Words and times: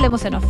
Hablemos 0.00 0.24
en 0.24 0.34
Off. 0.34 0.44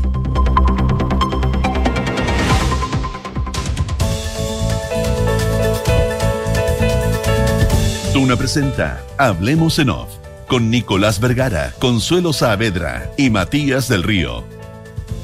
Tuna 8.13 8.37
presenta 8.37 9.05
Hablemos 9.19 9.81
en 9.81 9.91
Off 9.91 10.09
con 10.47 10.71
Nicolás 10.71 11.19
Vergara, 11.19 11.75
Consuelo 11.81 12.33
Saavedra 12.33 13.11
y 13.19 13.31
Matías 13.31 13.89
del 13.89 14.05
Río. 14.05 14.45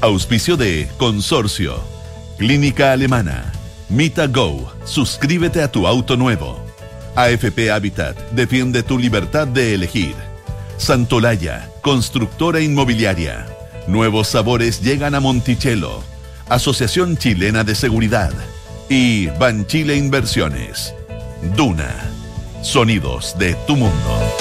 Auspicio 0.01 0.57
de 0.57 0.89
Consorcio, 0.97 1.79
Clínica 2.37 2.91
Alemana, 2.91 3.53
Mita 3.87 4.27
Go, 4.27 4.69
suscríbete 4.83 5.61
a 5.61 5.71
tu 5.71 5.87
auto 5.87 6.17
nuevo. 6.17 6.59
AFP 7.15 7.71
Habitat, 7.71 8.17
defiende 8.31 8.83
tu 8.83 8.99
libertad 8.99 9.47
de 9.47 9.73
elegir. 9.73 10.15
Santolaya, 10.75 11.71
constructora 11.81 12.59
inmobiliaria. 12.59 13.56
Nuevos 13.87 14.27
sabores 14.27 14.81
llegan 14.81 15.15
a 15.15 15.21
Monticello. 15.21 16.03
Asociación 16.49 17.15
Chilena 17.15 17.63
de 17.63 17.73
Seguridad. 17.73 18.33
Y 18.89 19.27
Banchile 19.27 19.95
Inversiones. 19.95 20.93
Duna. 21.55 21.95
Sonidos 22.61 23.37
de 23.39 23.55
tu 23.65 23.77
mundo. 23.77 24.35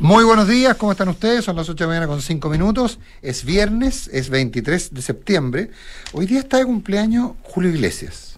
Muy 0.00 0.24
buenos 0.24 0.48
días, 0.48 0.76
¿cómo 0.76 0.90
están 0.90 1.10
ustedes? 1.10 1.44
Son 1.44 1.54
las 1.54 1.68
8 1.68 1.76
de 1.76 1.84
la 1.84 1.88
mañana 1.88 2.06
con 2.08 2.20
5 2.20 2.48
minutos. 2.48 2.98
Es 3.22 3.44
viernes, 3.44 4.10
es 4.12 4.28
23 4.28 4.92
de 4.92 5.00
septiembre. 5.00 5.70
Hoy 6.12 6.26
día 6.26 6.40
está 6.40 6.56
de 6.58 6.64
cumpleaños 6.64 7.34
Julio 7.44 7.70
Iglesias. 7.70 8.31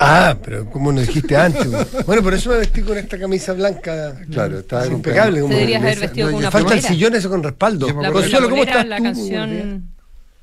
Ah, 0.00 0.36
pero 0.44 0.64
¿cómo 0.70 0.92
no 0.92 1.00
dijiste 1.00 1.36
antes? 1.36 1.66
bueno, 2.06 2.22
por 2.22 2.32
eso 2.34 2.50
me 2.50 2.58
vestí 2.58 2.82
con 2.82 2.96
esta 2.96 3.18
camisa 3.18 3.52
blanca. 3.52 4.14
Claro, 4.30 4.60
está 4.60 4.84
Es 4.84 4.90
impecable. 4.92 5.40
como 5.40 5.52
Deberías 5.54 5.82
haber 5.82 5.98
vestido 6.00 6.28
con 6.30 6.38
una 6.38 6.50
Falta 6.50 6.74
el 6.74 6.82
sillón 6.82 7.14
ese 7.16 7.28
con 7.28 7.42
respaldo. 7.42 7.86
La, 7.88 7.94
¿cómo 8.12 8.20
estás 8.20 8.86
la 8.86 8.96
tú? 8.98 9.02
canción, 9.02 9.88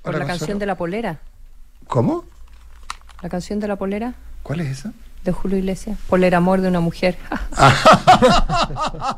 por 0.02 0.16
Hola, 0.16 0.20
la 0.20 0.26
Consuelo. 0.26 0.28
canción 0.28 0.60
de 0.60 0.66
la 0.66 0.76
polera. 0.76 1.20
¿Cómo? 1.88 2.26
La 3.22 3.30
canción 3.30 3.60
de 3.60 3.68
la 3.68 3.76
polera 3.78 4.14
¿Cuál 4.44 4.60
es 4.60 4.80
esa? 4.80 4.92
de 5.24 5.32
Julio 5.32 5.58
Iglesias. 5.58 5.98
Polera 6.08 6.38
amor 6.38 6.60
de 6.62 6.68
una 6.68 6.80
mujer. 6.82 7.16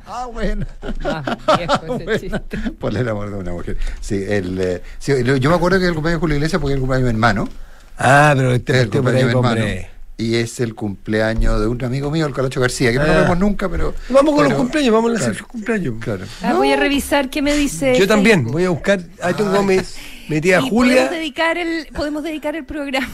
Ah, 0.10 0.28
bueno. 0.32 0.66
Ah, 1.04 1.38
viejo 1.58 1.96
ese 2.00 2.20
chiste. 2.20 2.58
Por 2.80 2.96
el 2.96 3.08
amor 3.10 3.30
de 3.30 3.38
una 3.38 3.52
mujer. 3.52 3.78
Sí, 4.02 4.24
el, 4.28 4.60
eh, 4.60 4.82
sí, 5.00 5.14
yo 5.40 5.50
me 5.50 5.56
acuerdo 5.56 5.80
que 5.80 5.86
el 5.88 5.94
cumpleaños 5.94 6.20
de 6.20 6.22
Julio 6.22 6.36
Iglesias 6.38 6.60
porque 6.62 6.74
el 6.76 6.80
cumpleaños 6.80 7.08
de 7.08 7.14
mi 7.14 7.18
hermano. 7.18 7.50
Ah, 7.98 8.34
pero 8.36 8.54
este 8.54 8.74
Es 8.74 8.80
el 8.84 8.90
por 8.90 9.02
cumpleaños 9.02 9.30
de 9.30 9.36
mi 9.36 9.40
hermano. 9.40 9.88
Y 10.20 10.36
es 10.36 10.60
el 10.60 10.74
cumpleaños 10.74 11.60
de 11.62 11.68
un 11.68 11.84
amigo 11.86 12.10
mío, 12.10 12.26
el 12.26 12.34
Calacho 12.34 12.60
García, 12.60 12.92
que 12.92 12.98
no 12.98 13.04
Ah. 13.04 13.08
lo 13.08 13.14
vemos 13.22 13.38
nunca, 13.38 13.70
pero. 13.70 13.94
Vamos 14.10 14.34
con 14.34 14.44
los 14.46 14.48
pero- 14.54 14.58
cumpleaños, 14.58 14.94
vamos 14.94 15.12
a 15.12 15.14
hacer 15.16 15.26
claro. 15.28 15.40
los 15.40 15.48
cumpleaños. 15.48 15.94
Claro. 16.00 16.26
Ah, 16.42 16.54
voy 16.56 16.72
a 16.72 16.76
revisar 16.76 17.30
qué 17.30 17.42
me 17.44 17.54
dice. 17.56 17.96
Yo 18.00 18.08
también, 18.08 18.38
Facebook. 18.40 18.54
voy 18.54 18.64
a 18.66 18.70
buscar. 18.72 19.00
Ahí 19.22 19.34
tengo 19.36 19.62
mi, 19.62 19.78
mi 20.28 20.42
tía 20.42 20.60
Y 20.60 20.70
Julia. 20.70 20.96
Podemos 20.96 21.12
dedicar 21.12 21.58
el, 21.60 21.88
podemos 21.94 22.24
dedicar 22.24 22.56
el 22.56 22.66
programa. 22.66 23.08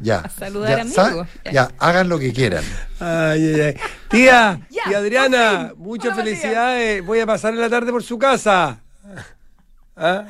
Ya. 0.00 0.18
A 0.24 0.28
saludar 0.28 0.86
ya, 0.86 1.02
amigos. 1.02 1.26
Ya, 1.52 1.70
hagan 1.78 2.08
lo 2.08 2.18
que 2.20 2.32
quieran. 2.32 2.62
Ay, 3.00 3.54
ay, 3.54 3.60
ay. 3.62 3.74
Tía, 4.08 4.60
Ya, 4.70 4.84
tía 4.88 4.98
Adriana, 4.98 5.72
muchas 5.76 6.14
felicidades. 6.14 7.04
Voy 7.04 7.18
a 7.18 7.26
pasar 7.26 7.54
en 7.54 7.60
la 7.60 7.68
tarde 7.68 7.90
por 7.90 8.04
su 8.04 8.18
casa. 8.20 8.78
¿Ah? 9.96 10.24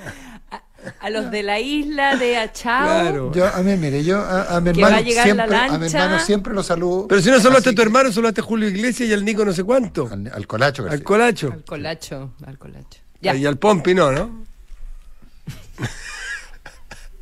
A 1.07 1.11
los 1.11 1.31
de 1.31 1.45
la 1.45 1.61
isla 1.61 2.17
de 2.17 2.37
Achao. 2.37 2.83
Claro. 2.85 3.33
Yo, 3.33 3.47
a 3.47 3.63
mí, 3.63 3.77
mire, 3.77 4.03
yo 4.03 4.19
a, 4.19 4.57
a 4.57 4.61
mi 4.61 4.71
hermano 4.71 4.99
siempre, 4.99 5.47
la 5.47 5.65
a 5.67 5.71
mi 5.73 5.79
lancha. 5.79 6.03
hermano 6.03 6.21
siempre 6.25 6.53
lo 6.53 6.65
saludo. 6.65 7.07
Pero 7.07 7.23
si 7.23 7.31
no 7.31 7.39
saludaste 7.39 7.71
a 7.71 7.75
tu 7.75 7.83
hermano, 7.83 8.11
saludaste 8.11 8.41
a 8.41 8.45
Julio 8.45 8.69
Iglesias 8.69 9.09
y 9.09 9.13
al 9.13 9.25
Nico 9.25 9.45
no 9.45 9.53
sé 9.53 9.63
cuánto. 9.63 10.09
Al, 10.11 10.29
al 10.35 10.47
Colacho 10.49 10.83
García. 10.83 10.99
Al 10.99 11.05
Colacho. 11.05 11.53
Al 11.53 11.63
colacho, 11.65 12.33
al 12.45 12.59
colacho. 12.59 12.99
Ya. 13.21 13.37
Y 13.37 13.47
al 13.47 13.57
Pompi 13.57 13.95
no, 13.95 14.11
¿no? 14.11 14.45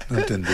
No 0.08 0.18
entendí. 0.18 0.48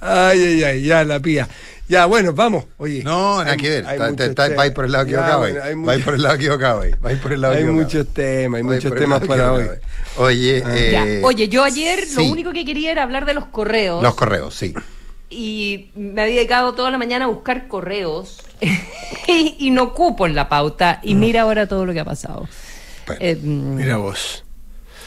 Ay, 0.00 0.42
ay, 0.42 0.64
ay, 0.64 0.82
ya 0.82 1.04
la 1.04 1.20
pía. 1.20 1.48
Ya, 1.86 2.06
bueno, 2.06 2.32
vamos. 2.32 2.64
Oye. 2.78 3.02
No, 3.04 3.38
nada 3.40 3.52
hay- 3.52 3.56
que 3.58 3.68
ver. 3.68 3.86
hay 3.86 3.92
Está- 3.96 4.10
muchos 4.10 4.26
está- 4.28 4.42
temas. 4.44 4.56
vais 4.56 4.72
por 4.72 4.84
el 4.86 4.92
lado 4.92 5.04
equivocado. 5.04 5.38
bueno, 5.40 5.60
vais 5.86 6.04
por 6.04 6.14
el 6.14 6.22
lado 6.22 6.34
equivocado. 6.36 6.82
Vais 7.00 7.18
por 7.18 7.32
el 7.32 7.40
lado 7.42 7.54
Hay 7.54 7.60
equivocado. 7.60 7.84
muchos 7.84 8.08
temas, 8.14 8.58
hay 8.58 8.62
muchos 8.64 8.94
temas 8.94 9.26
para 9.26 9.52
hoy. 9.52 9.66
Oye, 10.16 10.60
Ya. 10.92 11.06
eh, 11.06 11.20
Oye, 11.22 11.48
yo 11.48 11.62
ayer 11.62 12.06
sí. 12.06 12.16
lo 12.16 12.24
único 12.24 12.52
que 12.52 12.64
quería 12.64 12.90
era 12.92 13.02
hablar 13.02 13.26
de 13.26 13.34
los 13.34 13.46
correos. 13.46 14.02
los 14.02 14.14
correos, 14.14 14.54
sí. 14.54 14.72
y 15.30 15.90
me 15.96 16.22
había 16.22 16.36
dedicado 16.36 16.74
toda 16.74 16.90
la 16.92 16.98
mañana 16.98 17.24
a 17.24 17.28
buscar 17.28 17.66
correos 17.66 18.38
y, 19.26 19.56
y 19.58 19.70
no 19.70 19.92
cupo 19.92 20.26
en 20.26 20.34
la 20.36 20.48
pauta 20.48 21.00
y 21.02 21.14
mira 21.16 21.42
ahora 21.42 21.66
todo 21.66 21.84
lo 21.84 21.92
que 21.92 22.00
ha 22.00 22.04
pasado. 22.04 22.46
Bueno, 23.06 23.20
Eh, 23.22 23.34
Mira 23.42 23.96
vos. 23.96 24.44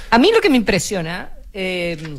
a 0.10 0.18
mí 0.18 0.30
lo 0.34 0.42
que 0.42 0.50
me 0.50 0.58
impresiona, 0.58 1.30
eh, 1.54 2.18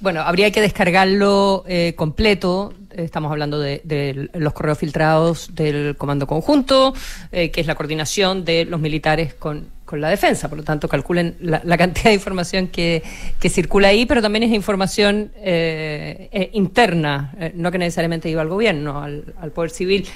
bueno, 0.00 0.22
habría 0.22 0.50
que 0.50 0.60
descargarlo 0.62 1.64
eh, 1.68 1.92
completo. 1.96 2.72
Estamos 2.92 3.30
hablando 3.30 3.58
de, 3.58 3.80
de 3.84 4.30
los 4.34 4.52
correos 4.52 4.78
filtrados 4.78 5.54
del 5.54 5.96
Comando 5.96 6.26
Conjunto, 6.26 6.94
eh, 7.32 7.50
que 7.50 7.60
es 7.60 7.66
la 7.66 7.74
coordinación 7.74 8.44
de 8.44 8.64
los 8.64 8.80
militares 8.80 9.34
con, 9.34 9.68
con 9.90 10.00
la 10.00 10.08
defensa. 10.08 10.48
Por 10.48 10.58
lo 10.58 10.64
tanto, 10.64 10.88
calculen 10.88 11.34
la, 11.40 11.60
la 11.64 11.76
cantidad 11.76 12.04
de 12.10 12.14
información 12.14 12.68
que, 12.68 13.02
que 13.40 13.50
circula 13.50 13.88
ahí, 13.88 14.06
pero 14.06 14.22
también 14.22 14.44
es 14.44 14.52
información 14.52 15.32
eh, 15.36 16.28
eh, 16.32 16.50
interna, 16.54 17.34
eh, 17.38 17.52
no 17.56 17.70
que 17.72 17.78
necesariamente 17.78 18.30
iba 18.30 18.40
al 18.40 18.48
gobierno, 18.48 19.02
al, 19.02 19.24
al 19.40 19.50
poder 19.50 19.70
civil. 19.70 20.06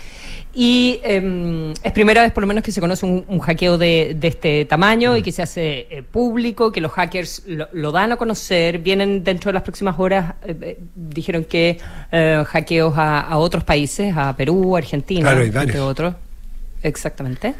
Y 0.55 1.01
eh, 1.03 1.75
es 1.83 1.93
primera 1.93 2.23
vez, 2.23 2.31
por 2.31 2.45
lo 2.45 2.47
menos, 2.47 2.63
que 2.63 2.71
se 2.71 2.81
conoce 2.81 3.05
un, 3.05 3.25
un 3.27 3.41
hackeo 3.41 3.77
de, 3.77 4.17
de 4.17 4.29
este 4.29 4.65
tamaño 4.67 5.17
y 5.17 5.23
que 5.23 5.33
se 5.33 5.43
hace 5.43 5.89
eh, 5.91 6.03
público, 6.05 6.71
que 6.71 6.81
los 6.81 6.93
hackers 6.93 7.43
lo, 7.49 7.67
lo 7.73 7.91
dan 7.91 8.13
a 8.13 8.17
conocer. 8.17 8.79
Vienen 8.79 9.25
dentro 9.25 9.49
de 9.49 9.55
las 9.55 9.65
próximas 9.65 9.99
horas, 9.99 10.35
dijeron 10.95 11.45
que 11.45 11.79
hackeos 12.47 12.97
a, 12.97 13.21
a 13.23 13.39
otros 13.39 13.65
países, 13.65 14.15
a 14.17 14.37
Perú, 14.37 14.77
Argentina, 14.77 15.33
Claro, 15.33 15.63
entre 15.63 15.81
otros. 15.81 16.15
Exactamente. 16.85 17.55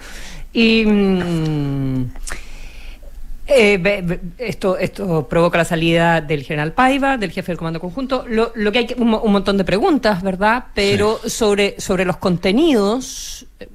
Y. 0.55 0.85
mm, 0.87 2.05
eh, 3.47 4.19
esto, 4.39 4.79
esto 4.79 5.29
provoca 5.29 5.59
la 5.59 5.67
salida 5.67 6.23
del 6.23 6.45
general 6.45 6.73
Paiva, 6.73 7.19
del 7.19 7.31
jefe 7.31 7.53
del 7.53 7.59
comando 7.59 7.79
conjunto. 7.79 8.25
Lo, 8.27 8.53
lo 8.55 8.73
que 8.73 8.79
hay 8.79 8.87
que, 8.87 8.95
un, 8.95 9.13
un 9.13 9.33
montón 9.33 9.59
de 9.59 9.65
preguntas, 9.65 10.23
¿verdad? 10.23 10.65
Pero 10.75 11.21
sobre, 11.27 11.79
sobre 11.79 12.07
los 12.07 12.17
contenidos, 12.17 13.45
eh, 13.61 13.69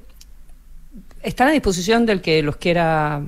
están 1.22 1.48
a 1.48 1.52
disposición 1.52 2.04
del 2.04 2.20
que 2.20 2.42
los 2.42 2.56
quiera. 2.56 3.22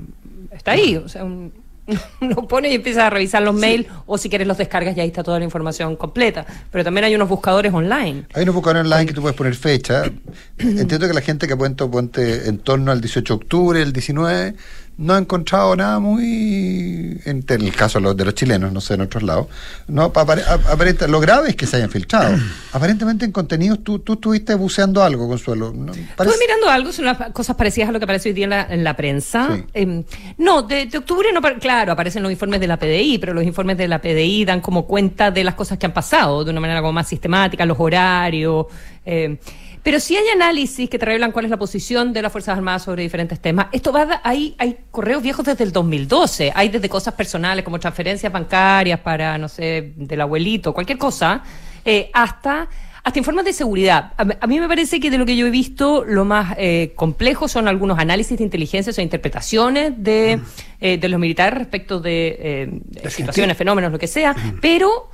Está 0.51 0.73
ahí. 0.73 0.97
O 0.97 1.09
sea, 1.09 1.23
un- 1.25 1.53
uno 2.21 2.47
pone 2.47 2.71
y 2.71 2.75
empieza 2.75 3.07
a 3.07 3.11
revisar 3.11 3.43
los 3.43 3.55
mails, 3.55 3.87
o 4.07 4.19
si 4.19 4.29
quieres 4.29 4.47
los 4.47 4.59
descargas 4.59 4.97
y 4.97 5.01
ahí 5.01 5.09
está 5.09 5.23
toda 5.23 5.39
la 5.39 5.45
información 5.45 5.97
completa. 5.97 6.47
Pero 6.71 6.85
también 6.85 7.05
hay 7.05 7.15
unos 7.15 7.29
buscadores 7.29 7.73
online. 7.73 8.27
Hay 8.35 8.43
unos 8.43 8.55
buscadores 8.55 8.85
online 8.85 9.07
que 9.07 9.13
tú 9.13 9.21
puedes 9.21 9.37
poner 9.37 9.55
fecha. 9.55 10.05
Entiendo 10.59 11.09
que 11.09 11.15
la 11.15 11.21
gente 11.21 11.47
que 11.47 11.55
ha 11.55 11.57
puesto 11.57 11.91
ponte 11.91 12.49
en 12.49 12.59
torno 12.59 12.93
al 12.93 13.01
18 13.01 13.35
de 13.35 13.37
octubre, 13.37 13.83
el 13.83 13.93
19, 13.93 14.55
no 14.99 15.15
ha 15.15 15.19
encontrado 15.19 15.75
nada 15.75 15.99
muy. 15.99 17.21
En, 17.25 17.45
en 17.49 17.61
el 17.63 17.75
caso 17.75 17.99
de 17.99 18.03
los, 18.05 18.17
de 18.17 18.25
los 18.25 18.35
chilenos, 18.35 18.73
no 18.73 18.81
sé, 18.81 18.95
en 18.95 19.01
otros 19.03 19.23
lados. 19.23 19.47
No, 19.89 20.13
apare- 20.13 20.45
ap- 20.47 20.67
aparenta, 20.69 21.07
lo 21.09 21.19
grave 21.21 21.51
es 21.51 21.57
que 21.57 21.67
se 21.67 21.77
hayan 21.77 21.91
filtrado. 21.91 22.37
Aparentemente 22.73 23.25
en 23.25 23.33
contenidos 23.33 23.83
tú, 23.83 23.99
tú 24.01 24.15
estuviste 24.15 24.55
buceando 24.55 25.03
algo, 25.03 25.29
Consuelo. 25.29 25.73
¿no? 25.75 25.93
Parece- 25.93 26.07
Estuve 26.35 26.39
mirando 26.41 26.69
algo, 26.71 26.93
son 26.93 27.05
las 27.07 27.19
cosas 27.33 27.57
parecidas 27.57 27.89
a 27.89 27.93
lo 27.93 27.99
que 27.99 28.05
aparece 28.05 28.29
hoy 28.29 28.35
día 28.35 28.45
en 28.45 28.51
la, 28.51 28.67
en 28.71 28.85
la 28.85 28.95
prensa. 28.97 29.49
Sí. 29.57 29.65
Eh, 29.75 30.05
no, 30.39 30.63
de, 30.63 30.87
de 30.87 30.99
octubre 30.99 31.29
no, 31.33 31.41
claro, 31.59 31.93
aparecen 31.93 32.23
los 32.23 32.31
informes 32.33 32.61
de 32.61 32.67
la 32.67 32.79
PDI, 32.79 33.19
pero 33.19 33.35
los 33.35 33.45
informes 33.45 33.79
de 33.79 33.89
la 33.89 34.01
PDI 34.01 34.45
dan 34.45 34.61
como 34.61 34.87
cuenta 34.87 35.31
de 35.31 35.43
las 35.45 35.55
cosas 35.55 35.79
que 35.79 35.87
han 35.87 35.93
pasado 35.93 36.45
de 36.45 36.51
una 36.51 36.61
manera 36.61 36.81
como 36.81 36.93
más 36.93 37.09
sistemática, 37.09 37.65
los 37.67 37.79
horarios. 37.81 38.67
eh, 39.05 39.39
pero 39.83 39.99
sí 40.01 40.17
hay 40.17 40.29
análisis 40.29 40.89
que 40.89 40.99
te 40.99 41.07
revelan 41.07 41.33
cuál 41.33 41.45
es 41.47 41.51
la 41.51 41.57
posición 41.57 42.13
de 42.13 42.23
las 42.23 42.31
Fuerzas 42.33 42.57
Armadas 42.57 42.85
sobre 42.85 43.03
diferentes 43.03 43.41
temas. 43.41 43.67
Esto 43.73 43.93
va, 43.93 44.07
da- 44.07 44.21
hay, 44.25 44.55
hay 44.59 44.79
correos 44.91 45.23
viejos 45.23 45.45
desde 45.45 45.65
el 45.65 45.73
2012. 45.73 46.53
Hay 46.55 46.69
desde 46.69 46.89
cosas 46.89 47.15
personales 47.15 47.65
como 47.65 47.79
transferencias 47.81 48.33
bancarias 48.33 49.01
para, 49.01 49.37
no 49.39 49.49
sé, 49.49 49.93
del 49.97 50.21
abuelito, 50.21 50.73
cualquier 50.73 50.99
cosa, 50.99 51.43
eh, 51.85 52.11
hasta 52.15 52.69
hasta 53.05 53.19
informes 53.19 53.45
de 53.45 53.53
seguridad. 53.53 54.13
A, 54.17 54.25
a 54.41 54.47
mí 54.47 54.61
me 54.61 54.69
parece 54.69 55.01
que 55.01 55.11
de 55.11 55.19
lo 55.19 55.27
que 55.27 55.35
yo 55.35 55.45
he 55.49 55.51
visto, 55.51 56.05
lo 56.05 56.25
más 56.25 56.55
eh, 56.57 56.93
complejo 56.95 57.49
son 57.49 57.67
algunos 57.67 57.99
análisis 57.99 58.39
de 58.39 58.45
inteligencia 58.45 58.93
o 58.97 59.01
interpretaciones 59.03 59.95
de, 59.97 60.39
eh, 60.81 60.99
de 60.99 61.09
los 61.09 61.19
militares 61.19 61.59
respecto 61.59 61.99
de 61.99 62.37
eh, 62.39 63.11
situaciones, 63.11 63.57
fenómenos, 63.57 63.91
lo 63.91 63.99
que 63.99 64.07
sea. 64.07 64.37
Pero 64.61 65.11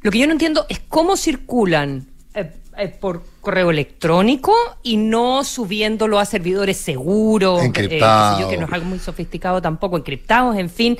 lo 0.00 0.10
que 0.10 0.18
yo 0.18 0.26
no 0.26 0.32
entiendo 0.32 0.64
es 0.70 0.80
cómo 0.88 1.14
circulan 1.18 2.06
eh, 2.34 2.88
por 3.00 3.22
correo 3.46 3.70
electrónico 3.70 4.52
y 4.82 4.96
no 4.96 5.44
subiéndolo 5.44 6.18
a 6.18 6.24
servidores 6.24 6.78
seguros, 6.78 7.62
eh, 7.62 7.70
qué 7.72 7.78
sé 7.78 7.84
Encriptado. 7.84 8.40
yo, 8.40 8.48
que 8.48 8.56
no 8.56 8.66
es 8.66 8.72
algo 8.72 8.86
muy 8.86 8.98
sofisticado 8.98 9.62
tampoco, 9.62 9.96
encriptados, 9.96 10.56
en 10.56 10.68
fin. 10.68 10.98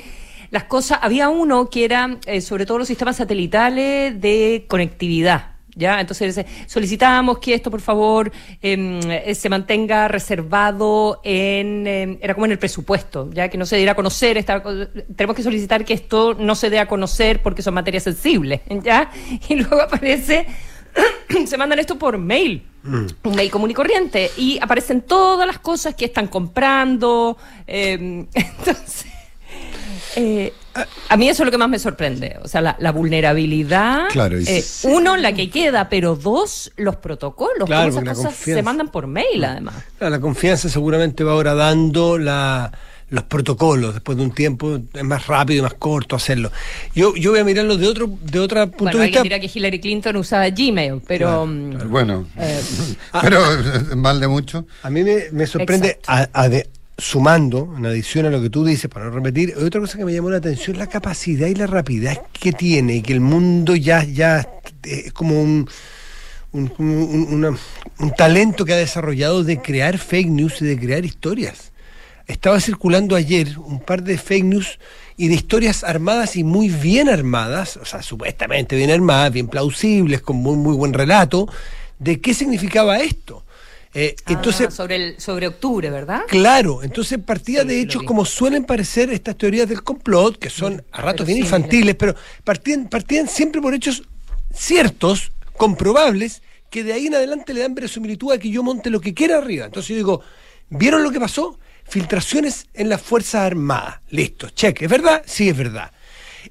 Las 0.49 0.63
cosas, 0.63 0.99
había 1.01 1.27
uno 1.27 1.69
que 1.69 1.83
era 1.83 2.17
eh, 2.25 2.39
sobre 2.39 2.65
todo 2.65 2.77
los 2.77 2.87
sistemas 2.87 3.17
satelitales 3.17 4.21
de 4.21 4.63
conectividad 4.69 5.57
¿Ya? 5.77 6.01
Entonces 6.01 6.35
dice, 6.35 6.49
solicitamos 6.65 7.37
que 7.37 7.53
esto, 7.53 7.69
por 7.69 7.81
favor, 7.81 8.31
em, 8.63 8.99
eh, 9.11 9.35
se 9.35 9.47
mantenga 9.47 10.07
reservado 10.07 11.21
en, 11.23 11.85
em, 11.85 12.17
era 12.19 12.33
como 12.33 12.47
en 12.47 12.53
el 12.53 12.57
presupuesto, 12.57 13.29
ya 13.31 13.47
que 13.47 13.59
no 13.59 13.65
se 13.67 13.77
diera 13.77 13.91
a 13.91 13.95
conocer, 13.95 14.37
esta, 14.37 14.63
tenemos 15.15 15.35
que 15.35 15.43
solicitar 15.43 15.85
que 15.85 15.93
esto 15.93 16.33
no 16.33 16.55
se 16.55 16.71
dé 16.71 16.79
a 16.79 16.87
conocer 16.87 17.43
porque 17.43 17.61
son 17.61 17.75
materias 17.75 18.03
sensibles, 18.03 18.61
¿ya? 18.83 19.11
Y 19.49 19.55
luego 19.55 19.79
aparece, 19.79 20.47
se 21.47 21.57
mandan 21.57 21.79
esto 21.79 21.97
por 21.97 22.17
mail, 22.17 22.63
un 22.83 23.35
mail 23.35 23.51
común 23.51 23.71
y 23.71 23.73
corriente, 23.73 24.31
y 24.37 24.59
aparecen 24.61 25.01
todas 25.01 25.45
las 25.45 25.59
cosas 25.59 25.95
que 25.95 26.05
están 26.05 26.27
comprando, 26.27 27.37
em, 27.65 28.27
entonces... 28.33 29.05
Eh, 30.15 30.51
a 31.09 31.17
mí 31.17 31.29
eso 31.29 31.43
es 31.43 31.45
lo 31.45 31.51
que 31.51 31.57
más 31.57 31.69
me 31.69 31.79
sorprende, 31.79 32.37
o 32.41 32.47
sea, 32.47 32.61
la, 32.61 32.75
la 32.79 32.91
vulnerabilidad, 32.91 34.07
Claro, 34.09 34.37
eh, 34.37 34.61
sí. 34.61 34.87
uno, 34.87 35.15
la 35.17 35.33
que 35.33 35.49
queda, 35.49 35.89
pero 35.89 36.15
dos, 36.15 36.71
los 36.77 36.95
protocolos, 36.95 37.67
Claro, 37.67 37.89
esas 37.89 38.03
cosas 38.03 38.35
se 38.35 38.63
mandan 38.63 38.89
por 38.89 39.07
mail 39.07 39.43
además. 39.43 39.75
Claro, 39.97 40.15
la 40.15 40.21
confianza 40.21 40.69
seguramente 40.69 41.23
va 41.23 41.33
ahora 41.33 41.53
dando 41.55 42.17
la, 42.17 42.71
los 43.09 43.23
protocolos. 43.23 43.93
Después 43.93 44.17
de 44.17 44.23
un 44.23 44.31
tiempo 44.31 44.79
es 44.93 45.03
más 45.03 45.27
rápido 45.27 45.59
y 45.59 45.61
más 45.63 45.75
corto 45.75 46.15
hacerlo. 46.15 46.51
Yo, 46.93 47.15
yo 47.15 47.31
voy 47.31 47.39
a 47.39 47.43
mirarlo 47.43 47.77
de 47.77 47.87
otro 47.87 48.09
de 48.21 48.39
otro 48.39 48.61
punto 48.69 48.83
Bueno, 48.85 48.99
de 48.99 49.05
vista. 49.07 49.23
dirá 49.23 49.39
que 49.39 49.49
Hillary 49.53 49.79
Clinton 49.79 50.15
usaba 50.17 50.49
Gmail, 50.49 51.01
pero... 51.07 51.45
mm, 51.45 51.89
Bueno, 51.89 52.27
eh, 52.37 52.61
pero 53.21 53.39
eh, 53.53 53.95
mal 53.95 54.19
de 54.19 54.27
mucho. 54.27 54.65
A 54.83 54.89
mí 54.89 55.03
me, 55.03 55.25
me 55.31 55.47
sorprende, 55.47 55.99
a- 56.07 56.27
a 56.33 56.49
de- 56.49 56.67
sumando, 56.99 57.75
en 57.77 57.85
adición 57.85 58.25
a 58.25 58.29
lo 58.31 58.41
que 58.41 58.49
tú 58.49 58.65
dices, 58.65 58.89
para 58.89 59.05
no 59.05 59.11
repetir, 59.11 59.53
otra 59.55 59.79
cosa 59.79 59.99
que 59.99 60.03
me 60.05 60.13
llamó 60.13 60.31
la 60.31 60.37
atención, 60.37 60.77
la 60.79 60.87
capacidad 60.87 61.47
y 61.47 61.53
la 61.53 61.67
rapidez 61.67 62.19
que 62.33 62.51
tiene, 62.53 62.95
y 62.95 63.01
que 63.03 63.13
el 63.13 63.21
mundo 63.21 63.75
ya, 63.75 64.03
ya 64.03 64.39
eh, 64.83 65.03
es 65.05 65.13
como 65.13 65.39
un, 65.39 65.69
un, 66.53 66.71
un- 66.79 67.27
una- 67.31 67.57
un 67.99 68.11
talento 68.15 68.65
que 68.65 68.73
ha 68.73 68.77
desarrollado 68.77 69.43
de 69.43 69.61
crear 69.61 69.97
fake 69.99 70.27
news 70.27 70.61
y 70.61 70.65
de 70.65 70.79
crear 70.79 71.05
historias. 71.05 71.71
Estaba 72.27 72.59
circulando 72.59 73.15
ayer 73.15 73.57
un 73.57 73.79
par 73.79 74.03
de 74.03 74.17
fake 74.17 74.43
news 74.43 74.79
y 75.15 75.29
de 75.29 75.35
historias 75.35 75.83
armadas 75.83 76.35
y 76.35 76.43
muy 76.43 76.69
bien 76.69 77.07
armadas, 77.07 77.77
o 77.77 77.85
sea, 77.85 78.01
supuestamente 78.01 78.75
bien 78.75 78.91
armadas, 78.91 79.31
bien 79.31 79.47
plausibles, 79.47 80.21
con 80.21 80.35
muy, 80.35 80.57
muy 80.57 80.75
buen 80.75 80.93
relato, 80.93 81.47
de 81.99 82.19
qué 82.19 82.33
significaba 82.33 82.97
esto. 82.99 83.45
Eh, 83.93 84.15
ah, 84.25 84.33
entonces, 84.33 84.73
sobre, 84.73 84.95
el, 84.95 85.19
sobre 85.19 85.47
octubre, 85.47 85.89
¿verdad? 85.89 86.21
Claro, 86.27 86.83
entonces 86.83 87.17
partía 87.17 87.61
Sí, 87.61 87.69
de 87.69 87.81
hechos 87.81 88.03
como 88.03 88.25
suelen 88.25 88.65
parecer 88.65 89.09
estas 89.09 89.37
teorías 89.37 89.69
del 89.69 89.81
complot, 89.81 90.37
que 90.37 90.49
son 90.49 90.83
a 90.91 91.01
ratos 91.01 91.25
pero 91.25 91.27
bien 91.27 91.39
infantiles, 91.39 91.95
pero 91.95 92.13
partían, 92.43 92.89
partían 92.89 93.27
siempre 93.27 93.61
por 93.61 93.73
hechos 93.73 94.03
ciertos, 94.53 95.31
comprobables, 95.55 96.41
que 96.69 96.83
de 96.83 96.93
ahí 96.93 97.07
en 97.07 97.15
adelante 97.15 97.53
le 97.53 97.61
dan 97.61 97.73
verosimilitud 97.73 98.33
a 98.33 98.37
que 98.37 98.49
yo 98.49 98.61
monte 98.61 98.89
lo 98.89 98.99
que 98.99 99.13
quiera 99.13 99.37
arriba. 99.37 99.65
Entonces 99.65 99.89
yo 99.89 99.95
digo, 99.95 100.21
¿vieron 100.69 101.01
lo 101.03 101.11
que 101.11 101.19
pasó? 101.19 101.57
Filtraciones 101.89 102.67
en 102.73 102.89
las 102.89 103.01
Fuerzas 103.01 103.41
Armadas. 103.43 103.99
Listo, 104.09 104.49
check. 104.49 104.81
¿Es 104.81 104.89
verdad? 104.89 105.21
Sí, 105.25 105.49
es 105.49 105.57
verdad. 105.57 105.91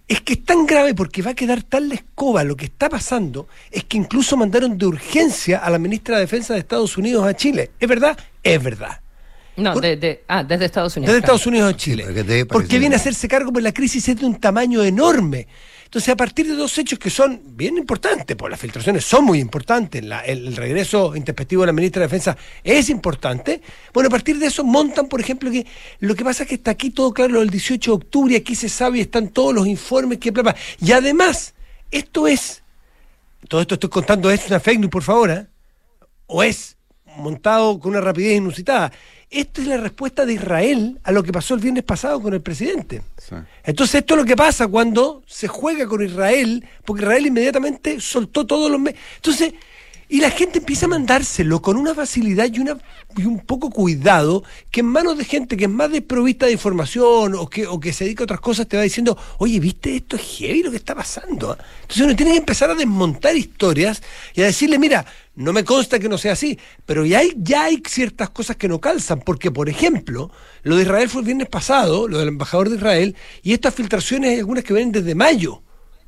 Es 0.09 0.21
que 0.21 0.35
es 0.35 0.45
tan 0.45 0.67
grave 0.67 0.95
porque 0.95 1.23
va 1.23 1.33
a 1.33 1.35
quedar 1.35 1.63
tan 1.63 1.89
la 1.89 1.95
escoba 1.95 2.45
lo 2.45 2.57
que 2.57 2.67
está 2.67 2.89
pasando, 2.89 3.49
es 3.71 3.85
que 3.85 3.97
incluso 3.97 4.37
mandaron 4.37 4.77
de 4.79 4.87
urgencia 4.87 5.59
a 5.59 5.71
la 5.71 5.79
ministra 5.79 6.17
de 6.17 6.23
Defensa 6.23 6.55
de 6.55 6.61
Estados 6.61 6.97
Unidos 6.97 7.27
a 7.27 7.35
Chile. 7.35 7.71
¿Es 7.81 7.89
verdad? 7.89 8.17
Es 8.43 8.63
verdad. 8.63 9.01
No, 9.57 9.73
Por- 9.73 9.83
de, 9.83 9.97
de- 9.97 10.25
ah, 10.29 10.45
desde 10.45 10.67
Estados 10.67 10.97
Unidos. 10.97 11.15
Desde 11.15 11.23
claro. 11.23 11.35
Estados 11.37 11.47
Unidos 11.47 11.73
a 11.73 11.77
Chile. 11.77 12.47
porque 12.51 12.79
viene 12.79 12.95
a 12.95 12.99
hacerse 12.99 13.27
cargo, 13.27 13.51
porque 13.53 13.63
la 13.65 13.73
crisis 13.73 14.07
es 14.09 14.21
de 14.21 14.27
un 14.27 14.39
tamaño 14.39 14.83
enorme. 14.85 15.49
Entonces, 15.87 16.09
a 16.09 16.17
partir 16.17 16.47
de 16.49 16.55
dos 16.55 16.77
hechos 16.79 16.99
que 16.99 17.11
son 17.11 17.41
bien 17.57 17.79
importantes, 17.79 18.37
pues 18.37 18.51
las 18.51 18.61
filtraciones 18.61 19.05
son 19.05 19.25
muy 19.25 19.39
importantes, 19.39 20.05
la- 20.05 20.21
el, 20.21 20.55
regreso 20.57 21.15
intempestivo 21.15 21.63
de 21.63 21.67
la 21.69 21.73
ministra 21.73 22.01
de 22.01 22.07
Defensa 22.07 22.37
es 22.63 22.91
importante. 22.91 23.63
Bueno, 23.95 24.09
a 24.09 24.11
partir 24.11 24.39
de 24.39 24.47
eso 24.47 24.65
montan, 24.65 25.07
por 25.07 25.21
ejemplo, 25.21 25.51
que 25.51 25.65
lo 26.01 26.15
que 26.17 26.25
pasa 26.25 26.43
es 26.43 26.49
que 26.49 26.57
está 26.57 26.73
aquí 26.73 26.91
todo 26.91 27.13
claro 27.15 27.41
el 27.41 27.51
18 27.51 27.91
de 27.93 27.95
octubre, 27.95 28.37
aquí 28.37 28.57
se 28.57 28.69
sabe 28.69 28.99
y 28.99 29.03
están 29.03 29.29
todos 29.29 29.55
los 29.55 29.67
informes 29.67 30.19
que... 30.19 30.33
Y 30.81 30.91
además, 30.91 31.55
esto 31.93 32.27
es, 32.27 32.63
todo 33.49 33.61
esto 33.61 33.75
estoy 33.75 33.91
contando 33.91 34.29
es 34.31 34.49
una 34.49 34.59
fake 34.59 34.81
news, 34.81 34.91
por 34.91 35.05
favor, 35.05 35.31
¿eh? 35.31 35.47
o 36.27 36.43
es 36.43 36.77
montado 37.17 37.79
con 37.79 37.93
una 37.93 38.01
rapidez 38.01 38.37
inusitada. 38.37 38.93
Esta 39.29 39.61
es 39.61 39.67
la 39.67 39.77
respuesta 39.77 40.25
de 40.25 40.35
Israel 40.35 41.01
a 41.03 41.11
lo 41.11 41.23
que 41.23 41.33
pasó 41.33 41.55
el 41.55 41.61
viernes 41.61 41.83
pasado 41.83 42.21
con 42.23 42.33
el 42.33 42.41
presidente. 42.41 43.03
Sí. 43.19 43.35
Entonces 43.65 43.97
esto 43.97 44.15
es 44.15 44.21
lo 44.21 44.25
que 44.25 44.37
pasa 44.37 44.69
cuando 44.69 45.23
se 45.27 45.49
juega 45.49 45.87
con 45.87 46.05
Israel, 46.05 46.65
porque 46.85 47.03
Israel 47.03 47.27
inmediatamente 47.27 48.01
soltó 48.01 48.47
todos 48.47 48.71
los... 48.71 48.81
Entonces, 49.17 49.55
y 50.09 50.21
la 50.21 50.31
gente 50.31 50.59
empieza 50.59 50.87
a 50.87 50.91
mandárselo 50.91 51.61
con 51.61 51.77
una 51.77 51.95
facilidad 51.95 52.49
y, 52.53 52.61
una, 52.61 52.79
y 53.17 53.25
un 53.25 53.41
poco 53.41 53.71
cuidado, 53.71 54.45
que 54.71 54.81
en 54.81 54.87
manos 54.87 55.19
de 55.19 55.25
gente 55.25 55.57
que 55.57 55.65
es 55.65 55.71
más 55.71 55.91
desprovista 55.91 56.47
de 56.47 56.53
información 56.53 57.35
o 57.35 57.49
que, 57.49 57.93
se 57.93 58.05
dedica 58.05 58.23
a 58.23 58.25
otras 58.25 58.41
cosas 58.41 58.69
te 58.69 58.77
va 58.77 58.83
diciendo, 58.83 59.19
oye, 59.39 59.59
¿viste 59.59 59.97
esto? 59.97 60.17
Es 60.17 60.23
heavy 60.23 60.63
lo 60.63 60.71
que 60.71 60.77
está 60.77 60.95
pasando. 60.95 61.53
¿ah?". 61.53 61.59
Entonces 61.83 62.05
uno 62.05 62.15
tiene 62.15 62.33
que 62.33 62.39
empezar 62.39 62.71
a 62.71 62.75
desmontar 62.75 63.37
historias 63.37 64.03
y 64.35 64.43
a 64.43 64.45
decirle, 64.45 64.79
mira, 64.79 65.05
no 65.35 65.53
me 65.53 65.65
consta 65.65 65.99
que 65.99 66.09
no 66.09 66.19
sea 66.19 66.33
así, 66.33 66.59
pero 66.85 67.05
ya 67.05 67.19
hay, 67.19 67.33
ya 67.37 67.65
hay 67.65 67.83
ciertas 67.87 68.31
cosas 68.31 68.57
que 68.57 68.69
no 68.69 68.81
calzan, 68.81 69.21
porque 69.21 69.51
por 69.51 69.69
ejemplo, 69.69 70.31
lo 70.63 70.77
de 70.77 70.83
Israel 70.83 71.09
fue 71.09 71.23
el 71.23 71.27
viernes 71.27 71.49
pasado, 71.49 72.07
lo 72.07 72.19
del 72.19 72.29
embajador 72.29 72.71
de 72.71 72.77
Israel, 72.77 73.17
y 73.43 73.53
estas 73.53 73.75
filtraciones 73.75 74.31
hay 74.31 74.39
algunas 74.39 74.63
que 74.63 74.73
vienen 74.73 74.93
desde 74.93 75.15
mayo, 75.15 75.63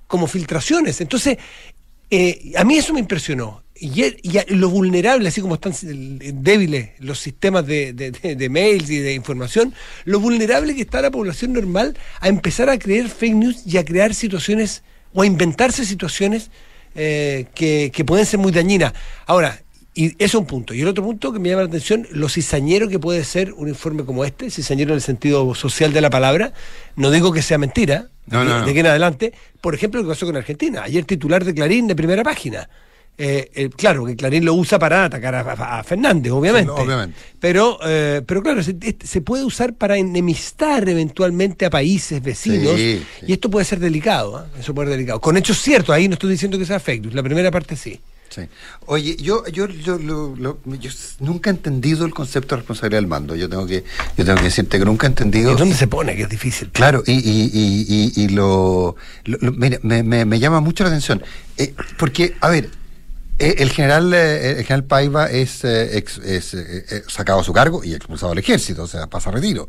como 0.06 0.26
filtraciones. 0.26 1.00
Entonces, 1.00 1.38
eh, 2.10 2.52
a 2.56 2.64
mí 2.64 2.76
eso 2.78 2.92
me 2.92 3.00
impresionó. 3.00 3.62
Y, 3.80 4.02
y 4.02 4.54
lo 4.56 4.70
vulnerable, 4.70 5.28
así 5.28 5.40
como 5.40 5.54
están 5.54 5.72
débiles 5.80 6.90
los 6.98 7.20
sistemas 7.20 7.64
de, 7.64 7.92
de- 7.92 8.10
de- 8.10 8.34
de 8.34 8.48
mails 8.48 8.90
y 8.90 8.98
de 8.98 9.14
información, 9.14 9.72
lo 10.04 10.18
vulnerable 10.18 10.74
que 10.74 10.82
está 10.82 11.00
la 11.00 11.12
población 11.12 11.52
normal 11.52 11.96
a 12.20 12.26
empezar 12.28 12.70
a 12.70 12.78
creer 12.78 13.08
fake 13.08 13.34
news 13.34 13.62
y 13.64 13.76
a 13.76 13.84
crear 13.84 14.14
situaciones 14.14 14.82
o 15.14 15.22
a 15.22 15.26
inventarse 15.26 15.84
situaciones 15.84 16.50
eh, 16.96 17.46
que, 17.54 17.92
que 17.94 18.04
pueden 18.04 18.26
ser 18.26 18.40
muy 18.40 18.50
dañinas. 18.50 18.94
Ahora, 19.26 19.62
y 19.94 20.06
eso 20.10 20.16
es 20.18 20.34
un 20.34 20.46
punto. 20.46 20.74
Y 20.74 20.80
el 20.80 20.88
otro 20.88 21.04
punto 21.04 21.32
que 21.32 21.38
me 21.38 21.48
llama 21.48 21.62
la 21.62 21.68
atención, 21.68 22.06
lo 22.10 22.28
cizañero 22.28 22.88
que 22.88 22.98
puede 22.98 23.22
ser 23.24 23.52
un 23.52 23.68
informe 23.68 24.04
como 24.04 24.24
este, 24.24 24.50
cizañero 24.50 24.90
en 24.90 24.96
el 24.96 25.02
sentido 25.02 25.54
social 25.54 25.92
de 25.92 26.00
la 26.00 26.10
palabra. 26.10 26.52
No 26.96 27.10
digo 27.12 27.32
que 27.32 27.42
sea 27.42 27.58
mentira, 27.58 28.08
No, 28.30 28.40
de, 28.40 28.44
no, 28.46 28.64
de 28.64 28.70
aquí 28.70 28.80
en 28.80 28.86
adelante. 28.86 29.32
Por 29.60 29.74
ejemplo, 29.74 30.00
lo 30.00 30.08
que 30.08 30.12
pasó 30.12 30.26
con 30.26 30.36
Argentina. 30.36 30.82
Ayer 30.82 31.04
titular 31.04 31.44
de 31.44 31.54
Clarín 31.54 31.86
de 31.86 31.96
primera 31.96 32.22
página. 32.22 32.68
Eh, 33.20 33.50
eh, 33.52 33.68
claro, 33.70 34.04
que 34.04 34.14
Clarín 34.14 34.44
lo 34.44 34.54
usa 34.54 34.78
para 34.78 35.06
atacar 35.06 35.34
a, 35.34 35.82
Fernández, 35.82 36.30
obviamente. 36.30 36.70
Sí, 36.72 36.80
obviamente. 36.80 37.18
Pero, 37.40 37.78
eh, 37.84 38.22
pero 38.24 38.42
claro, 38.44 38.62
se, 38.62 38.76
se 39.02 39.20
puede 39.22 39.44
usar 39.44 39.74
para 39.74 39.98
enemistar 39.98 40.88
eventualmente 40.88 41.66
a 41.66 41.70
países 41.70 42.22
vecinos. 42.22 42.76
Sí, 42.76 43.02
sí. 43.18 43.26
Y 43.26 43.32
esto 43.32 43.50
puede 43.50 43.64
ser 43.64 43.80
delicado, 43.80 44.36
¿ah? 44.36 44.46
Eso 44.58 44.72
puede 44.72 44.88
ser 44.88 44.98
delicado. 44.98 45.20
Con 45.20 45.36
hechos 45.36 45.60
ciertos, 45.60 45.92
ahí 45.92 46.06
no 46.06 46.14
estoy 46.14 46.30
diciendo 46.30 46.56
que 46.58 46.64
sea 46.64 46.78
fake 46.78 47.02
news. 47.02 47.14
La 47.14 47.24
primera 47.24 47.50
parte 47.50 47.74
sí. 47.74 48.00
Sí. 48.30 48.42
Oye, 48.86 49.16
yo, 49.16 49.46
yo, 49.46 49.66
yo, 49.68 49.98
lo- 49.98 50.36
lo- 50.36 50.58
yo 50.78 50.90
nunca 51.20 51.48
he 51.50 51.52
entendido 51.52 52.04
el 52.04 52.12
concepto 52.12 52.54
de 52.54 52.60
responsabilidad 52.60 52.98
del 53.00 53.06
mando. 53.08 53.34
Yo 53.34 53.48
tengo 53.48 53.66
que, 53.66 53.84
yo 54.16 54.24
tengo 54.24 54.36
que 54.38 54.44
decirte 54.44 54.78
que 54.78 54.84
nunca 54.84 55.06
he 55.06 55.10
entendido. 55.10 55.52
¿Y 55.52 55.56
dónde 55.56 55.74
se 55.74 55.86
pone? 55.88 56.14
Que 56.14 56.22
es 56.24 56.28
difícil. 56.28 56.70
Claro, 56.72 57.02
y, 57.06 57.12
y, 57.12 57.50
y, 57.52 58.12
y, 58.14 58.24
y 58.24 58.28
lo, 58.28 58.96
lo- 59.24 59.52
mira, 59.52 59.78
me, 59.82 60.02
me, 60.02 60.24
me 60.24 60.38
llama 60.38 60.60
mucho 60.60 60.84
la 60.84 60.90
atención. 60.90 61.22
Eh, 61.56 61.74
porque, 61.98 62.34
a 62.40 62.48
ver, 62.50 62.70
eh, 63.38 63.54
el 63.58 63.70
general, 63.70 64.12
eh, 64.12 64.50
el 64.58 64.64
general 64.64 64.84
Paiva 64.84 65.30
es, 65.30 65.64
eh, 65.64 65.96
ex- 65.96 66.18
es, 66.18 66.52
eh, 66.54 66.84
eh, 66.90 67.02
sacado 67.08 67.40
a 67.40 67.44
su 67.44 67.52
cargo 67.52 67.82
y 67.82 67.94
expulsado 67.94 68.30
del 68.30 68.40
ejército, 68.40 68.82
o 68.82 68.86
sea, 68.86 69.06
pasa 69.06 69.30
a 69.30 69.32
retiro, 69.32 69.68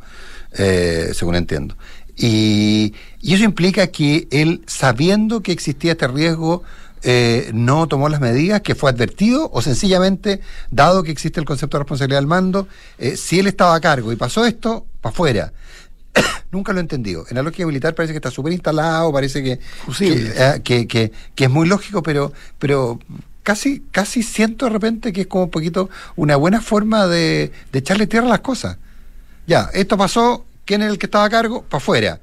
eh, 0.58 1.12
según 1.13 1.36
entiendo. 1.36 1.78
Y, 2.18 2.94
y 3.22 3.34
eso 3.36 3.46
implica 3.46 3.88
que 3.88 4.28
él, 4.32 4.63
sabiendo 4.68 5.42
que 5.42 5.54
existía 5.54 5.94
este 5.94 6.08
riesgo, 6.08 6.63
eh, 7.03 7.51
no 7.53 7.88
tomó 7.88 8.10
las 8.10 8.22
medidas 8.22 8.62
que 8.62 8.75
fue 8.75 8.89
advertido 8.91 9.50
o 9.53 9.62
sencillamente, 9.62 10.41
dado 10.72 11.03
que 11.03 11.12
existe 11.12 11.39
el 11.39 11.46
concepto 11.46 11.77
de 11.77 11.84
responsabilidad 11.84 12.20
del 12.20 12.27
mando, 12.27 12.68
eh, 12.98 13.15
si 13.18 13.39
él 13.39 13.48
estaba 13.48 13.75
a 13.75 13.79
cargo 13.82 14.12
y 14.12 14.15
pasó 14.15 14.46
esto, 14.46 14.86
para 15.01 15.13
afuera. 15.13 15.53
Nunca 16.51 16.74
lo 16.74 16.79
he 16.79 16.82
entendido. 16.82 17.25
En 17.29 17.36
la 17.36 17.44
lógica 17.44 17.65
militar 17.68 17.94
parece 17.96 18.13
que 18.13 18.18
está 18.18 18.32
súper 18.32 18.53
instalado, 18.53 19.12
parece 19.13 19.44
que, 19.44 19.60
Fusible. 19.86 20.34
que, 20.34 20.44
eh, 20.44 20.62
que, 20.63 20.88
que- 20.88 21.12
que 21.36 21.44
es 21.46 21.50
muy 21.50 21.68
lógico, 21.68 22.01
pero, 22.03 22.34
pero 22.58 23.00
casi, 23.44 23.84
casi 23.91 24.24
siento 24.24 24.65
de 24.65 24.72
repente 24.72 25.13
que 25.13 25.22
es 25.22 25.27
como 25.27 25.46
un 25.46 25.51
poquito 25.51 25.89
una 26.15 26.36
buena 26.36 26.62
forma 26.62 27.08
de, 27.08 27.51
de 27.72 27.79
echarle 27.79 28.08
tierra 28.08 28.25
a 28.27 28.29
las 28.32 28.39
cosas. 28.41 28.77
Ya, 29.48 29.70
esto 29.74 29.98
pasó, 29.98 30.46
¿quién 30.65 30.82
es 30.84 30.89
el 30.91 30.98
que 31.00 31.06
estaba 31.08 31.25
a 31.25 31.29
cargo? 31.29 31.63
Para 31.63 31.77
afuera. 31.82 32.20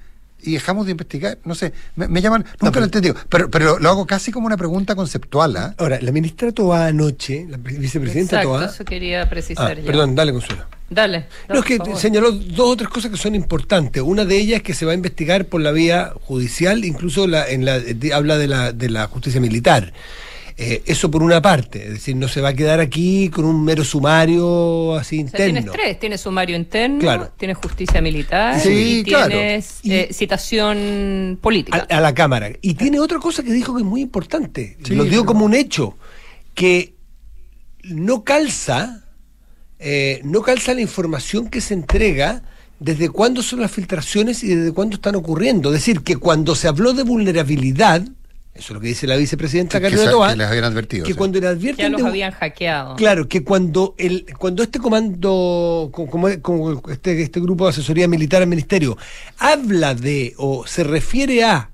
Y 0.47 0.53
dejamos 0.53 0.87
de 0.87 0.93
investigar, 0.93 1.38
no 1.45 1.55
sé, 1.55 1.73
me, 1.97 2.09
me 2.09 2.23
llaman, 2.23 2.43
nunca 2.45 2.67
lo 2.67 2.73
pero- 2.73 2.85
he 2.85 2.87
entendido, 2.87 3.15
pero, 3.29 3.50
pero 3.50 3.79
lo 3.79 3.88
hago 3.91 4.07
casi 4.07 4.31
como 4.33 4.47
una 4.47 4.57
pregunta 4.57 4.95
conceptual, 4.95 5.57
¿ah? 5.57 5.75
Ahora, 5.79 5.99
la 6.00 6.12
ministra 6.12 6.53
Toa 6.53 6.87
anoche, 6.87 7.47
la 7.49 7.59
pre- 7.59 7.76
vicepresidenta 7.79 8.37
Exacto, 8.37 8.59
Toa. 8.59 8.67
eso 8.67 8.85
quería 8.85 9.23
Ah, 9.23 9.29
precisar 9.29 9.76
ya. 9.79 9.85
perdón, 9.85 10.15
dale, 10.15 10.33
Consuelo. 10.33 10.65
Dale. 10.88 11.26
No, 11.49 11.57
es 11.59 11.65
que 11.65 11.79
señaló 11.97 12.31
dos 12.31 12.69
o 12.71 12.76
tres 12.76 12.88
cosas 12.88 13.11
que 13.11 13.17
son 13.17 13.35
importantes. 13.35 14.00
Una 14.03 14.25
de 14.25 14.38
ellas 14.38 14.59
es 14.59 14.62
que 14.62 14.73
se 14.73 14.87
va 14.87 14.93
a 14.93 14.95
investigar 14.95 15.47
por 15.47 15.61
la 15.61 15.73
vía 15.73 16.12
judicial, 16.23 16.85
incluso 16.85 17.26
la, 17.26 17.49
en 17.49 17.65
la, 17.65 17.81
de- 17.81 18.15
habla 18.15 18.38
de 18.38 18.47
la, 18.47 18.73
de 18.73 18.88
la 18.88 19.09
justicia 19.09 19.41
militar. 19.41 19.93
Eh, 20.58 20.82
eso 20.86 21.10
por 21.10 21.22
una 21.22 21.42
parte, 21.42 21.84
es 21.84 21.90
decir, 21.90 22.16
no 22.16 22.28
se 22.28 22.40
va 22.40 22.48
a 22.48 22.54
quedar 22.54 22.80
aquí 22.80 23.28
con 23.28 23.44
un 23.44 23.62
mero 23.62 23.84
sumario 23.84 24.94
así 24.96 25.16
O 25.22 25.28
sea, 25.28 25.46
interno. 25.46 25.52
tienes 25.72 25.72
tres, 25.72 26.00
tienes 26.00 26.20
sumario 26.22 26.56
interno, 26.56 26.98
Claro. 26.98 27.30
tienes 27.36 27.58
justicia 27.58 28.00
militar 28.00 28.58
Sí, 28.58 29.00
y 29.00 29.04
claro. 29.04 29.36
Y- 29.82 29.92
eh, 29.92 30.08
citación 30.12 31.38
política. 31.42 31.86
a, 31.90 31.98
a 31.98 32.00
la 32.00 32.14
Cámara. 32.14 32.50
Y 32.62 32.72
tiene 32.72 32.98
otra 33.00 33.18
cosa 33.18 33.42
que 33.42 33.52
dijo 33.52 33.75
que 33.75 33.82
es 33.82 33.86
muy 33.86 34.00
importante. 34.00 34.78
Sí, 34.82 34.94
lo 34.94 35.04
dio 35.04 35.26
como 35.26 35.44
un 35.44 35.52
hecho. 35.52 35.98
Que 36.54 36.94
no 37.84 38.25
calza, 38.25 39.04
eh, 39.78 40.20
no 40.25 40.40
calza 40.40 40.72
la 40.72 40.80
información 40.80 41.48
que 41.50 41.60
se 41.60 41.75
entrega 41.75 42.42
desde 42.80 43.10
cuándo 43.10 43.42
son 43.42 43.60
las 43.60 43.70
filtraciones 43.72 44.42
y 44.42 44.54
desde 44.54 44.72
cuándo 44.72 44.96
están 44.96 45.16
ocurriendo. 45.16 45.68
Es 45.68 45.80
decir, 45.80 46.00
que 46.00 46.16
cuando 46.16 46.54
se 46.54 46.66
habló 46.66 46.94
de 46.94 47.02
vulnerabilidad, 47.02 48.02
eso 48.58 48.64
es 48.68 48.70
lo 48.70 48.80
que 48.80 48.88
dice 48.88 49.06
la 49.06 49.16
vicepresidenta 49.16 49.78
Que- 49.80 49.84
Carolina 49.90 50.10
Toá, 50.10 50.30
que 50.30 50.36
les 50.36 50.46
habían 50.48 50.64
advertido, 50.64 51.04
que 51.06 51.14
cuando 51.14 51.38
le 51.38 51.44
ya 51.44 51.50
advierten 51.50 51.92
los 51.92 52.02
de- 52.02 52.08
habían 52.08 52.32
hackeado. 52.32 52.96
Claro, 52.96 53.28
que 53.28 53.44
cuando 53.44 53.94
el 53.98 54.26
cuando 54.38 54.62
este 54.62 54.78
comando, 54.78 55.90
co- 55.92 56.06
como, 56.06 56.28
como 56.42 56.82
este, 56.90 57.22
este 57.22 57.40
grupo 57.40 57.64
de 57.64 57.70
asesoría 57.70 58.08
militar 58.08 58.42
al 58.42 58.48
ministerio, 58.48 58.96
habla 59.38 59.94
de 59.94 60.34
o 60.38 60.66
se 60.66 60.84
refiere 60.84 61.44
a, 61.44 61.70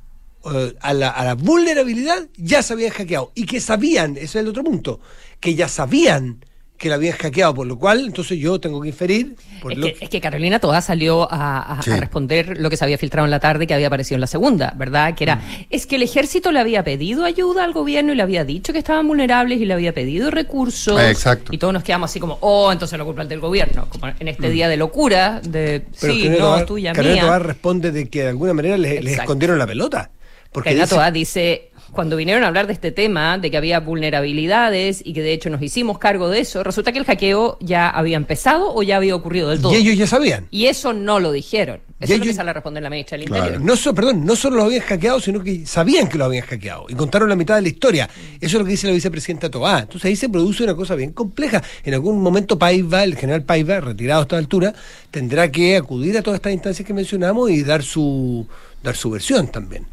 eh, 0.52 0.74
a, 0.80 0.92
la, 0.94 1.08
a 1.10 1.24
la 1.24 1.34
vulnerabilidad, 1.34 2.28
ya 2.36 2.62
se 2.62 2.72
habían 2.72 2.90
hackeado. 2.92 3.32
Y 3.34 3.46
que 3.46 3.60
sabían, 3.60 4.12
ese 4.16 4.24
es 4.24 4.36
el 4.36 4.48
otro 4.48 4.64
punto, 4.64 5.00
que 5.40 5.54
ya 5.54 5.68
sabían 5.68 6.44
que 6.82 6.88
la 6.88 6.96
habían 6.96 7.16
hackeado, 7.16 7.54
por 7.54 7.66
lo 7.66 7.78
cual 7.78 8.00
entonces 8.06 8.38
yo 8.38 8.58
tengo 8.60 8.80
que 8.80 8.88
inferir... 8.88 9.36
Por 9.62 9.70
Es 9.72 9.78
lo 9.78 9.86
que, 9.86 9.96
es 10.00 10.10
que 10.10 10.20
Carolina 10.20 10.58
Toda 10.58 10.80
salió 10.82 11.30
a, 11.32 11.78
a- 11.78 11.82
Sí. 11.82 11.92
a 11.92 11.96
responder 11.98 12.58
lo 12.58 12.68
que 12.68 12.76
se 12.76 12.84
había 12.84 12.98
filtrado 12.98 13.24
en 13.24 13.30
la 13.30 13.38
tarde 13.38 13.68
que 13.68 13.74
había 13.74 13.86
aparecido 13.86 14.16
en 14.16 14.20
la 14.22 14.26
segunda, 14.26 14.74
¿verdad? 14.76 15.14
Que 15.14 15.22
era, 15.22 15.36
Mm. 15.36 15.40
es 15.70 15.86
que 15.86 15.94
el 15.96 16.02
ejército 16.02 16.50
le 16.50 16.58
había 16.58 16.82
pedido 16.82 17.24
ayuda 17.24 17.62
al 17.62 17.72
gobierno 17.72 18.12
y 18.12 18.16
le 18.16 18.22
había 18.24 18.44
dicho 18.44 18.72
que 18.72 18.80
estaban 18.80 19.06
vulnerables 19.06 19.60
y 19.60 19.64
le 19.64 19.74
había 19.74 19.94
pedido 19.94 20.32
recursos. 20.32 21.00
Eh, 21.00 21.10
exacto. 21.10 21.54
Y 21.54 21.58
todos 21.58 21.72
nos 21.72 21.84
quedamos 21.84 22.10
así 22.10 22.18
como, 22.18 22.38
oh, 22.40 22.72
entonces 22.72 22.98
la 22.98 23.04
culpa 23.04 23.22
es 23.22 23.28
del 23.28 23.38
gobierno. 23.38 23.86
Como 23.88 24.08
en 24.18 24.26
este 24.28 24.50
día 24.50 24.68
de 24.68 24.76
locura, 24.76 25.40
de, 25.40 25.84
Mm. 25.86 25.92
Pero 26.00 26.12
sí, 26.12 26.18
Carolina 26.22 26.38
no, 26.44 26.44
Tobar- 26.56 26.66
tuya, 26.66 26.92
Carolina 26.92 27.22
mía. 27.22 27.38
Responde 27.38 27.92
de 27.92 28.08
que 28.08 28.22
de 28.22 28.28
alguna 28.30 28.54
manera 28.54 28.76
les, 28.76 29.06
escondieron 29.06 29.56
la 29.58 29.66
pelota. 29.68 30.10
Porque 30.50 30.70
Carolina 30.70 30.84
dice- 30.84 30.94
Toa 30.96 31.10
dice, 31.12 31.70
cuando 31.92 32.16
vinieron 32.16 32.42
a 32.44 32.48
hablar 32.48 32.66
de 32.66 32.72
este 32.72 32.90
tema, 32.90 33.36
de 33.38 33.50
que 33.50 33.56
había 33.56 33.80
vulnerabilidades 33.80 35.02
y 35.04 35.12
que 35.12 35.22
de 35.22 35.32
hecho 35.32 35.50
nos 35.50 35.60
hicimos 35.62 35.98
cargo 35.98 36.28
de 36.28 36.40
eso, 36.40 36.62
resulta 36.64 36.92
que 36.92 36.98
el 36.98 37.04
hackeo 37.04 37.58
ya 37.60 37.88
había 37.90 38.16
empezado 38.16 38.74
o 38.74 38.82
ya 38.82 38.96
había 38.96 39.14
ocurrido 39.14 39.50
del 39.50 39.60
todo. 39.60 39.72
y 39.72 39.76
ellos 39.76 39.96
ya 39.96 40.06
sabían. 40.06 40.46
Y 40.50 40.66
eso 40.66 40.92
no 40.92 41.20
lo 41.20 41.32
dijeron. 41.32 41.80
Y 42.00 42.04
Eso 42.04 42.14
es 42.14 42.18
lo 42.20 42.24
que 42.26 42.34
sale 42.34 42.50
a 42.50 42.52
responder 42.54 42.82
la 42.82 42.90
ministra 42.90 43.16
del 43.18 43.28
Claro. 43.28 43.44
Interior. 43.44 43.64
No 43.64 43.76
so- 43.76 43.94
perdón, 43.94 44.24
no 44.24 44.34
solo 44.34 44.56
lo 44.56 44.64
habían 44.64 44.80
hackeado, 44.82 45.20
sino 45.20 45.40
que 45.42 45.66
sabían 45.66 46.08
que 46.08 46.18
lo 46.18 46.24
habían 46.24 46.44
hackeado 46.46 46.86
y 46.88 46.94
contaron 46.94 47.28
la 47.28 47.36
mitad 47.36 47.54
de 47.56 47.62
la 47.62 47.68
historia. 47.68 48.08
Eso 48.40 48.56
es 48.56 48.60
lo 48.60 48.64
que 48.64 48.70
dice 48.72 48.86
la 48.88 48.92
vicepresidenta 48.94 49.50
Tobá. 49.50 49.80
Entonces 49.80 50.06
ahí 50.06 50.16
se 50.16 50.28
produce 50.28 50.64
una 50.64 50.74
cosa 50.74 50.94
bien 50.96 51.12
compleja. 51.12 51.62
En 51.84 51.94
algún 51.94 52.20
momento 52.20 52.58
Paiva, 52.58 53.04
el 53.04 53.16
general 53.16 53.42
Paiva, 53.44 53.80
retirado 53.80 54.20
a 54.20 54.22
esta 54.22 54.38
altura, 54.38 54.74
tendrá 55.10 55.50
que 55.52 55.76
acudir 55.76 56.18
a 56.18 56.22
todas 56.22 56.38
estas 56.38 56.52
instancias 56.52 56.86
que 56.86 56.94
mencionamos 56.94 57.50
y 57.50 57.62
dar 57.62 57.82
su 57.82 58.46
dar 58.82 58.96
su 58.96 59.10
versión 59.10 59.46
también. 59.46 59.86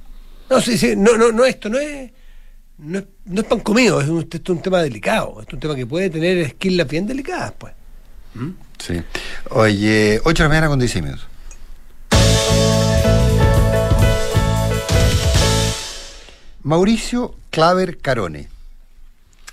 No, 0.49 0.61
sí, 0.61 0.77
sí, 0.77 0.95
no, 0.95 1.17
no, 1.17 1.31
no, 1.31 1.45
esto 1.45 1.69
no 1.69 1.77
es 1.77 2.11
no 2.79 2.99
es, 2.99 3.05
no 3.25 3.41
es 3.41 3.47
pan 3.47 3.59
comido, 3.59 3.99
es 4.01 4.07
un, 4.07 4.19
esto 4.21 4.37
es 4.37 4.49
un 4.49 4.61
tema 4.61 4.81
delicado, 4.81 5.41
es 5.45 5.53
un 5.53 5.59
tema 5.59 5.75
que 5.75 5.85
puede 5.85 6.09
tener 6.09 6.37
esquilas 6.37 6.87
bien 6.87 7.05
delicadas, 7.05 7.53
pues. 7.57 7.73
Sí. 8.77 9.01
Oye, 9.49 10.21
8 10.23 10.43
de 10.43 10.43
la 10.43 10.49
mañana 10.49 10.67
con 10.69 10.79
16 10.79 11.03
minutos. 11.03 11.27
Mauricio 16.63 17.35
Claver 17.49 17.97
Carone. 17.97 18.47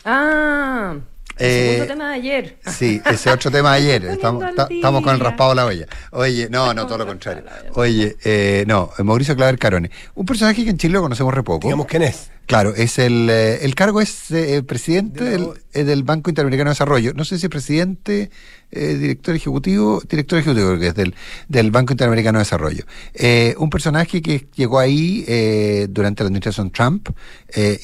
Ah, 0.04 0.96
Eh, 1.38 1.72
segundo 1.72 1.86
tema 1.86 2.08
de 2.10 2.14
ayer. 2.14 2.56
Sí, 2.66 3.00
ese 3.04 3.30
otro 3.30 3.50
tema 3.50 3.72
de 3.72 3.76
ayer. 3.78 4.04
Estamos, 4.16 4.44
estamos 4.70 5.02
con 5.02 5.14
el 5.14 5.20
raspado 5.20 5.50
de 5.50 5.56
la 5.56 5.66
olla. 5.66 5.86
Oye, 6.12 6.48
no, 6.50 6.72
no, 6.72 6.86
todo 6.86 6.98
lo 6.98 7.06
contrario. 7.06 7.44
Oye, 7.74 8.16
eh, 8.24 8.64
no, 8.66 8.90
Mauricio 8.98 9.36
Claver 9.36 9.58
Carone. 9.58 9.90
Un 10.14 10.26
personaje 10.26 10.64
que 10.64 10.70
en 10.70 10.78
Chile 10.78 10.94
lo 10.94 11.02
conocemos 11.02 11.34
re 11.34 11.42
poco. 11.42 11.66
Digamos 11.66 11.86
quién 11.86 12.02
es. 12.02 12.30
Claro, 12.46 12.74
es 12.76 12.98
el, 12.98 13.28
eh, 13.28 13.64
el 13.64 13.74
cargo 13.74 14.00
es 14.00 14.30
eh, 14.30 14.62
presidente 14.62 15.24
De 15.24 15.38
la 15.38 15.46
del, 15.46 15.54
eh, 15.72 15.84
del 15.84 16.04
Banco 16.04 16.30
Interamericano 16.30 16.70
de 16.70 16.74
Desarrollo. 16.74 17.12
No 17.12 17.24
sé 17.24 17.38
si 17.38 17.48
presidente, 17.48 18.30
eh, 18.70 18.94
director 18.94 19.34
ejecutivo, 19.34 20.02
director 20.08 20.38
ejecutivo 20.38 20.68
creo 20.68 20.80
que 20.80 20.88
es 20.88 20.94
del, 20.94 21.14
del 21.48 21.70
Banco 21.70 21.92
Interamericano 21.92 22.38
de 22.38 22.44
Desarrollo. 22.44 22.84
Eh, 23.14 23.54
un 23.58 23.70
personaje 23.70 24.22
que 24.22 24.46
llegó 24.54 24.78
ahí 24.78 25.24
eh, 25.26 25.86
durante 25.90 26.22
la 26.22 26.28
administración 26.28 26.70
Trump, 26.70 27.08
eh, 27.54 27.78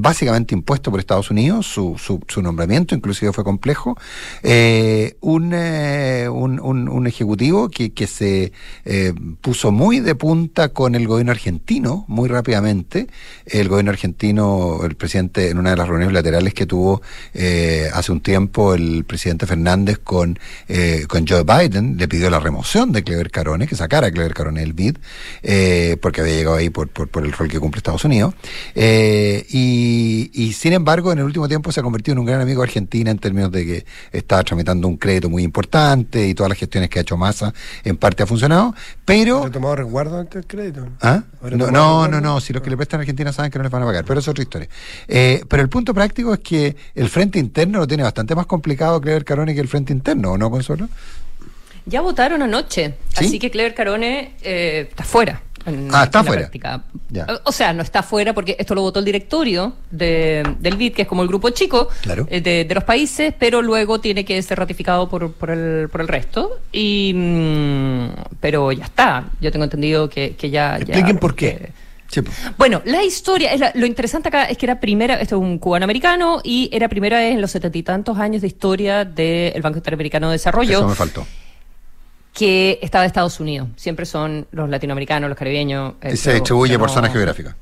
básicamente 0.00 0.54
impuesto 0.54 0.90
por 0.92 1.00
Estados 1.00 1.30
Unidos, 1.30 1.66
su, 1.66 1.96
su, 1.98 2.20
su 2.28 2.40
nombramiento 2.40 2.94
inclusive 2.94 3.32
fue 3.32 3.42
complejo. 3.42 3.96
Eh, 4.42 5.16
un, 5.20 5.50
eh, 5.52 6.28
un, 6.30 6.60
un 6.60 7.06
ejecutivo 7.06 7.68
que, 7.68 7.92
que 7.92 8.06
se 8.06 8.52
eh, 8.84 9.12
puso 9.40 9.72
muy 9.72 9.98
de 9.98 10.14
punta 10.14 10.68
con 10.68 10.94
el 10.94 11.08
gobierno 11.08 11.32
argentino 11.32 12.04
muy 12.06 12.28
rápidamente. 12.28 13.08
El 13.46 13.68
gobierno 13.68 13.90
argentino, 13.90 14.80
el 14.84 14.94
presidente, 14.94 15.50
en 15.50 15.58
una 15.58 15.70
de 15.70 15.76
las 15.76 15.88
reuniones 15.88 16.14
laterales 16.14 16.54
que 16.54 16.66
tuvo 16.66 17.02
eh, 17.34 17.88
hace 17.92 18.12
un 18.12 18.20
tiempo 18.20 18.74
el 18.74 19.04
presidente 19.04 19.46
Fernández 19.46 19.98
con, 19.98 20.37
eh, 20.68 21.04
con 21.08 21.26
Joe 21.26 21.44
Biden, 21.44 21.96
le 21.96 22.08
pidió 22.08 22.30
la 22.30 22.40
remoción 22.40 22.92
de 22.92 23.02
Clever 23.02 23.30
Carone, 23.30 23.66
que 23.66 23.76
sacara 23.76 24.08
a 24.08 24.10
Clever 24.10 24.34
Carone 24.34 24.60
del 24.60 24.72
BID, 24.72 24.96
eh, 25.42 25.96
porque 26.00 26.20
había 26.20 26.34
llegado 26.34 26.56
ahí 26.56 26.70
por, 26.70 26.88
por, 26.88 27.08
por 27.08 27.24
el 27.24 27.32
rol 27.32 27.48
que 27.48 27.58
cumple 27.58 27.78
Estados 27.78 28.04
Unidos. 28.04 28.34
Eh, 28.74 29.46
y, 29.50 30.30
y 30.32 30.52
sin 30.52 30.72
embargo, 30.72 31.12
en 31.12 31.18
el 31.18 31.24
último 31.24 31.48
tiempo 31.48 31.72
se 31.72 31.80
ha 31.80 31.82
convertido 31.82 32.14
en 32.14 32.18
un 32.20 32.26
gran 32.26 32.40
amigo 32.40 32.62
de 32.62 32.68
Argentina 32.68 33.10
en 33.10 33.18
términos 33.18 33.50
de 33.52 33.64
que 33.64 33.86
está 34.12 34.42
tramitando 34.42 34.88
un 34.88 34.96
crédito 34.96 35.30
muy 35.30 35.42
importante 35.42 36.26
y 36.26 36.34
todas 36.34 36.50
las 36.50 36.58
gestiones 36.58 36.90
que 36.90 36.98
ha 36.98 37.02
hecho 37.02 37.16
Massa 37.16 37.52
en 37.84 37.96
parte 37.96 38.22
ha 38.22 38.26
funcionado, 38.26 38.74
pero... 39.04 39.38
¿Habrá 39.38 39.50
tomado 39.50 39.76
resguardo 39.76 40.18
ante 40.18 40.38
el 40.38 40.46
crédito? 40.46 40.88
¿Ah? 41.00 41.22
¿Habrá 41.42 41.56
No, 41.56 41.70
no, 41.70 42.08
no, 42.08 42.20
no, 42.20 42.40
si 42.40 42.52
los 42.52 42.62
que 42.62 42.70
le 42.70 42.76
prestan 42.76 43.00
a 43.00 43.02
Argentina 43.02 43.32
saben 43.32 43.50
que 43.50 43.58
no 43.58 43.64
les 43.64 43.72
van 43.72 43.82
a 43.82 43.86
pagar, 43.86 44.04
pero 44.04 44.20
es 44.20 44.28
otra 44.28 44.42
historia. 44.42 44.68
Eh, 45.06 45.42
pero 45.48 45.62
el 45.62 45.68
punto 45.68 45.94
práctico 45.94 46.32
es 46.34 46.40
que 46.40 46.76
el 46.94 47.08
frente 47.08 47.38
interno 47.38 47.78
lo 47.78 47.86
tiene 47.86 48.02
bastante 48.02 48.34
más 48.34 48.46
complicado 48.46 49.00
Clever 49.00 49.24
Carone 49.24 49.54
que 49.54 49.60
el 49.60 49.68
frente 49.68 49.92
interno, 49.92 50.17
¿o 50.24 50.38
no, 50.38 50.50
Consuelo? 50.50 50.88
Ya 51.86 52.00
votaron 52.02 52.42
anoche, 52.42 52.94
¿Sí? 53.16 53.24
así 53.26 53.38
que 53.38 53.50
Clever 53.50 53.74
Carone 53.74 54.34
eh, 54.42 54.86
está 54.90 55.04
fuera. 55.04 55.42
en- 55.66 55.88
Ah, 55.92 56.04
está 56.04 56.20
en 56.20 56.26
fuera. 56.26 56.50
Ya. 57.10 57.26
O- 57.44 57.52
sea, 57.52 57.72
no 57.72 57.82
está 57.82 58.02
fuera 58.02 58.32
porque 58.34 58.56
esto 58.58 58.74
lo 58.74 58.82
votó 58.82 58.98
el 59.00 59.04
directorio 59.06 59.74
de- 59.90 60.42
del 60.60 60.76
BID, 60.76 60.92
que 60.94 61.02
es 61.02 61.08
como 61.08 61.22
el 61.22 61.28
grupo 61.28 61.50
chico 61.50 61.88
Claro. 62.02 62.26
eh, 62.30 62.40
de, 62.40 62.64
de 62.64 62.74
los 62.74 62.84
países, 62.84 63.34
pero 63.38 63.60
luego 63.62 64.00
tiene 64.00 64.24
que 64.24 64.40
ser 64.42 64.58
ratificado 64.58 65.08
por, 65.08 65.32
por, 65.32 65.50
el, 65.50 65.88
por 65.88 66.00
el 66.02 66.08
resto. 66.08 66.60
Y, 66.72 67.12
mm, 67.14 68.08
pero 68.40 68.70
ya 68.72 68.84
está. 68.84 69.24
Yo 69.40 69.50
tengo 69.50 69.64
entendido 69.64 70.08
que, 70.08 70.36
que 70.36 70.50
ya, 70.50 70.76
ya- 70.78 70.84
Expliquen 70.94 71.18
por 71.18 71.34
qué. 71.34 71.48
eh, 71.48 71.72
Sí, 72.10 72.22
bueno, 72.56 72.80
la 72.86 73.02
historia, 73.04 73.52
es 73.52 73.60
la- 73.60 73.72
lo 73.74 73.84
interesante 73.84 74.28
acá 74.28 74.44
es 74.46 74.56
que 74.56 74.64
era 74.66 74.80
primera, 74.80 75.14
esto 75.20 75.36
es 75.36 75.42
un 75.42 75.58
cubano 75.58 75.84
americano, 75.84 76.40
y 76.42 76.70
era 76.72 76.88
primera 76.88 77.18
vez 77.18 77.34
en 77.34 77.40
los 77.42 77.50
setenta 77.50 77.76
y 77.76 77.82
tantos 77.82 78.18
años 78.18 78.40
de 78.40 78.48
historia 78.48 79.04
del 79.04 79.60
Banco 79.60 79.76
Interamericano 79.78 80.28
de 80.28 80.32
Desarrollo 80.32 80.78
Eso 80.78 80.88
me 80.88 80.94
faltó. 80.94 81.26
que 82.32 82.78
estaba 82.82 83.02
de 83.02 83.08
Estados 83.08 83.40
Unidos. 83.40 83.68
Siempre 83.76 84.06
son 84.06 84.46
los 84.52 84.68
latinoamericanos, 84.70 85.28
los 85.28 85.38
caribeños. 85.38 85.94
eh, 86.00 86.12
Y 86.14 86.16
se 86.16 86.32
distribuye 86.34 86.78
por 86.78 86.88
no- 86.88 86.94
zona 86.94 87.10
geográfica. 87.10 87.56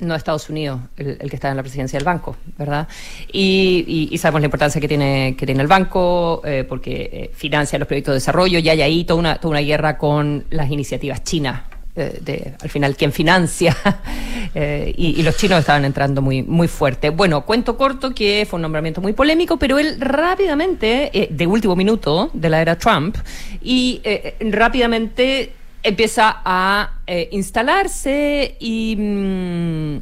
No 0.00 0.14
Estados 0.14 0.48
Unidos, 0.48 0.80
el, 0.96 1.18
el 1.20 1.28
que 1.28 1.36
está 1.36 1.50
en 1.50 1.56
la 1.58 1.62
presidencia 1.62 1.98
del 1.98 2.06
banco, 2.06 2.34
¿verdad? 2.56 2.88
Y, 3.32 3.84
y- 3.86 4.08
y 4.14 4.18
sabemos 4.18 4.40
la 4.40 4.46
importancia 4.46 4.80
que 4.80 4.88
tiene, 4.88 5.34
que 5.38 5.44
tiene 5.44 5.60
el 5.60 5.68
banco, 5.68 6.40
eh, 6.44 6.64
porque 6.66 7.10
eh, 7.12 7.30
financia 7.34 7.78
los 7.78 7.86
proyectos 7.86 8.12
de 8.12 8.16
desarrollo 8.16 8.58
y 8.60 8.68
hay 8.70 8.80
ahí 8.80 9.04
toda 9.04 9.18
una, 9.20 9.34
toda 9.36 9.50
una 9.50 9.60
guerra 9.60 9.98
con 9.98 10.44
las 10.50 10.70
iniciativas 10.70 11.22
chinas. 11.24 11.62
Eh, 11.96 12.18
de, 12.20 12.54
al 12.60 12.68
final, 12.70 12.96
quién 12.96 13.12
financia, 13.12 13.76
eh, 14.54 14.92
y, 14.96 15.20
y 15.20 15.22
los 15.22 15.36
chinos 15.36 15.58
estaban 15.60 15.84
entrando 15.84 16.22
muy, 16.22 16.42
muy 16.42 16.68
fuerte. 16.68 17.10
Bueno, 17.10 17.44
cuento 17.44 17.76
corto 17.76 18.14
que 18.14 18.46
fue 18.48 18.58
un 18.58 18.62
nombramiento 18.62 19.00
muy 19.00 19.12
polémico, 19.12 19.56
pero 19.58 19.78
él 19.78 19.96
rápidamente, 20.00 21.10
eh, 21.12 21.28
de 21.30 21.46
último 21.46 21.74
minuto 21.76 22.30
de 22.32 22.48
la 22.48 22.62
era 22.62 22.76
Trump, 22.76 23.16
y 23.62 24.00
eh, 24.04 24.36
rápidamente 24.50 25.52
empieza 25.82 26.42
a 26.44 26.90
instalarse 27.30 28.56
y, 28.60 28.94
mm, 28.96 29.96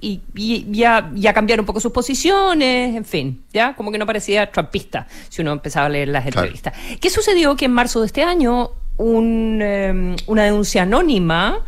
y, 0.00 0.84
a, 0.84 1.10
y 1.14 1.26
a 1.26 1.34
cambiar 1.34 1.58
un 1.60 1.66
poco 1.66 1.80
sus 1.80 1.90
posiciones, 1.92 2.94
en 2.94 3.04
fin, 3.04 3.42
ya 3.52 3.74
como 3.74 3.90
que 3.90 3.98
no 3.98 4.06
parecía 4.06 4.50
trumpista 4.50 5.06
si 5.28 5.42
uno 5.42 5.52
empezaba 5.52 5.86
a 5.86 5.88
leer 5.88 6.08
las 6.08 6.22
Claro. 6.24 6.38
entrevistas. 6.46 6.72
¿Qué 7.00 7.10
sucedió? 7.10 7.56
Que 7.56 7.64
en 7.64 7.72
marzo 7.72 8.00
de 8.00 8.06
este 8.06 8.22
año 8.22 8.70
un, 8.98 9.58
eh, 9.62 10.16
una 10.26 10.44
denuncia 10.44 10.82
anónima 10.82 11.64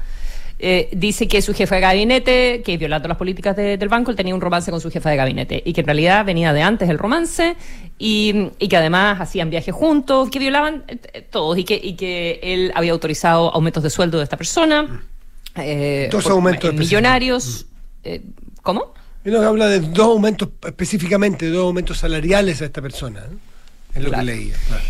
eh, 0.63 0.91
dice 0.93 1.27
que 1.27 1.41
su 1.41 1.55
jefe 1.55 1.77
de 1.77 1.81
gabinete, 1.81 2.63
que 2.63 2.77
violando 2.77 3.09
las 3.09 3.17
políticas 3.17 3.57
de- 3.57 3.79
del 3.79 3.89
banco, 3.89 4.11
él 4.11 4.17
tenía 4.19 4.35
un 4.35 4.43
romance 4.43 4.71
con 4.71 4.79
su 4.79 4.91
jefa 4.91 5.09
de 5.09 5.17
gabinete 5.17 5.63
y 5.65 5.73
que 5.73 5.81
en 5.81 5.87
realidad 5.87 6.23
venía 6.27 6.53
de 6.53 6.61
antes 6.61 6.91
el 6.91 6.99
romance 6.99 7.57
y, 7.99 8.51
y 8.59 8.69
que 8.69 8.77
además 8.77 9.21
hacían 9.23 9.49
viajes 9.49 9.75
juntos, 9.75 10.29
que 10.29 10.39
violaban 10.39 10.85
eh, 10.87 10.99
eh, 11.15 11.23
todos 11.23 11.57
y 11.57 11.65
que, 11.65 11.81
y 11.83 11.95
que 11.95 12.41
él 12.43 12.73
había 12.75 12.93
autorizado 12.93 13.55
aumentos 13.55 13.83
de 13.83 13.89
sueldo 13.89 14.19
de 14.19 14.25
esta 14.25 14.37
persona. 14.37 15.03
eh, 15.57 16.09
Dos 16.13 16.25
por- 16.25 16.33
aumentos 16.33 16.75
millonarios. 16.75 17.65
eh, 18.05 18.21
¿Cómo? 18.63 18.93
Y 19.25 19.31
nos 19.31 19.43
habla 19.45 19.67
de 19.69 19.81
dos 19.81 20.07
aumentos, 20.09 20.49
específicamente, 20.67 21.49
dos 21.49 21.65
aumentos 21.65 21.97
salariales 21.97 22.61
a 22.61 22.67
esta 22.67 22.83
persona. 22.83 23.21
Es 23.95 24.03
lo 24.03 24.11
Claro. 24.11 24.27
que 24.27 24.33
leía. 24.33 24.55
claro. 24.69 24.85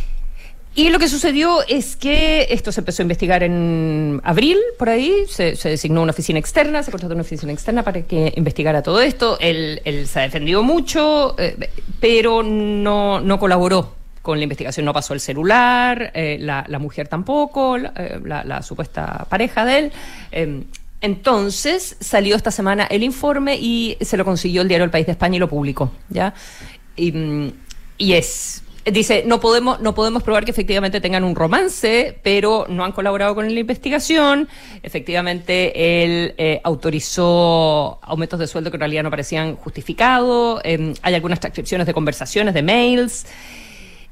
Y 0.74 0.88
lo 0.90 0.98
que 1.00 1.08
sucedió 1.08 1.66
es 1.66 1.96
que 1.96 2.46
esto 2.50 2.70
se 2.70 2.80
empezó 2.80 3.02
a 3.02 3.04
investigar 3.04 3.42
en 3.42 4.20
abril, 4.22 4.56
por 4.78 4.88
ahí, 4.88 5.24
se, 5.28 5.56
designó 5.56 6.02
una 6.02 6.12
oficina 6.12 6.38
externa, 6.38 6.82
se 6.82 6.92
contrató 6.92 7.14
una 7.14 7.22
oficina 7.22 7.52
externa 7.52 7.82
para 7.82 8.02
que 8.02 8.32
investigara 8.36 8.82
todo 8.82 9.00
esto. 9.00 9.36
Él, 9.40 9.82
él 9.84 10.06
se 10.06 10.20
ha 10.20 10.22
defendido 10.22 10.62
mucho, 10.62 11.34
eh, 11.38 11.70
pero 11.98 12.44
no, 12.44 13.20
no 13.20 13.38
colaboró 13.40 14.00
con 14.22 14.38
la 14.38 14.44
investigación, 14.44 14.84
no 14.84 14.92
pasó 14.92 15.14
el 15.14 15.20
celular, 15.20 16.10
eh, 16.14 16.38
la, 16.40 16.64
la 16.68 16.78
mujer 16.78 17.08
tampoco, 17.08 17.78
la, 17.78 17.90
eh, 17.96 18.62
supuesta 18.62 19.26
pareja 19.28 19.64
de 19.64 19.78
él. 19.78 19.92
Eh, 20.30 20.64
entonces 21.00 21.96
salió 22.00 22.36
esta 22.36 22.50
semana 22.50 22.84
el 22.84 23.02
informe 23.02 23.56
y 23.58 23.96
se 24.02 24.18
lo 24.18 24.24
consiguió 24.24 24.62
el 24.62 24.68
diario 24.68 24.84
El 24.84 24.90
País 24.90 25.06
de 25.06 25.12
España 25.12 25.36
y 25.36 25.38
lo 25.38 25.48
publicó, 25.48 25.92
¿ya? 26.10 26.34
Y, 26.96 27.52
y 27.96 28.12
es 28.12 28.59
dice 28.84 29.24
no 29.26 29.40
podemos 29.40 29.80
no 29.80 29.94
podemos 29.94 30.22
probar 30.22 30.44
que 30.44 30.50
efectivamente 30.50 31.00
tengan 31.00 31.24
un 31.24 31.34
romance 31.34 32.18
pero 32.22 32.66
no 32.68 32.84
han 32.84 32.92
colaborado 32.92 33.34
con 33.34 33.52
la 33.52 33.60
investigación. 33.60 34.48
Efectivamente 34.82 36.02
él 36.04 36.34
eh, 36.38 36.60
autorizó 36.64 37.98
aumentos 38.02 38.38
de 38.38 38.46
sueldo 38.46 38.70
que 38.70 38.76
en 38.76 38.80
realidad 38.80 39.02
no 39.02 39.10
parecían 39.10 39.56
justificados. 39.56 40.60
Eh, 40.64 40.94
hay 41.02 41.14
algunas 41.14 41.40
transcripciones 41.40 41.86
de 41.86 41.94
conversaciones 41.94 42.54
de 42.54 42.62
mails 42.62 43.26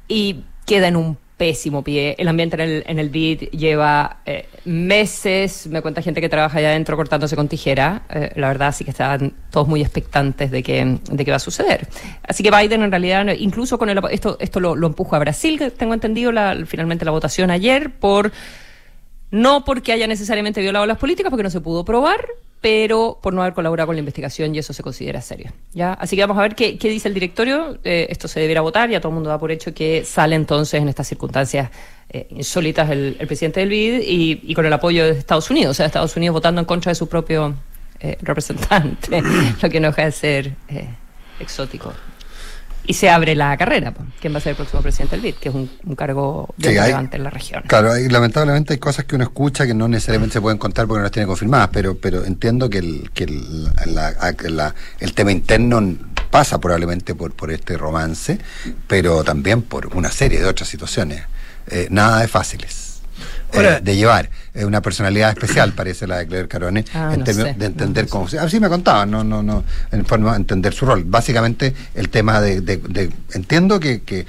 y 0.07 0.45
queda 0.67 0.89
en 0.89 0.97
un 0.97 1.19
pésimo 1.39 1.83
pie. 1.83 2.17
El 2.19 2.29
ambiente 2.29 2.57
en 2.57 2.61
el, 2.61 2.85
en 2.87 2.99
el 2.99 3.09
BID 3.09 3.51
lleva 3.51 4.19
eh, 4.27 4.47
meses, 4.67 5.67
me 5.69 5.81
cuenta 5.81 6.03
gente 6.03 6.21
que 6.21 6.29
trabaja 6.29 6.59
allá 6.59 6.69
adentro 6.69 6.97
cortándose 6.97 7.37
con 7.37 7.49
tijera. 7.49 8.03
Eh, 8.11 8.33
la 8.35 8.49
verdad 8.49 8.75
sí 8.75 8.85
que 8.85 8.91
estaban 8.91 9.33
todos 9.51 9.69
muy 9.69 9.81
expectantes 9.81 10.51
de 10.51 10.63
que, 10.63 10.99
de 11.11 11.25
qué 11.25 11.31
va 11.31 11.37
a 11.37 11.41
suceder. 11.41 11.89
Así 12.25 12.43
que 12.43 12.51
Biden 12.51 12.83
en 12.83 12.91
realidad, 12.91 13.27
incluso 13.39 13.79
con 13.79 13.89
el, 13.89 14.01
esto, 14.11 14.37
esto 14.41 14.61
lo, 14.61 14.77
lo 14.77 14.89
empuja 14.89 15.17
a 15.17 15.21
Brasil, 15.21 15.59
que 15.59 15.71
tengo 15.71 15.95
entendido 15.95 16.33
la, 16.33 16.57
finalmente 16.67 17.05
la 17.05 17.13
votación 17.13 17.51
ayer, 17.51 17.93
por 17.93 18.33
no 19.31 19.65
porque 19.65 19.93
haya 19.93 20.07
necesariamente 20.07 20.61
violado 20.61 20.87
las 20.87 20.99
políticas, 20.99 21.31
porque 21.31 21.45
no 21.45 21.51
se 21.51 21.61
pudo 21.61 21.85
probar, 21.85 22.27
pero 22.61 23.19
por 23.23 23.35
no 23.35 23.43
haber 23.43 23.55
colaborado 23.55 23.87
con 23.87 23.97
la 23.97 24.01
investigación 24.01 24.55
y 24.55 24.59
eso 24.59 24.73
se 24.73 24.83
considera 24.83 25.21
serio. 25.21 25.53
¿ya? 25.73 25.93
Así 25.93 26.17
que 26.17 26.23
vamos 26.23 26.39
a 26.39 26.43
ver 26.43 26.55
qué, 26.55 26.77
dice 26.81 27.09
el 27.09 27.15
directorio. 27.15 27.79
Eh, 27.85 28.07
esto 28.11 28.29
se 28.29 28.41
deberá 28.41 28.61
votar, 28.61 28.91
ya 28.91 29.01
todo 29.01 29.11
el 29.11 29.15
mundo 29.15 29.31
da 29.31 29.39
por 29.39 29.53
hecho 29.53 29.73
que 29.73 30.05
sale 30.05 30.35
entonces 30.37 30.81
en 30.81 30.89
estas 30.89 31.07
circunstancias 31.07 31.71
eh, 32.11 32.27
insólitas 32.31 32.91
el, 32.91 33.17
presidente 33.27 33.61
del 33.61 33.69
BID 33.69 34.01
y, 34.01 34.41
y 34.43 34.55
con 34.55 34.65
el 34.67 34.73
apoyo 34.73 35.05
de 35.05 35.11
Estados 35.11 35.51
Unidos, 35.51 35.73
o 35.73 35.75
sea, 35.75 35.87
Estados 35.87 36.17
Unidos 36.17 36.35
votando 36.35 36.61
en 36.61 36.65
contra 36.65 36.91
de 36.91 36.95
su 36.95 37.09
propio 37.09 37.55
eh, 38.01 38.17
representante, 38.23 39.21
lo 39.63 39.69
que 39.69 39.81
no 39.81 39.89
deja 39.89 40.05
de 40.05 40.13
ser 40.13 40.53
eh, 40.69 40.89
exótico. 41.41 41.93
Y 42.89 42.95
se 42.95 43.11
abre 43.11 43.35
la 43.37 43.57
carrera. 43.57 43.93
¿quién 44.21 44.33
va 44.35 44.39
a 44.39 44.41
ser 44.41 44.51
el 44.51 44.57
próximo 44.57 44.81
presidente 44.83 45.15
del 45.17 45.23
BID? 45.23 45.35
Que 45.37 45.51
es 45.51 45.55
un, 45.55 45.71
un 45.85 45.95
cargo 45.95 46.53
Sí, 46.59 46.69
hay- 46.69 46.79
relevante 46.79 47.19
en 47.19 47.23
la 47.25 47.31
región. 47.31 47.63
Claro, 47.69 47.93
hay- 47.93 48.09
lamentablemente 48.09 48.73
hay 48.73 48.79
cosas 48.79 49.05
que 49.05 49.15
uno 49.15 49.25
escucha 49.25 49.67
que 49.67 49.75
no 49.75 49.87
necesariamente 49.89 50.33
se 50.33 50.41
pueden 50.41 50.59
contar 50.59 50.87
porque 50.87 50.99
no 50.99 51.03
las 51.05 51.13
tiene 51.13 51.27
confirmadas, 51.27 51.69
pero 51.73 51.97
pero 51.99 52.25
entiendo 52.25 52.69
que 52.71 52.79
el, 52.79 53.11
que 53.13 53.25
el, 53.25 53.65
la- 53.95 54.15
la- 54.49 54.75
el 55.01 55.13
tema 55.13 55.31
interno 55.33 55.81
pasa 56.31 56.59
probablemente 56.61 57.15
por, 57.15 57.35
por 57.37 57.51
este 57.53 57.77
romance, 57.77 58.39
pero 58.87 59.23
también 59.23 59.61
por 59.63 59.95
una 59.95 60.11
serie 60.11 60.41
de 60.41 60.47
otras 60.47 60.69
situaciones, 60.69 61.23
eh, 61.71 61.89
nada 61.91 62.21
de 62.21 62.29
fáciles. 62.29 63.03
eh, 63.53 63.57
Ahora- 63.57 63.81
de 63.81 63.97
llevar 63.97 64.31
Es 64.55 64.65
una 64.65 64.81
personalidad 64.83 65.31
especial 65.31 65.73
parece 65.73 66.07
la 66.07 66.19
de 66.19 66.27
Claire 66.27 66.49
Carone 66.49 66.85
Ah, 66.95 67.11
en 67.13 67.21
no 67.21 67.25
términos 67.25 67.53
sé. 67.53 67.59
de 67.59 67.67
entender 67.67 68.05
No, 68.05 68.11
cómo 68.11 68.29
se- 68.29 68.39
así 68.39 68.59
me 68.61 68.69
contaban 68.69 69.11
no 69.11 69.23
no 69.25 69.43
no 69.43 69.63
en 69.93 70.05
forma 70.07 70.33
de 70.33 70.37
entender 70.39 70.73
su 70.73 70.87
rol 70.87 71.05
básicamente 71.05 71.75
el 71.95 72.09
tema 72.09 72.41
de, 72.41 72.61
de- 72.61 72.79
de- 72.79 73.11
entiendo 73.35 73.79
que, 73.79 74.01
que 74.03 74.27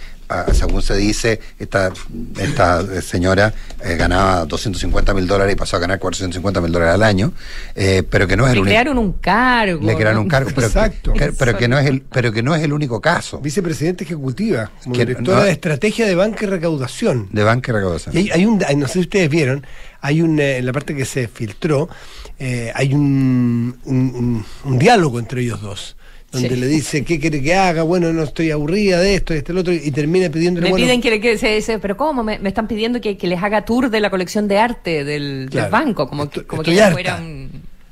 según 0.54 0.82
se 0.82 0.96
dice 0.96 1.40
esta 1.58 1.92
esta 2.40 2.82
eh, 2.82 3.02
señora 3.02 3.54
eh, 3.84 3.96
ganaba 3.96 4.46
250 4.46 5.14
mil 5.14 5.26
dólares 5.28 5.54
y 5.54 5.56
pasó 5.58 5.78
a 5.78 5.80
ganar 5.80 5.98
450 6.00 6.62
mil 6.62 6.72
dólares 6.72 6.94
al 6.96 7.04
año 7.04 7.34
eh, 7.76 8.04
pero 8.08 8.28
que 8.28 8.38
no 8.38 8.46
es 8.46 8.50
el 8.52 8.56
Le 8.56 8.62
único 8.62 8.70
crearon 8.72 8.98
un 9.00 9.14
cargo. 9.14 9.86
le 9.86 9.96
crearon 9.96 10.20
un 10.22 10.28
cargo 10.28 10.52
pero, 10.54 10.68
Exacto. 10.68 11.14
que, 11.14 11.32
pero 11.32 11.58
que 11.58 11.68
no 11.68 11.80
es 11.80 11.88
el 11.88 12.02
pero 12.02 12.32
que 12.32 12.44
no 12.44 12.54
es 12.56 12.64
el 12.64 12.74
único 12.74 13.02
caso 13.02 13.40
Vicepresidente 13.40 14.04
ejecutiva, 14.04 14.72
como 14.84 14.94
Que 14.96 15.06
directora 15.06 15.40
no- 15.40 15.44
de 15.46 15.52
estrategia 15.52 16.06
de 16.06 16.16
banca 16.16 16.46
y 16.46 16.48
recaudación. 16.48 17.28
de 17.32 17.44
banca 17.44 17.72
y 17.72 17.76
recaudación 17.76 18.16
Y 18.16 18.20
hay, 18.20 18.30
hay 18.32 18.46
un, 18.46 18.60
no 18.78 18.88
sé 18.88 18.94
si 18.94 19.00
ustedes 19.00 19.30
vieron, 19.30 19.66
hay 20.02 20.22
un, 20.22 20.40
eh, 20.40 20.58
en 20.58 20.66
la 20.66 20.74
parte 20.74 20.96
que 20.96 21.06
se 21.06 21.28
filtró, 21.28 21.90
eh, 22.38 22.72
hay 22.76 22.94
un, 22.94 23.78
un, 23.86 23.96
un- 24.16 24.46
un 24.64 24.80
diálogo 24.80 25.20
entre 25.20 25.42
ellos 25.42 25.62
dos, 25.62 25.96
donde 26.32 26.50
Sí. 26.50 26.56
le 26.56 26.68
dice, 26.68 27.04
¿qué 27.04 27.20
quiere 27.20 27.42
que 27.42 27.56
haga? 27.56 27.84
Bueno, 27.84 28.14
no 28.14 28.24
estoy 28.24 28.52
aburrida 28.52 29.00
de 29.00 29.16
esto, 29.16 29.34
de 29.34 29.40
este, 29.40 29.52
el 29.52 29.58
otro, 29.58 29.74
y 29.74 29.90
termina 29.92 30.30
pidiéndole, 30.30 30.66
Me 30.66 30.70
bueno, 30.72 30.86
piden 30.86 31.02
que, 31.02 31.10
le- 31.10 31.20
que 31.22 31.38
se, 31.38 31.80
pero 31.80 31.98
¿cómo? 31.98 32.24
Me, 32.24 32.38
me 32.40 32.50
están 32.50 32.68
pidiendo 32.68 33.02
que, 33.02 33.18
que 33.18 33.28
les 33.28 33.42
haga 33.42 33.66
tour 33.66 33.90
de 33.90 34.00
la 34.00 34.10
colección 34.10 34.48
de 34.48 34.58
arte 34.60 35.04
del, 35.04 35.50
banco, 35.72 36.08
como, 36.08 36.26
Estoy- 36.26 36.46
como 36.46 36.62
estoy 36.62 36.74
que 36.74 36.78
ya 36.78 36.86
harta. 36.88 36.94
fuera 36.94 37.16
un... 37.18 37.50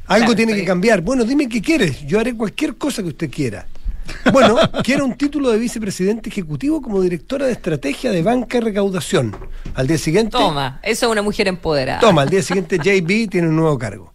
algo 0.08 0.26
Claro, 0.26 0.36
tiene 0.36 0.54
que 0.56 0.66
cambiar. 0.66 1.02
Bueno, 1.02 1.24
dime 1.24 1.50
qué 1.50 1.62
quieres, 1.62 2.06
yo 2.06 2.20
haré 2.20 2.36
cualquier 2.36 2.76
cosa 2.76 3.02
que 3.02 3.10
usted 3.10 3.30
quiera. 3.32 3.66
Bueno, 4.32 4.56
quiero 4.84 5.04
un 5.04 5.16
título 5.18 5.50
de 5.52 5.58
vicepresidente 5.60 6.30
ejecutivo 6.30 6.82
como 6.82 7.02
directora 7.02 7.46
de 7.48 7.52
estrategia 7.54 8.12
de 8.12 8.22
banca 8.22 8.58
y 8.58 8.62
recaudación. 8.62 9.36
Al 9.74 9.88
día 9.88 9.98
siguiente... 9.98 10.32
Toma, 10.32 10.80
eso 10.84 11.08
es 11.08 11.12
una 11.12 11.22
mujer 11.22 11.48
empoderada. 11.48 12.00
Toma, 12.00 12.22
al 12.22 12.30
día 12.30 12.42
siguiente 12.42 12.78
JB 12.78 13.30
tiene 13.30 13.48
un 13.50 13.56
nuevo 13.58 13.78
cargo. 13.78 14.14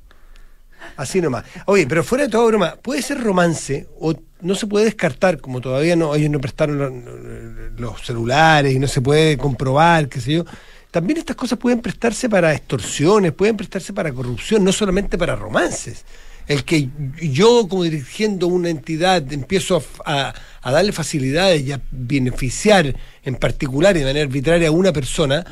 Así 0.97 1.21
nomás. 1.21 1.45
Oye, 1.67 1.87
pero 1.87 2.05
fuera 2.05 2.25
de 2.25 2.31
toda 2.31 2.47
broma, 2.47 2.77
puede 2.81 3.03
ser 3.03 3.21
romance 3.21 3.89
o 4.01 4.15
no 4.41 4.55
se 4.55 4.67
puede 4.67 4.87
descartar, 4.87 5.39
como 5.41 5.61
todavía 5.61 5.95
no, 5.97 6.15
ellos 6.15 6.31
no 6.31 6.41
prestaron 6.41 6.79
lo- 6.79 7.71
los 7.91 8.03
celulares 8.05 8.75
y 8.75 8.79
no 8.79 8.89
se 8.89 9.01
puede 9.01 9.37
comprobar, 9.39 10.09
qué 10.09 10.21
sé 10.21 10.33
yo. 10.33 10.45
También 10.91 11.19
estas 11.19 11.37
cosas 11.37 11.59
pueden 11.59 11.81
prestarse 11.81 12.29
para 12.29 12.53
extorsiones, 12.53 13.33
pueden 13.33 13.57
prestarse 13.57 13.93
para 13.93 14.13
corrupción, 14.13 14.63
no 14.65 14.73
solamente 14.73 15.17
para 15.17 15.37
romances. 15.37 16.05
El 16.49 16.65
que 16.65 16.89
yo, 17.23 17.69
como 17.69 17.85
dirigiendo 17.85 18.49
una 18.49 18.69
entidad, 18.69 19.33
empiezo 19.33 19.83
a, 20.05 20.35
a- 20.61 20.71
darle 20.73 20.93
facilidades 20.93 21.63
y 21.63 21.73
a 21.73 21.81
beneficiar 21.93 22.95
en 23.23 23.37
particular 23.37 23.97
y 23.97 24.01
de 24.01 24.07
manera 24.07 24.25
arbitraria 24.27 24.69
a 24.69 24.73
una 24.73 24.93
persona, 24.93 25.45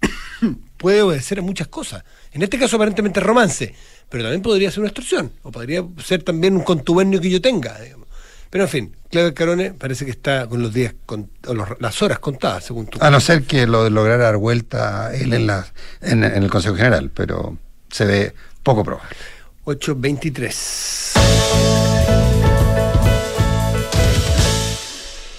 puede 0.76 1.02
obedecer 1.02 1.38
a 1.38 1.42
muchas 1.42 1.68
cosas. 1.68 2.04
En 2.32 2.42
este 2.42 2.58
caso 2.58 2.76
aparentemente 2.76 3.20
romance, 3.20 3.74
pero 4.14 4.22
también 4.26 4.42
podría 4.42 4.70
ser 4.70 4.78
una 4.78 4.90
extorsión, 4.90 5.32
o 5.42 5.50
podría 5.50 5.84
ser 6.04 6.22
también 6.22 6.54
un 6.54 6.62
contubernio 6.62 7.20
que 7.20 7.28
yo 7.28 7.40
tenga. 7.42 7.76
digamos. 7.80 8.06
Pero 8.48 8.62
en 8.62 8.70
fin, 8.70 8.94
Claudio 9.10 9.34
Carone 9.34 9.72
parece 9.72 10.04
que 10.04 10.12
está 10.12 10.46
con 10.46 10.62
los 10.62 10.72
días, 10.72 10.94
con, 11.04 11.28
o 11.48 11.54
los- 11.54 11.70
las 11.80 12.00
horas 12.00 12.20
contadas, 12.20 12.62
según 12.62 12.86
tú. 12.86 12.98
A 13.00 13.10
no 13.10 13.18
ser 13.18 13.42
que 13.42 13.66
lo 13.66 13.90
lograra 13.90 14.22
dar 14.26 14.36
vuelta 14.36 15.12
él 15.12 15.32
en, 15.32 15.48
la, 15.48 15.66
en, 16.00 16.22
en 16.22 16.44
el 16.44 16.48
Consejo 16.48 16.76
General, 16.76 17.10
pero 17.12 17.58
se 17.90 18.04
ve 18.04 18.32
poco 18.62 18.84
probable. 18.84 19.16
8.23. 19.64 21.18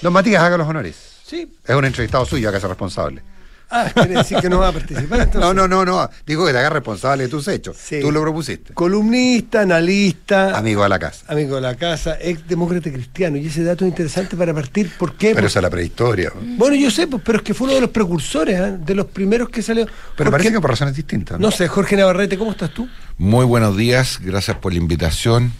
Don 0.02 0.12
Matías, 0.12 0.44
haga 0.44 0.58
los 0.58 0.68
honores. 0.68 0.96
Sí. 1.26 1.50
Es 1.66 1.76
un 1.76 1.86
entrevistado 1.86 2.26
suyo, 2.26 2.50
haga 2.50 2.60
responsable. 2.60 3.22
Ah, 3.69 3.89
quiere 3.93 4.13
decir 4.15 4.38
que 4.39 4.49
no 4.49 4.60
va 4.60 4.67
a 4.69 4.71
participar. 4.71 5.19
entonces. 5.23 5.41
No, 5.41 5.54
no, 5.54 5.67
no, 5.67 5.84
no. 5.84 6.10
Digo 6.25 6.45
que 6.45 6.51
te 6.51 6.60
hagas 6.60 6.71
responsable 6.71 7.23
de 7.23 7.30
tus 7.30 7.47
hechos. 7.47 7.75
Sí. 7.78 7.99
Tú 8.01 8.12
lo 8.12 8.21
propusiste. 8.21 8.73
Columnista, 8.73 9.62
analista, 9.62 10.58
Amigo 10.58 10.84
de 10.84 10.89
la 10.89 10.99
casa. 10.99 11.25
amigo 11.28 11.56
de 11.56 11.62
la 11.62 11.75
casa, 11.75 12.17
ex 12.21 12.47
demócrata 12.47 12.91
cristiano. 12.91 13.38
Y 13.38 13.47
ese 13.47 13.63
dato 13.63 13.84
es 13.86 13.89
interesante 13.89 14.36
para 14.38 14.54
partir. 14.54 14.91
¿Por 14.97 15.13
qué? 15.13 15.28
Pero 15.30 15.36
Porque- 15.36 15.47
esa 15.47 15.60
es 15.60 15.63
la 15.63 15.69
prehistoria. 15.69 16.32
Bueno, 16.58 16.75
yo 16.75 16.91
sé, 16.91 17.08
pues, 17.08 17.21
pero 17.25 17.39
es 17.39 17.43
que 17.43 17.54
fue 17.54 17.65
uno 17.65 17.75
de 17.75 17.82
los 17.82 17.89
precursores, 17.89 18.60
¿eh? 18.60 18.78
de 18.80 18.95
los 18.95 19.08
primeros 19.08 19.49
que 19.49 19.62
salió. 19.62 19.86
Pero 19.86 19.93
Jorge- 20.15 20.32
parece 20.32 20.51
que 20.51 20.62
por 20.62 20.69
razones 20.69 20.95
distintas. 20.95 21.39
No 21.39 21.49
sé, 21.51 21.67
Jorge 21.67 21.95
Navarrete, 21.97 22.38
¿cómo 22.38 22.51
estás 22.51 22.71
tú? 22.73 22.88
Muy 23.17 23.45
buenos 23.45 23.75
días, 23.75 24.19
gracias 24.21 24.58
por 24.58 24.73
la 24.73 24.80
invitación. 24.80 25.54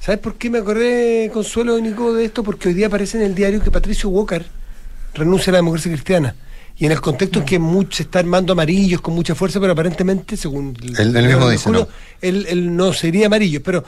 ¿Sabes 0.00 0.20
por 0.20 0.34
qué 0.36 0.48
me 0.50 0.58
acordé, 0.58 1.30
Consuelo 1.32 1.78
y 1.78 1.82
Nico, 1.82 2.12
de 2.14 2.24
esto? 2.24 2.42
Porque 2.42 2.68
hoy 2.68 2.74
día 2.74 2.86
aparece 2.86 3.18
en 3.18 3.24
el 3.24 3.34
diario 3.34 3.62
que 3.62 3.70
Patricio 3.70 4.08
Walker 4.08 4.44
renuncia 5.14 5.50
a 5.50 5.52
la 5.52 5.58
democracia 5.58 5.90
cristiana. 5.92 6.34
Y 6.80 6.86
en 6.86 6.92
el 6.92 7.00
contexto 7.00 7.40
en 7.40 7.44
que 7.44 7.58
mucho, 7.58 7.96
se 7.96 8.02
está 8.04 8.20
armando 8.20 8.52
amarillos 8.52 9.00
con 9.00 9.12
mucha 9.14 9.34
fuerza, 9.34 9.58
pero 9.58 9.72
aparentemente, 9.72 10.36
según 10.36 10.76
Él- 10.96 11.16
él 11.16 11.26
mismo 11.26 11.50
dice, 11.50 11.64
Julio, 11.64 11.80
no. 11.80 11.88
Él, 12.20 12.46
él 12.48 12.76
no 12.76 12.92
sería 12.92 13.26
amarillo. 13.26 13.60
Pero 13.64 13.82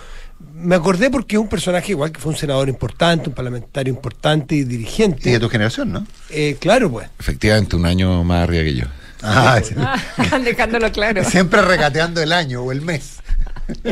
me 0.56 0.74
acordé 0.74 1.08
porque 1.08 1.36
es 1.36 1.40
un 1.40 1.48
personaje 1.48 1.92
igual 1.92 2.10
que 2.10 2.18
fue 2.18 2.32
un 2.32 2.38
senador 2.38 2.68
importante, 2.68 3.28
un 3.28 3.34
parlamentario 3.34 3.92
importante 3.94 4.56
y 4.56 4.64
dirigente. 4.64 5.30
Y 5.30 5.32
de 5.34 5.38
tu 5.40 5.48
generación, 5.48 5.92
¿no? 5.92 6.06
Eh, 6.30 6.56
claro, 6.58 6.90
pues. 6.90 7.08
Efectivamente, 7.18 7.76
un 7.76 7.86
año 7.86 8.24
más 8.24 8.42
arriba 8.42 8.64
que 8.64 8.74
yo. 8.74 8.84
Ah, 9.22 9.60
sí. 9.64 9.74
Ah, 9.78 10.38
dejándolo 10.42 10.90
claro. 10.90 11.22
Siempre 11.24 11.62
regateando 11.62 12.20
el 12.20 12.32
año 12.32 12.62
o 12.62 12.72
el 12.72 12.80
mes. 12.82 13.18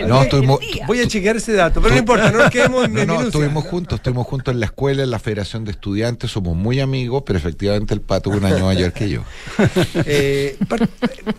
No, 0.07 0.23
estuvimos-. 0.23 0.61
Voy 0.87 1.01
a 1.01 1.07
chequear 1.09 1.37
ese 1.37 1.53
dato, 1.53 1.81
pero 1.81 1.95
no 1.95 1.99
importa, 2.01 2.31
no 2.31 2.39
nos 2.39 2.51
quedemos 2.51 2.85
en 2.87 2.95
No, 2.95 3.05
no, 3.07 3.23
estuvimos 3.23 3.65
juntos, 3.65 3.97
estuvimos 3.99 4.27
juntos 4.27 4.53
en 4.55 4.61
la 4.61 4.67
escuela, 4.67 5.03
en 5.03 5.11
la 5.11 5.19
Federación 5.19 5.65
de 5.65 5.71
Estudiantes, 5.73 6.31
somos 6.31 6.57
muy 6.57 6.81
amigos, 6.81 7.23
pero 7.27 7.39
efectivamente 7.39 7.95
el 7.95 8.01
pato 8.01 8.31
es 8.31 8.37
un 8.39 8.45
año 8.45 8.65
mayor 8.67 8.93
que 8.93 9.09
yo. 9.09 9.23
Eh, 10.07 10.57
par- 10.69 10.89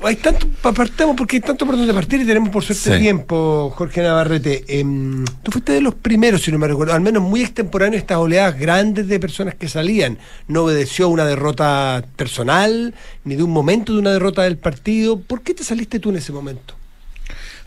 hay 0.03 0.15
tanto, 0.17 0.47
pa- 0.61 0.71
partamos 0.73 1.15
porque 1.15 1.37
hay 1.37 1.41
tanto 1.41 1.65
por 1.65 1.77
donde 1.77 1.93
partir 1.93 2.21
y 2.21 2.25
tenemos 2.25 2.49
por 2.49 2.63
suerte 2.63 2.95
Sí. 2.95 2.99
tiempo, 3.01 3.73
Jorge 3.75 4.01
Navarrete. 4.01 4.63
Em, 4.79 5.25
tú 5.43 5.51
fuiste 5.51 5.73
de 5.73 5.81
los 5.81 5.95
primeros, 5.95 6.41
si 6.43 6.51
no 6.51 6.57
me 6.59 6.67
recuerdo, 6.67 6.93
al 6.93 7.01
menos 7.01 7.23
muy 7.23 7.41
extemporáneo 7.41 7.97
estas 7.97 8.17
oleadas 8.17 8.57
grandes 8.59 9.07
de 9.07 9.19
personas 9.19 9.55
que 9.55 9.67
salían. 9.67 10.17
No 10.47 10.63
obedeció 10.65 11.05
a 11.05 11.07
una 11.09 11.25
derrota 11.25 12.03
personal, 12.15 12.93
ni 13.23 13.35
de 13.35 13.43
un 13.43 13.51
momento 13.51 13.93
de 13.93 13.99
una 13.99 14.11
derrota 14.11 14.43
del 14.43 14.57
partido. 14.57 15.19
¿Por 15.19 15.41
qué 15.41 15.53
te 15.53 15.63
saliste 15.63 15.99
tú 15.99 16.09
en 16.09 16.17
ese 16.17 16.31
momento? 16.31 16.75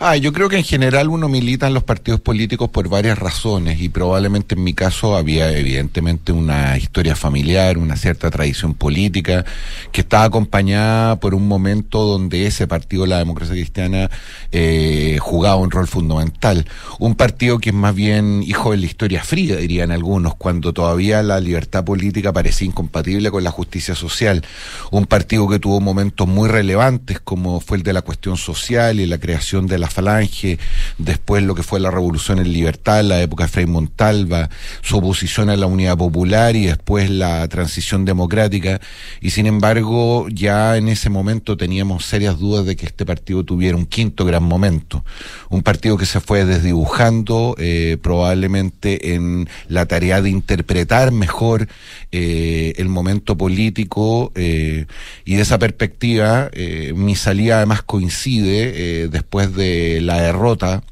Ah, 0.05 0.17
yo 0.17 0.33
creo 0.33 0.49
que 0.49 0.57
en 0.57 0.65
general 0.65 1.09
uno 1.11 1.29
milita 1.29 1.69
en 1.69 1.75
los 1.75 1.85
partidos 1.85 2.21
políticos 2.21 2.69
por 2.69 2.89
varias 2.89 3.17
razones 3.17 3.81
y 3.81 3.89
probablemente 3.89 4.57
en 4.57 4.65
mi 4.65 4.75
caso 4.75 5.15
había 5.15 5.57
evidentemente 5.57 6.33
una 6.33 6.77
historia 6.77 7.15
familiar, 7.15 7.79
una 7.79 7.97
cierta 7.97 8.29
tradición 8.29 8.75
política 8.75 9.45
que 9.93 10.01
estaba 10.01 10.25
acompañada 10.25 11.21
por 11.21 11.37
un 11.37 11.47
momento 11.47 12.03
donde 12.03 12.49
ese 12.49 12.67
partido, 12.67 13.07
la 13.07 13.19
democracia 13.19 13.55
cristiana, 13.55 14.11
eh, 14.51 15.19
jugaba 15.21 15.55
un 15.55 15.71
rol 15.71 15.87
fundamental. 15.87 16.67
Un 16.99 17.15
partido 17.15 17.61
que 17.61 17.71
es 17.71 17.77
más 17.77 17.95
bien 17.95 18.43
hijo 18.43 18.73
de 18.73 18.79
la 18.79 18.87
historia 18.87 19.23
fría, 19.23 19.55
dirían 19.55 19.93
algunos, 19.93 20.35
cuando 20.35 20.73
todavía 20.73 21.23
la 21.23 21.39
libertad 21.39 21.85
política 21.85 22.33
parecía 22.33 22.67
incompatible 22.67 23.31
con 23.31 23.45
la 23.45 23.53
justicia 23.53 23.95
social. 23.95 24.45
Un 24.91 25.07
partido 25.07 25.47
que 25.47 25.61
tuvo 25.61 25.81
momentos 25.81 26.27
muy 26.27 26.49
relevantes 26.49 27.21
como 27.21 27.61
fue 27.61 27.77
el 27.77 27.85
de 27.85 27.93
la 27.93 28.03
cuestión 28.03 28.37
social 28.37 28.99
y 28.99 29.07
la 29.07 29.19
creación 29.19 29.69
de 29.69 29.79
la 29.79 29.92
falange, 29.93 30.59
después 30.99 31.43
lo 31.43 31.55
que 31.55 31.63
fue 31.63 31.81
la 31.81 31.91
revolución 31.91 32.39
en 32.39 32.53
libertad, 32.53 33.03
la 33.05 33.21
época 33.21 33.45
de 33.45 33.49
Frei 33.49 33.67
Montalva, 33.67 34.51
su 34.81 34.97
oposición 34.99 35.51
a 35.51 35.57
la 35.57 35.67
unidad 35.67 35.97
popular 35.97 36.57
y 36.57 36.67
después 36.67 37.11
la 37.11 37.47
transición 37.49 38.05
democrática. 38.05 38.81
Y 39.21 39.31
sin 39.31 39.47
embargo, 39.47 40.27
ya 40.29 40.77
en 40.77 40.89
ese 40.89 41.11
momento 41.11 41.57
teníamos 41.57 42.05
serias 42.05 42.39
dudas 42.39 42.67
de 42.67 42.77
que 42.77 42.87
este 42.87 43.07
partido 43.07 43.45
tuviera 43.45 43.77
un 43.77 43.87
quinto 43.87 44.25
gran 44.25 44.43
momento. 44.43 45.05
Un 45.49 45.63
partido 45.63 45.97
que 45.97 46.07
se 46.07 46.21
fue 46.21 46.45
desdibujando 46.45 47.55
eh, 47.59 47.97
probablemente 48.03 49.15
en 49.15 49.49
la 49.69 49.87
tarea 49.87 50.23
de 50.23 50.31
interpretar 50.31 51.13
mejor 51.13 51.69
eh, 52.11 52.75
el 52.77 52.89
momento 52.89 53.37
político 53.37 54.33
eh, 54.35 54.87
y 55.25 55.35
de 55.35 55.43
esa 55.43 55.59
perspectiva 55.59 56.51
mi 56.95 57.17
salida 57.17 57.57
además 57.57 57.83
coincide 57.83 59.09
después 59.09 59.55
de 59.55 59.82
la 60.01 60.21
derrota 60.21 60.83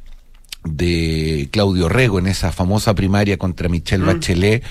de 0.64 1.48
Claudio 1.50 1.88
Rego 1.88 2.18
en 2.18 2.26
esa 2.26 2.52
famosa 2.52 2.94
primaria 2.94 3.38
contra 3.38 3.68
Michelle 3.68 4.04
Bachelet 4.04 4.62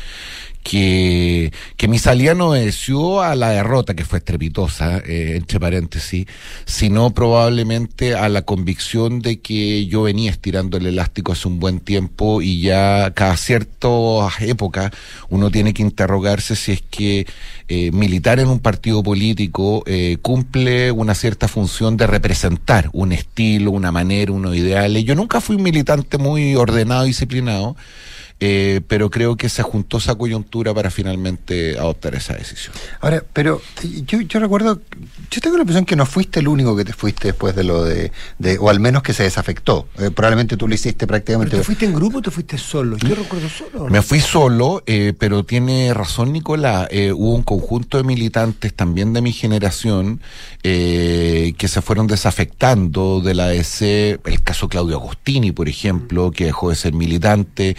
que, 0.63 1.51
que 1.77 1.87
mi 1.87 1.99
salida 1.99 2.33
no 2.33 2.49
obedeció 2.49 3.21
a 3.21 3.35
la 3.35 3.49
derrota 3.49 3.93
que 3.93 4.05
fue 4.05 4.19
estrepitosa, 4.19 4.99
eh, 4.99 5.33
entre 5.35 5.59
paréntesis, 5.59 6.27
sino 6.65 7.11
probablemente 7.11 8.15
a 8.15 8.29
la 8.29 8.43
convicción 8.43 9.21
de 9.21 9.39
que 9.39 9.85
yo 9.87 10.03
venía 10.03 10.31
estirando 10.31 10.77
el 10.77 10.85
elástico 10.85 11.31
hace 11.31 11.47
un 11.47 11.59
buen 11.59 11.79
tiempo 11.79 12.41
y 12.41 12.61
ya 12.61 13.11
cada 13.15 13.37
cierta 13.37 13.87
época 14.41 14.91
uno 15.29 15.51
tiene 15.51 15.73
que 15.73 15.81
interrogarse 15.81 16.55
si 16.55 16.73
es 16.73 16.81
que 16.81 17.25
eh, 17.67 17.91
militar 17.91 18.39
en 18.39 18.47
un 18.47 18.59
partido 18.59 19.03
político 19.03 19.83
eh, 19.85 20.17
cumple 20.21 20.91
una 20.91 21.15
cierta 21.15 21.47
función 21.47 21.97
de 21.97 22.07
representar 22.07 22.89
un 22.93 23.11
estilo, 23.11 23.71
una 23.71 23.91
manera, 23.91 24.31
unos 24.31 24.55
ideales. 24.55 25.03
Yo 25.05 25.15
nunca 25.15 25.39
fui 25.39 25.55
un 25.55 25.63
militante 25.63 26.17
muy 26.17 26.55
ordenado 26.55 27.03
disciplinado. 27.03 27.75
Eh, 28.39 28.81
pero 28.87 29.09
creo 29.09 29.35
que 29.35 29.49
se 29.49 29.63
juntó 29.63 29.97
esa 29.97 30.15
coyuntura 30.15 30.73
para 30.73 30.89
finalmente 30.89 31.77
adoptar 31.77 32.15
esa 32.15 32.35
decisión. 32.35 32.73
Ahora, 33.01 33.23
pero 33.33 33.61
yo, 34.05 34.21
yo 34.21 34.39
recuerdo, 34.39 34.81
yo 35.29 35.41
tengo 35.41 35.57
la 35.57 35.63
impresión 35.63 35.85
que 35.85 35.95
no 35.95 36.05
fuiste 36.05 36.39
el 36.39 36.47
único 36.47 36.75
que 36.75 36.85
te 36.85 36.93
fuiste 36.93 37.29
después 37.29 37.55
de 37.55 37.63
lo 37.63 37.83
de, 37.83 38.11
de 38.37 38.57
o 38.57 38.69
al 38.69 38.79
menos 38.79 39.03
que 39.03 39.13
se 39.13 39.23
desafectó. 39.23 39.87
Eh, 39.97 40.09
probablemente 40.11 40.55
tú 40.55 40.67
lo 40.67 40.73
hiciste 40.73 41.05
¿Pero 41.05 41.07
prácticamente. 41.07 41.57
te 41.57 41.63
fuiste 41.63 41.85
en 41.85 41.93
grupo 41.95 42.19
o 42.19 42.21
te 42.21 42.31
fuiste 42.31 42.57
solo? 42.57 42.97
Yo 42.97 43.15
recuerdo 43.15 43.49
solo. 43.49 43.87
Me 43.89 44.01
fui 44.01 44.19
solo, 44.21 44.83
eh, 44.85 45.13
pero 45.17 45.43
tiene 45.43 45.93
razón 45.93 46.31
Nicolás, 46.31 46.87
eh, 46.91 47.11
hubo 47.11 47.33
un 47.35 47.43
conjunto 47.43 47.97
de 47.97 48.03
militantes 48.03 48.73
también 48.73 49.13
de 49.13 49.21
mi 49.21 49.33
generación 49.33 50.21
eh, 50.63 51.53
que 51.57 51.67
se 51.67 51.81
fueron 51.81 52.07
desafectando 52.07 53.21
de 53.21 53.33
la 53.33 53.47
DC, 53.47 54.19
el 54.25 54.41
caso 54.41 54.67
Claudio 54.67 54.97
Agostini, 54.97 55.51
por 55.51 55.69
ejemplo, 55.69 56.31
que 56.31 56.45
dejó 56.45 56.69
de 56.69 56.75
ser 56.75 56.93
militante, 56.93 57.75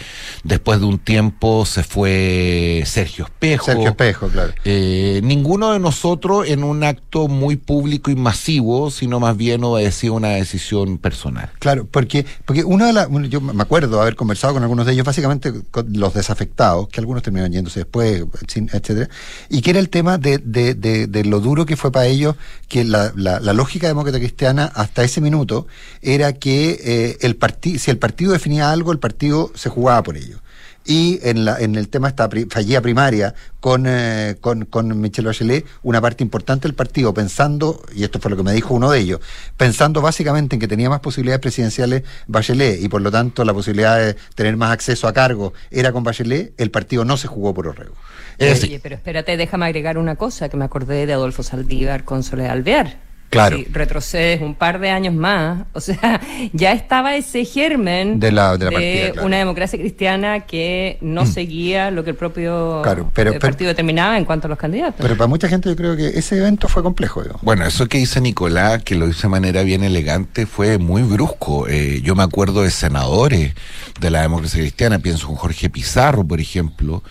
después 0.51 0.81
de 0.81 0.85
un 0.85 0.99
tiempo 0.99 1.65
se 1.65 1.81
fue 1.81 2.83
Sergio 2.85 3.23
Espejo. 3.23 3.65
Sergio 3.67 3.89
Espejo, 3.89 4.27
claro. 4.27 4.53
Eh, 4.65 5.21
ninguno 5.23 5.71
de 5.71 5.79
nosotros 5.79 6.45
en 6.45 6.65
un 6.65 6.83
acto 6.83 7.29
muy 7.29 7.55
público 7.55 8.11
y 8.11 8.17
masivo, 8.17 8.91
sino 8.91 9.21
más 9.21 9.37
bien 9.37 9.63
obedecía 9.63 10.11
una 10.11 10.31
decisión 10.31 10.97
personal. 10.97 11.49
Claro, 11.59 11.87
porque, 11.89 12.25
porque 12.43 12.65
una 12.65 12.87
de 12.87 12.93
las, 12.93 13.07
yo 13.29 13.39
me 13.39 13.63
acuerdo 13.63 14.01
haber 14.01 14.17
conversado 14.17 14.53
con 14.53 14.63
algunos 14.63 14.85
de 14.85 14.91
ellos, 14.91 15.05
básicamente 15.05 15.53
con 15.71 15.87
los 15.93 16.13
desafectados, 16.13 16.89
que 16.89 16.99
algunos 16.99 17.23
terminaron 17.23 17.53
yéndose 17.53 17.79
después, 17.79 18.25
etcétera, 18.43 19.09
y 19.47 19.61
que 19.61 19.69
era 19.69 19.79
el 19.79 19.89
tema 19.89 20.17
de, 20.17 20.37
de, 20.37 20.73
de, 20.73 21.07
de 21.07 21.23
lo 21.23 21.39
duro 21.39 21.65
que 21.65 21.77
fue 21.77 21.93
para 21.93 22.07
ellos, 22.07 22.35
que 22.67 22.83
la, 22.83 23.13
la, 23.15 23.39
la 23.39 23.53
lógica 23.53 23.87
demócrata 23.87 24.19
cristiana 24.19 24.65
hasta 24.75 25.01
ese 25.05 25.21
minuto 25.21 25.65
era 26.01 26.33
que 26.33 26.77
eh, 26.83 27.17
el 27.21 27.37
partido, 27.37 27.79
si 27.79 27.89
el 27.89 27.97
partido 27.97 28.33
definía 28.33 28.69
algo, 28.69 28.91
el 28.91 28.99
partido 28.99 29.53
se 29.55 29.69
jugaba 29.69 30.03
por 30.03 30.17
ello. 30.17 30.40
Y 30.83 31.19
en, 31.21 31.45
la, 31.45 31.59
en 31.59 31.75
el 31.75 31.89
tema 31.89 32.07
esta 32.07 32.27
fallida 32.49 32.81
primaria 32.81 33.35
con, 33.59 33.85
eh, 33.87 34.37
con, 34.41 34.65
con 34.65 34.99
Michelle 34.99 35.27
Bachelet, 35.27 35.65
una 35.83 36.01
parte 36.01 36.23
importante 36.23 36.67
del 36.67 36.73
partido, 36.73 37.13
pensando, 37.13 37.83
y 37.95 38.03
esto 38.03 38.19
fue 38.19 38.31
lo 38.31 38.37
que 38.37 38.43
me 38.43 38.53
dijo 38.53 38.73
uno 38.73 38.89
de 38.89 38.99
ellos, 38.99 39.19
pensando 39.57 40.01
básicamente 40.01 40.55
en 40.55 40.59
que 40.59 40.67
tenía 40.67 40.89
más 40.89 40.99
posibilidades 41.01 41.41
presidenciales 41.41 42.03
Bachelet 42.25 42.81
y 42.81 42.89
por 42.89 43.01
lo 43.01 43.11
tanto 43.11 43.45
la 43.45 43.53
posibilidad 43.53 43.99
de 43.99 44.15
tener 44.33 44.57
más 44.57 44.71
acceso 44.71 45.07
a 45.07 45.13
cargo 45.13 45.53
era 45.69 45.91
con 45.91 46.03
Bachelet, 46.03 46.53
el 46.57 46.71
partido 46.71 47.05
no 47.05 47.15
se 47.17 47.27
jugó 47.27 47.53
por 47.53 47.67
Orrego. 47.67 47.93
Oye, 48.39 48.79
pero 48.81 48.95
espérate, 48.95 49.37
déjame 49.37 49.67
agregar 49.67 49.99
una 49.99 50.15
cosa 50.15 50.49
que 50.49 50.57
me 50.57 50.65
acordé 50.65 51.05
de 51.05 51.13
Adolfo 51.13 51.43
Saldívar 51.43 52.03
con 52.03 52.23
Soledad 52.23 52.51
Alvear. 52.51 53.10
Claro. 53.31 53.57
Si 53.57 53.63
retrocedes 53.71 54.41
un 54.41 54.53
par 54.55 54.79
de 54.79 54.89
años 54.91 55.13
más, 55.15 55.63
o 55.73 55.79
sea, 55.81 56.21
ya 56.53 56.73
estaba 56.73 57.15
ese 57.15 57.43
germen 57.45 58.19
De 58.19 58.31
la- 58.31 58.57
de 58.57 58.65
la 58.65 58.71
partida, 58.71 59.05
claro. 59.13 59.21
Mm. 59.23 59.25
una 59.25 59.37
democracia 59.37 59.79
cristiana 59.79 60.41
que 60.41 60.97
no 61.01 61.25
seguía 61.25 61.89
lo 61.91 62.03
que 62.03 62.09
el 62.11 62.15
propio 62.17 62.81
Claro, 62.83 63.09
pero- 63.13 63.31
eh, 63.31 63.33
pero- 63.39 63.39
partido 63.51 63.69
determinaba 63.69 64.17
en 64.17 64.25
cuanto 64.25 64.47
a 64.47 64.49
los 64.49 64.59
candidatos. 64.59 64.97
Pero 65.01 65.15
para 65.17 65.27
mucha 65.27 65.47
gente 65.47 65.69
yo 65.69 65.75
creo 65.75 65.95
que 65.95 66.07
ese 66.09 66.37
evento 66.37 66.67
fue 66.67 66.83
complejo. 66.83 67.23
digo. 67.23 67.39
Bueno, 67.41 67.65
eso 67.65 67.87
que 67.87 67.97
dice 67.99 68.19
Nicolás, 68.21 68.83
que 68.83 68.95
lo 68.95 69.07
hizo 69.07 69.23
de 69.23 69.29
manera 69.29 69.63
bien 69.63 69.83
elegante, 69.83 70.45
fue 70.45 70.77
muy 70.77 71.01
brusco. 71.03 71.67
Eh, 71.69 72.01
yo 72.03 72.15
me 72.15 72.23
acuerdo 72.23 72.63
de 72.63 72.69
senadores 72.71 73.53
de 73.99 74.09
la 74.11 74.21
democracia 74.23 74.59
cristiana, 74.59 74.99
pienso 74.99 75.29
en 75.29 75.35
Jorge 75.35 75.69
Pizarro, 75.69 76.25
por 76.25 76.41
ejemplo, 76.41 77.01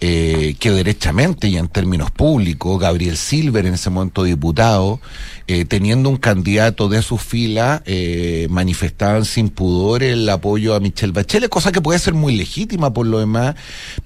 eh, 0.00 0.56
que 0.58 0.70
derechamente 0.70 1.48
y 1.48 1.56
en 1.56 1.68
términos 1.68 2.10
públicos, 2.10 2.80
Gabriel 2.80 3.16
Silver, 3.16 3.66
en 3.66 3.74
ese 3.74 3.90
momento 3.90 4.24
diputado, 4.24 5.00
eh, 5.46 5.64
teniendo 5.64 6.08
un 6.08 6.16
candidato 6.16 6.88
de 6.88 7.02
su 7.02 7.18
fila, 7.18 7.82
eh, 7.84 8.46
manifestaban 8.50 9.24
sin 9.24 9.48
pudor 9.50 10.02
el 10.02 10.28
apoyo 10.28 10.74
a 10.74 10.80
Michelle 10.80 11.12
Bachelet, 11.12 11.50
cosa 11.50 11.72
que 11.72 11.80
puede 11.82 11.98
ser 11.98 12.14
muy 12.14 12.34
legítima 12.36 12.92
por 12.94 13.06
lo 13.06 13.18
demás, 13.18 13.56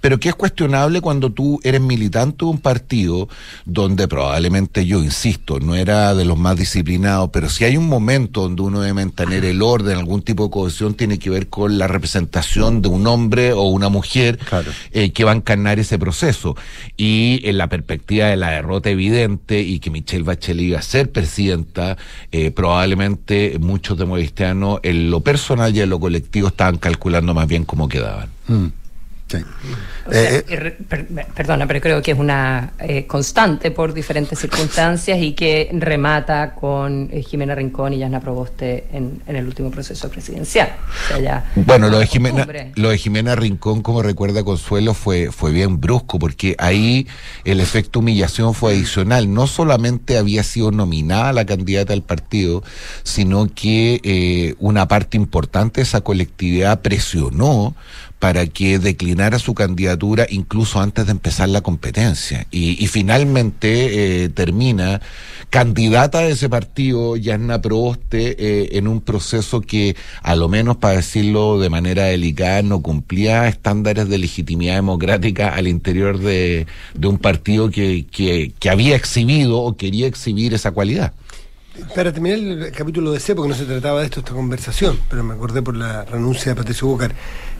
pero 0.00 0.18
que 0.18 0.30
es 0.30 0.34
cuestionable 0.34 1.00
cuando 1.00 1.30
tú 1.30 1.60
eres 1.62 1.80
militante 1.80 2.44
de 2.44 2.50
un 2.50 2.58
partido 2.58 3.28
donde 3.64 4.08
probablemente 4.08 4.86
yo, 4.86 5.02
insisto, 5.02 5.60
no 5.60 5.74
era 5.74 6.14
de 6.14 6.24
los 6.24 6.38
más 6.38 6.56
disciplinados, 6.56 7.30
pero 7.32 7.48
si 7.48 7.64
hay 7.64 7.76
un 7.76 7.86
momento 7.88 8.42
donde 8.42 8.62
uno 8.62 8.80
debe 8.80 8.94
mantener 8.94 9.44
el 9.44 9.62
orden, 9.62 9.98
algún 9.98 10.22
tipo 10.22 10.44
de 10.44 10.50
cohesión, 10.50 10.94
tiene 10.94 11.18
que 11.18 11.30
ver 11.30 11.48
con 11.48 11.78
la 11.78 11.86
representación 11.86 12.82
de 12.82 12.88
un 12.88 13.06
hombre 13.06 13.52
o 13.52 13.62
una 13.64 13.88
mujer 13.90 14.38
Claro. 14.38 14.70
eh, 14.92 15.10
que 15.12 15.24
va 15.24 15.32
a 15.32 15.34
encarnar 15.36 15.78
ese 15.84 15.98
proceso. 15.98 16.56
Y 16.96 17.40
en 17.44 17.58
la 17.58 17.68
perspectiva 17.68 18.26
de 18.26 18.36
la 18.36 18.50
derrota 18.50 18.90
evidente 18.90 19.60
y 19.60 19.78
que 19.78 19.90
Michelle 19.90 20.24
Bachelet 20.24 20.64
iba 20.64 20.78
a 20.78 20.82
ser 20.82 21.10
presidenta, 21.10 21.96
eh, 22.32 22.50
probablemente 22.50 23.58
muchos 23.60 23.96
democristianos 23.96 24.80
en 24.82 25.10
lo 25.10 25.20
personal 25.20 25.74
y 25.74 25.80
en 25.80 25.90
lo 25.90 26.00
colectivo 26.00 26.48
estaban 26.48 26.78
calculando 26.78 27.34
más 27.34 27.46
bien 27.46 27.64
cómo 27.64 27.88
quedaban. 27.88 28.28
Mm. 28.48 28.83
Sí. 29.38 29.44
Sea, 30.10 30.38
Eh, 30.38 30.76
per- 30.88 31.06
perdona, 31.34 31.66
pero 31.66 31.80
creo 31.80 32.02
que 32.02 32.12
es 32.12 32.18
una 32.18 32.72
eh, 32.78 33.06
constante 33.06 33.70
por 33.70 33.92
diferentes 33.94 34.38
circunstancias 34.38 35.18
y 35.20 35.32
que 35.32 35.70
remata 35.72 36.54
con 36.54 37.08
eh, 37.12 37.22
Jimena 37.22 37.54
Rincón 37.54 37.92
y 37.94 37.98
Yasna 37.98 38.20
Proboste 38.20 38.86
en, 38.92 39.22
en 39.26 39.36
el 39.36 39.46
último 39.46 39.70
proceso 39.70 40.08
presidencial. 40.10 40.68
O 41.04 41.08
sea, 41.08 41.18
ya 41.20 41.50
Bueno, 41.54 41.88
lo 41.88 41.98
de 41.98 42.06
Jimena, 42.06 42.46
lo 42.74 42.90
de 42.90 42.98
Jimena 42.98 43.34
Rincón, 43.34 43.82
como 43.82 44.02
recuerda 44.02 44.44
Consuelo, 44.44 44.94
fue, 44.94 45.30
fue 45.32 45.52
bien 45.52 45.80
brusco, 45.80 46.18
porque 46.18 46.54
ahí 46.58 47.06
el 47.44 47.60
efecto 47.60 48.00
humillación 48.00 48.54
fue 48.54 48.72
adicional. 48.72 49.32
No 49.32 49.46
solamente 49.46 50.18
había 50.18 50.42
sido 50.42 50.70
nominada 50.70 51.32
la 51.32 51.46
candidata 51.46 51.92
del 51.92 52.02
partido, 52.02 52.62
sino 53.02 53.48
que 53.54 54.00
eh, 54.02 54.54
una 54.58 54.86
parte 54.88 55.16
importante 55.16 55.80
de 55.80 55.82
esa 55.84 56.00
colectividad 56.02 56.80
presionó 56.82 57.74
para 58.18 58.46
que 58.46 58.78
declinara 58.78 59.38
su 59.38 59.54
candidatura 59.54 60.26
incluso 60.30 60.80
antes 60.80 61.06
de 61.06 61.12
empezar 61.12 61.48
la 61.48 61.60
competencia. 61.60 62.46
Y, 62.50 62.86
finalmente 62.86 64.24
eh, 64.24 64.28
termina 64.28 65.00
candidata 65.50 66.20
de 66.20 66.30
ese 66.30 66.48
partido, 66.48 67.16
Yasna 67.16 67.60
Proboste, 67.60 68.36
eh, 68.38 68.78
en 68.78 68.88
un 68.88 69.00
proceso 69.00 69.60
que, 69.60 69.94
a 70.22 70.36
lo 70.36 70.48
menos 70.48 70.76
para 70.78 70.96
decirlo 70.96 71.60
de 71.60 71.70
manera 71.70 72.04
delicada, 72.04 72.62
no 72.62 72.82
cumplía 72.82 73.46
estándares 73.46 74.08
de 74.08 74.18
legitimidad 74.18 74.76
democrática 74.76 75.50
al 75.50 75.68
interior 75.68 76.18
de, 76.18 76.66
un 77.02 77.18
partido 77.18 77.70
que, 77.70 78.06
que, 78.10 78.70
había 78.70 78.96
exhibido 78.96 79.60
o 79.60 79.76
quería 79.76 80.06
exhibir 80.06 80.54
esa 80.54 80.72
cualidad. 80.72 81.12
Para 81.94 82.12
terminar 82.12 82.38
el 82.38 82.72
capítulo 82.72 83.12
de 83.12 83.20
C, 83.20 83.34
porque 83.34 83.50
no 83.50 83.54
se 83.54 83.64
trataba 83.64 84.00
de 84.00 84.06
esto 84.06 84.20
esta 84.20 84.32
conversación, 84.32 84.98
pero 85.10 85.24
me 85.24 85.34
acordé 85.34 85.60
por 85.60 85.76
la 85.76 86.04
renuncia 86.04 86.52
de 86.52 86.56
Patricio 86.56 86.88
Bocar. 86.88 87.14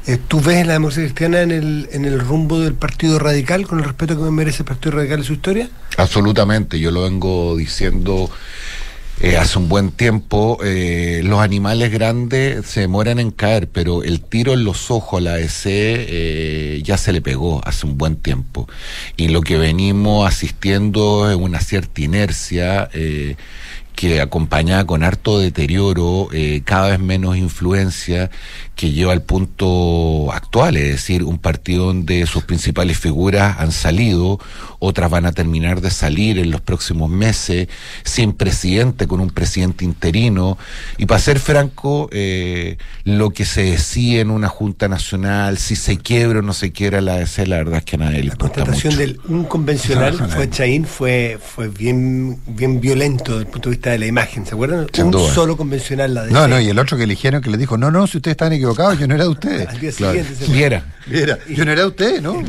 Eh, 0.07 0.19
¿Tú 0.29 0.41
ves 0.41 0.67
la 0.67 0.75
democracia 0.75 1.05
cristiana 1.05 1.41
en 1.43 1.51
el, 1.51 1.89
en 1.93 2.05
el 2.05 2.21
rumbo 2.21 2.61
del 2.61 2.75
Partido 2.75 3.19
Radical, 3.19 3.67
con 3.67 3.79
el 3.79 3.85
respeto 3.85 4.23
que 4.23 4.31
merece 4.31 4.59
el 4.63 4.67
Partido 4.67 4.97
Radical 4.97 5.21
en 5.21 5.25
su 5.25 5.33
historia? 5.33 5.69
Absolutamente, 5.97 6.79
yo 6.79 6.91
lo 6.91 7.03
vengo 7.03 7.57
diciendo 7.57 8.31
eh, 9.21 9.37
hace 9.37 9.59
un 9.59 9.69
buen 9.69 9.93
tiempo. 9.93 10.59
eh, 10.65 11.21
los 11.25 11.41
animales 11.41 11.93
grandes 11.93 12.67
se 12.67 12.81
demoran 12.81 13.21
en 13.21 13.31
caer, 13.31 13.69
pero 13.69 14.03
el 14.03 14.21
tiro 14.21 14.55
en 14.55 14.65
los 14.65 14.91
ojos 14.91 15.21
a 15.21 15.23
la 15.23 15.39
eh, 15.39 16.83
ya 16.85 16.99
se 16.99 17.13
le 17.13 17.23
pegó 17.23 17.61
hace 17.65 17.87
un 17.87 17.97
buen 17.97 18.17
tiempo. 18.17 18.69
Y 19.17 19.29
lo 19.29 19.41
que 19.43 19.57
venimos 19.57 20.29
asistiendo 20.29 21.31
es 21.31 21.37
una 21.37 21.61
cierta 21.61 22.01
inercia. 22.01 22.91
que 23.95 24.21
acompañada 24.21 24.85
con 24.87 25.05
harto 25.05 25.39
deterioro, 25.39 26.29
cada 26.65 26.89
vez 26.89 26.99
menos 26.99 27.37
influencia, 27.37 28.29
que 28.75 28.91
lleva 28.91 29.13
al 29.13 29.23
punto 29.23 30.33
actual, 30.33 30.77
es 30.77 30.91
decir, 30.91 31.23
un 31.23 31.39
partido 31.39 31.87
donde 31.87 32.27
sus 32.27 32.45
principales 32.45 32.99
figuras 32.99 33.57
han 33.59 33.73
salido, 33.73 34.39
otras 34.79 35.11
van 35.11 35.27
a 35.27 35.33
terminar 35.33 35.81
de 35.81 35.91
salir 35.91 36.39
en 36.39 36.51
los 36.51 36.61
próximos 36.61 37.09
meses, 37.09 37.69
sin 38.05 38.33
presidente, 38.33 39.07
con 39.07 39.21
un 39.21 39.31
presidente 39.31 39.85
interino, 39.85 40.59
y 40.99 41.07
para 41.07 41.21
ser 41.21 41.39
franco, 41.39 42.09
eh, 42.13 42.77
lo 43.05 43.31
que 43.31 43.45
se 43.45 43.63
decía 43.63 44.21
en 44.21 44.31
una 44.31 44.49
Junta 44.49 44.89
Nacional, 44.89 45.59
si 45.59 45.77
se 45.77 45.99
quiebra 45.99 46.41
o 46.41 46.43
no 46.43 46.53
se 46.53 46.73
quiebra 46.73 47.01
la 47.01 47.15
ADC, 47.15 47.47
la 47.47 47.57
verdad 47.57 47.79
es 47.79 47.85
que 47.85 47.97
a 47.97 47.99
nadie 48.01 48.19
le 48.19 48.25
La 48.25 48.33
importa 48.33 48.55
contratación 48.65 48.95
mucho. 48.95 49.01
del 49.07 49.21
un 49.29 49.45
convencional 49.45 50.19
No, 50.19 50.27
no, 50.27 50.35
fue. 50.35 50.51
Chaín 50.51 50.85
fue, 50.85 51.39
fue 51.43 51.69
bien, 51.69 52.41
bien 52.47 52.81
violento 52.81 53.33
desde 53.33 53.45
el 53.45 53.51
punto 53.51 53.69
de 53.71 53.77
vista 53.77 53.91
de 53.91 53.99
la 53.99 54.07
imagen, 54.07 54.45
¿se 54.47 54.55
acuerdan? 54.55 54.87
Sin 54.93 55.07
un 55.07 55.11
duda. 55.13 55.33
solo 55.33 55.57
convencional 55.57 56.13
la 56.15 56.25
de 56.25 56.33
no, 56.33 56.49
no, 56.49 56.61
y 56.61 56.69
el 56.69 56.79
otro 56.79 56.97
que 56.97 57.05
eligieron 57.05 57.41
que 57.41 57.51
le 57.51 57.57
dijo, 57.57 57.79
no, 57.79 57.91
no, 57.91 58.07
si 58.07 58.19
ustedes 58.19 58.33
están 58.33 58.53
equivocados, 58.53 58.64
yo 58.73 59.07
no 59.07 59.15
era 59.15 59.25
de 59.25 59.31
ustedes. 59.31 59.69
Al 59.69 59.81
día 59.81 59.93
Claro. 59.93 60.13
siguiente 60.15 60.45
se 60.47 60.53
Viera. 60.53 60.95
Mira, 61.07 61.39
yo 61.49 61.65
no 61.65 61.73
era 61.73 61.83
de 61.83 61.87
ustedes, 61.89 62.23
¿no? 62.23 62.43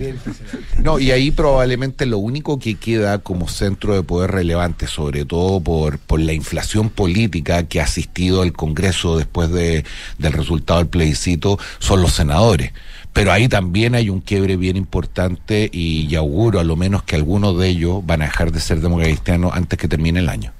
No, 0.82 1.00
y 1.00 1.12
ahí 1.12 1.32
probablemente 1.32 2.06
lo 2.06 2.18
único 2.20 2.58
que 2.60 2.76
queda 2.76 3.20
como 3.20 3.48
centro 3.50 3.94
de 3.96 4.04
poder 4.04 4.32
relevante, 4.32 4.88
sobre 4.88 5.26
todo 5.26 5.60
por, 5.60 6.00
por 6.00 6.20
la 6.20 6.34
inflación 6.34 6.90
política 6.90 7.64
que 7.64 7.82
ha 7.82 7.84
asistido 7.84 8.42
al 8.42 8.54
Congreso 8.54 9.18
después 9.18 9.52
de, 9.52 9.84
del 10.18 10.34
resultado 10.34 10.80
del 10.80 10.88
plebiscito, 10.88 11.60
son 11.80 12.02
los 12.02 12.14
senadores. 12.14 12.72
Pero 13.14 13.32
ahí 13.32 13.48
también 13.48 13.96
hay 13.96 14.10
un 14.10 14.20
quiebre 14.22 14.58
bien 14.58 14.76
importante 14.76 15.70
y 15.72 16.08
ya 16.08 16.20
auguro 16.20 16.60
a 16.60 16.64
lo 16.66 16.76
menos 16.76 17.04
que 17.04 17.16
algunos 17.16 17.58
de 17.58 17.70
ellos 17.70 18.06
van 18.06 18.22
a 18.22 18.26
dejar 18.26 18.52
de 18.52 18.60
ser 18.60 18.82
democratistas 18.82 19.40
antes 19.54 19.80
que 19.80 19.88
termine 19.88 20.20
el 20.20 20.30
año. 20.30 20.52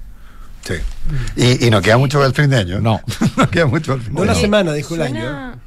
Sí. 0.66 0.74
Y, 1.36 1.66
y 1.66 1.70
no 1.70 1.80
queda 1.80 1.96
mucho 1.96 2.18
para 2.18 2.28
el 2.28 2.34
fin 2.34 2.50
de 2.50 2.56
año. 2.56 2.80
No. 2.80 3.00
no 3.36 3.50
queda 3.50 3.66
mucho 3.66 3.92
para 3.92 3.98
el 3.98 4.06
fin 4.06 4.14
de 4.14 4.22
año. 4.22 4.34
semana, 4.34 4.72
dijo 4.72 4.94
el 4.96 5.02
año. 5.02 5.20
Suena, 5.20 5.58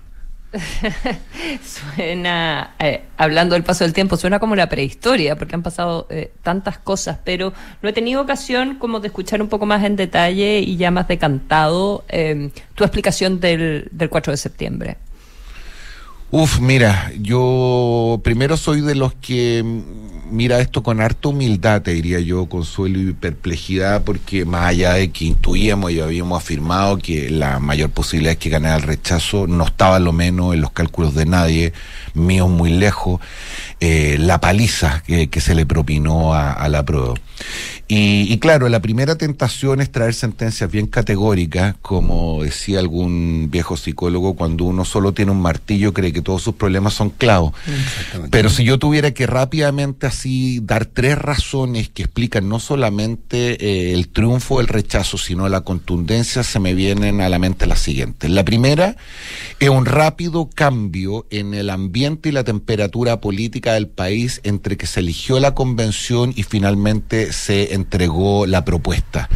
suena 1.96 2.76
eh, 2.80 3.04
hablando 3.18 3.54
del 3.54 3.64
paso 3.64 3.84
del 3.84 3.94
tiempo, 3.94 4.18
suena 4.18 4.40
como 4.40 4.56
la 4.56 4.68
prehistoria, 4.68 5.38
porque 5.38 5.56
han 5.56 5.64
pasado 5.64 6.08
eh, 6.10 6.32
tantas 6.42 6.80
cosas, 6.80 7.20
pero 7.24 7.54
no 7.82 7.90
he 7.90 7.94
tenido 7.94 8.22
ocasión 8.22 8.76
como 8.76 9.00
de 9.00 9.08
escuchar 9.08 9.42
un 9.42 9.48
poco 9.48 9.66
más 9.66 9.84
en 9.84 9.96
detalle 9.96 10.60
y 10.60 10.76
ya 10.76 10.92
más 10.92 11.08
decantado 11.08 12.04
eh, 12.10 12.50
tu 12.76 12.84
explicación 12.84 13.40
del, 13.40 13.88
del 13.92 14.10
4 14.10 14.32
de 14.32 14.38
septiembre. 14.38 14.98
Uf, 16.32 16.60
mira, 16.60 17.12
yo 17.20 18.22
primero 18.24 18.56
soy 18.56 18.82
de 18.82 18.94
los 18.94 19.14
que 19.16 19.64
mira 20.30 20.60
esto 20.60 20.84
con 20.84 21.02
harta 21.02 21.30
humildad, 21.30 21.82
te 21.82 21.92
diría 21.92 22.20
yo, 22.20 22.48
consuelo 22.48 23.00
y 23.00 23.14
perplejidad, 23.14 24.04
porque 24.04 24.46
más 24.46 24.66
allá 24.66 24.94
de 24.94 25.12
que 25.12 25.26
intuíamos 25.26 25.92
y 25.92 26.00
habíamos 26.00 26.42
afirmado 26.42 26.98
que 26.98 27.30
la 27.30 27.60
mayor 27.60 27.90
posibilidad 27.90 28.34
es 28.34 28.40
que 28.40 28.50
ganara 28.50 28.78
el 28.78 28.84
rechazo, 28.84 29.48
no 29.48 29.66
estaba 29.66 30.00
lo 30.00 30.14
menos 30.14 30.54
en 30.54 30.62
los 30.62 30.72
cálculos 30.72 31.16
de 31.16 31.26
nadie, 31.26 31.74
mío 32.14 32.48
muy 32.48 32.72
lejos, 32.72 33.20
eh, 33.80 34.18
la 34.20 34.40
paliza 34.40 35.04
que, 35.06 35.30
que 35.30 35.42
se 35.42 35.56
le 35.56 35.66
propinó 35.66 36.34
a, 36.34 36.52
a 36.52 36.70
la 36.70 36.84
prueba. 36.84 37.16
Y, 37.88 38.32
y 38.32 38.38
claro, 38.38 38.70
la 38.70 38.82
primera 38.82 39.16
tentación 39.16 39.82
es 39.82 39.92
traer 39.92 40.14
sentencias 40.14 40.70
bien 40.70 40.86
categóricas, 40.86 41.76
como 41.82 42.44
decía 42.44 42.78
algún 42.78 43.48
viejo 43.50 43.78
psicólogo, 43.78 44.36
cuando 44.36 44.66
uno 44.66 44.86
solo 44.86 45.14
tiene 45.14 45.32
un 45.32 45.42
martillo 45.42 45.92
cree 45.92 46.14
que 46.14 46.22
todos 46.22 46.44
sus 46.44 46.54
problemas 46.54 46.94
son 46.94 47.10
clavos. 47.10 47.54
Pero 48.30 48.50
si 48.50 48.64
yo 48.64 48.78
tuviera 48.78 49.12
que 49.12 49.26
rápidamente 49.26 50.06
así 50.20 50.60
dar 50.62 50.86
tres 50.86 51.18
razones 51.18 51.88
que 51.88 52.04
explican 52.04 52.50
no 52.50 52.60
solamente 52.60 53.54
eh, 53.66 53.94
el 53.94 54.10
triunfo 54.10 54.58
del 54.58 54.68
rechazo, 54.68 55.18
sino 55.18 55.48
la 55.48 55.62
contundencia, 55.62 56.44
se 56.44 56.60
me 56.60 56.74
vienen 56.74 57.22
a 57.22 57.30
la 57.30 57.40
mente 57.40 57.66
las 57.66 57.80
siguientes. 57.80 58.30
La 58.30 58.44
primera 58.44 58.98
es 59.62 59.70
un 59.70 59.86
rápido 59.86 60.50
cambio 60.54 61.26
en 61.30 61.54
el 61.54 61.70
ambiente 61.70 62.28
y 62.30 62.32
la 62.34 62.44
temperatura 62.44 63.22
política 63.22 63.74
del 63.74 63.88
país 63.88 64.42
entre 64.44 64.76
que 64.76 64.88
se 64.88 65.00
eligió 65.00 65.40
la 65.40 65.56
convención 65.56 66.34
y 66.36 66.44
finalmente 66.44 67.32
se 67.32 67.74
entregó 67.74 68.46
la 68.46 68.66
propuesta. 68.66 69.30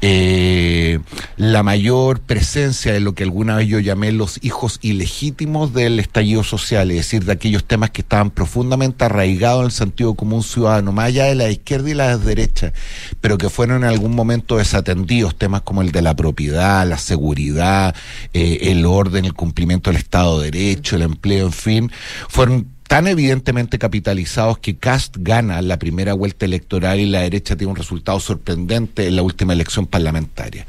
Eh, 0.00 0.98
la 1.36 1.62
mayor 1.62 2.20
presencia 2.20 2.92
de 2.92 3.00
lo 3.00 3.14
que 3.14 3.22
alguna 3.22 3.56
vez 3.56 3.68
yo 3.68 3.78
llamé 3.78 4.10
los 4.10 4.42
hijos 4.42 4.80
ilegítimos 4.82 5.72
del 5.72 6.00
estallido 6.00 6.42
social, 6.42 6.90
es 6.90 6.96
decir, 6.98 7.24
de 7.24 7.32
aquellos 7.32 7.64
temas 7.64 7.90
que 7.90 8.00
estaban 8.00 8.30
profundamente 8.30 9.04
arraigados 9.04 9.60
en 9.60 9.66
el 9.66 9.72
sentido 9.72 10.07
común 10.14 10.42
ciudadano, 10.42 10.92
más 10.92 11.06
allá 11.06 11.24
de 11.24 11.34
la 11.34 11.50
izquierda 11.50 11.90
y 11.90 11.94
la 11.94 12.16
derecha, 12.18 12.72
pero 13.20 13.38
que 13.38 13.48
fueron 13.48 13.84
en 13.84 13.88
algún 13.88 14.14
momento 14.14 14.56
desatendidos, 14.56 15.36
temas 15.36 15.62
como 15.62 15.82
el 15.82 15.92
de 15.92 16.02
la 16.02 16.14
propiedad, 16.14 16.86
la 16.86 16.98
seguridad, 16.98 17.94
eh, 18.32 18.58
el 18.62 18.86
orden, 18.86 19.24
el 19.24 19.34
cumplimiento 19.34 19.90
del 19.90 19.98
Estado 19.98 20.40
de 20.40 20.50
Derecho, 20.50 20.96
el 20.96 21.02
empleo, 21.02 21.46
en 21.46 21.52
fin, 21.52 21.92
fueron 22.28 22.66
tan 22.88 23.06
evidentemente 23.06 23.78
capitalizados 23.78 24.58
que 24.58 24.76
Cast 24.76 25.16
gana 25.18 25.60
la 25.60 25.78
primera 25.78 26.14
vuelta 26.14 26.46
electoral 26.46 26.98
y 26.98 27.06
la 27.06 27.20
derecha 27.20 27.54
tiene 27.54 27.70
un 27.70 27.76
resultado 27.76 28.18
sorprendente 28.18 29.06
en 29.06 29.16
la 29.16 29.22
última 29.22 29.52
elección 29.52 29.86
parlamentaria. 29.86 30.66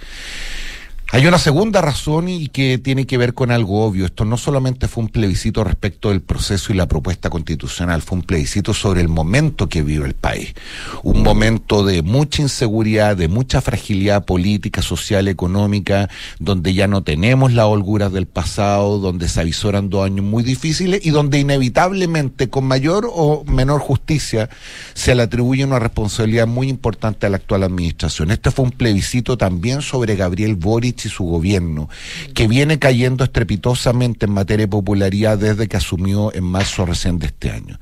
Hay 1.12 1.26
una 1.26 1.40
segunda 1.40 1.82
razón 1.82 2.30
y 2.30 2.50
que 2.50 2.78
tiene 2.78 3.08
que 3.08 3.18
ver 3.18 3.34
con 3.34 3.50
algo 3.50 3.84
obvio. 3.84 4.06
Esto 4.06 4.26
no 4.26 4.38
solamente 4.38 4.88
fue 4.88 5.04
un 5.04 5.10
plebiscito 5.10 5.64
respecto 5.64 6.10
del 6.10 6.22
proceso 6.22 6.72
y 6.72 6.76
la 6.76 6.88
propuesta 6.88 7.32
constitucional, 7.32 8.04
fue 8.04 8.20
un 8.20 8.24
plebiscito 8.24 8.76
sobre 8.76 9.02
el 9.02 9.08
momento 9.08 9.68
que 9.68 9.82
vive 9.82 10.06
el 10.06 10.14
país. 10.14 10.54
Un 11.02 11.24
momento 11.24 11.84
de 11.84 12.04
mucha 12.04 12.44
inseguridad, 12.44 13.18
de 13.18 13.28
mucha 13.28 13.60
fragilidad 13.60 14.24
política, 14.24 14.84
social, 14.84 15.28
económica, 15.28 16.10
donde 16.38 16.76
ya 16.76 16.88
no 16.88 17.02
tenemos 17.02 17.54
las 17.54 17.66
holguras 17.66 18.14
del 18.14 18.28
pasado, 18.28 19.00
donde 19.00 19.30
se 19.30 19.42
avisoran 19.42 19.90
dos 19.90 20.06
años 20.06 20.24
muy 20.24 20.44
difíciles 20.44 21.04
y 21.04 21.10
donde 21.10 21.40
inevitablemente, 21.40 22.52
con 22.52 22.66
mayor 22.66 23.10
o 23.12 23.44
menor 23.46 23.80
justicia, 23.82 24.48
se 24.94 25.16
le 25.16 25.24
atribuye 25.24 25.66
una 25.66 25.80
responsabilidad 25.80 26.46
muy 26.46 26.70
importante 26.70 27.26
a 27.26 27.32
la 27.32 27.38
actual 27.38 27.64
administración. 27.64 28.30
Este 28.30 28.52
fue 28.52 28.66
un 28.66 28.72
plebiscito 28.72 29.40
también 29.40 29.82
sobre 29.82 30.16
Gabriel 30.16 30.56
Boric 30.56 31.00
su 31.10 31.26
gobierno, 31.26 31.90
que 32.34 32.48
viene 32.48 32.80
cayendo 32.80 33.24
estrepitosamente 33.24 34.26
en 34.26 34.32
materia 34.32 34.66
de 34.66 34.72
popularidad 34.72 35.38
desde 35.38 35.68
que 35.68 35.78
asumió 35.78 36.34
en 36.34 36.44
marzo 36.44 36.86
recién 36.86 37.20
de 37.20 37.28
este 37.28 37.52
año. 37.52 37.80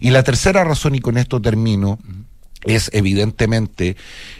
Y 0.00 0.10
la 0.10 0.22
tercera 0.22 0.64
razón, 0.64 0.94
y 0.94 1.00
con 1.00 1.18
esto 1.18 1.40
termino, 1.40 1.98
es 2.64 2.90
evidentemente 2.92 3.96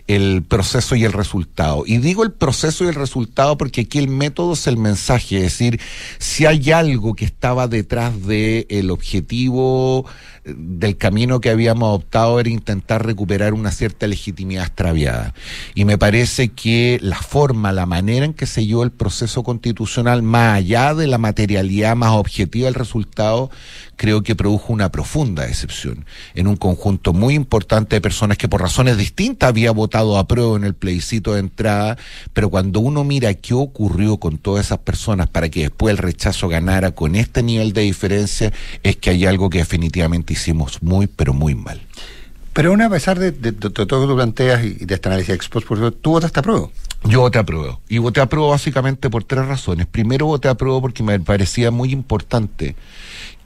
el 0.06 0.42
proceso 0.42 0.96
y 0.96 1.04
el 1.04 1.12
resultado. 1.12 1.84
Y 1.86 1.98
digo 1.98 2.24
el 2.24 2.32
proceso 2.32 2.84
y 2.84 2.88
el 2.88 2.94
resultado 2.94 3.56
porque 3.56 3.82
aquí 3.82 3.98
el 3.98 4.08
método 4.08 4.54
es 4.54 4.66
el 4.66 4.76
mensaje, 4.76 5.36
es 5.36 5.42
decir, 5.42 5.80
si 6.18 6.46
hay 6.46 6.72
algo 6.72 7.14
que 7.14 7.24
estaba 7.24 7.68
detrás 7.68 8.26
del 8.26 8.66
el 8.68 8.90
objetivo 8.90 10.06
del 10.44 10.96
camino 10.96 11.40
que 11.40 11.50
habíamos 11.50 11.94
optado 11.94 12.40
era 12.40 12.48
intentar 12.48 13.04
recuperar 13.04 13.54
una 13.54 13.70
cierta 13.70 14.06
legitimidad 14.06 14.64
extraviada. 14.64 15.34
Y 15.74 15.84
me 15.84 15.98
parece 15.98 16.48
que 16.48 16.98
la 17.02 17.20
forma, 17.20 17.72
la 17.72 17.86
manera 17.86 18.24
en 18.24 18.34
que 18.34 18.46
se 18.46 18.62
dio 18.62 18.82
el 18.82 18.90
proceso 18.90 19.42
constitucional, 19.42 20.22
más 20.22 20.56
allá 20.56 20.94
de 20.94 21.06
la 21.06 21.18
materialidad 21.18 21.96
más 21.96 22.12
objetiva 22.12 22.66
del 22.66 22.74
resultado, 22.74 23.50
creo 23.96 24.22
que 24.22 24.36
produjo 24.36 24.72
una 24.72 24.90
profunda 24.90 25.44
decepción 25.44 26.06
en 26.34 26.46
un 26.46 26.56
conjunto 26.56 27.12
muy 27.12 27.34
importante 27.34 27.96
de 27.96 28.00
personas 28.00 28.38
que 28.38 28.48
por 28.48 28.62
razones 28.62 28.96
distintas 28.96 29.48
había 29.48 29.72
votado 29.72 30.18
a 30.18 30.26
prueba 30.26 30.56
en 30.56 30.64
el 30.64 30.74
plebiscito 30.74 31.34
de 31.34 31.40
entrada, 31.40 31.98
pero 32.32 32.48
cuando 32.48 32.80
uno 32.80 33.04
mira 33.04 33.34
qué 33.34 33.54
ocurrió 33.54 34.18
con 34.18 34.38
todas 34.38 34.66
esas 34.66 34.78
personas 34.78 35.28
para 35.28 35.48
que 35.48 35.62
después 35.62 35.92
el 35.92 35.98
rechazo 35.98 36.48
ganara 36.48 36.92
con 36.92 37.16
este 37.16 37.42
nivel 37.42 37.72
de 37.72 37.82
diferencia, 37.82 38.52
es 38.82 38.96
que 38.96 39.10
hay 39.10 39.26
algo 39.26 39.50
que 39.50 39.58
definitivamente 39.58 40.34
hicimos 40.38 40.82
muy, 40.82 41.06
pero 41.06 41.32
muy 41.34 41.54
mal. 41.54 41.80
Pero 42.52 42.70
aún 42.70 42.82
a 42.82 42.90
pesar 42.90 43.18
de, 43.18 43.30
de- 43.30 43.52
de 43.52 43.70
todo 43.70 44.00
lo 44.00 44.06
que 44.06 44.10
tú 44.12 44.16
planteas 44.16 44.64
y 44.64 44.84
de 44.84 44.94
este 44.94 45.08
análisis 45.08 45.34
ex 45.34 45.48
post, 45.48 45.66
por 45.68 45.78
ejemplo, 45.78 45.98
tú 46.00 46.10
votaste 46.12 46.40
a 46.40 46.42
prueba. 46.42 46.68
Yo 47.04 47.20
voté 47.20 47.38
a 47.38 47.44
prueba. 47.44 47.78
Y 47.88 47.98
voté 47.98 48.20
a 48.20 48.26
prueba 48.26 48.48
básicamente 48.50 49.08
por 49.10 49.22
tres 49.22 49.46
razones. 49.46 49.86
Primero 49.86 50.26
voté 50.26 50.48
a 50.48 50.56
prueba 50.56 50.80
porque 50.80 51.04
me 51.04 51.20
parecía 51.20 51.70
muy 51.70 51.92
importante 51.92 52.74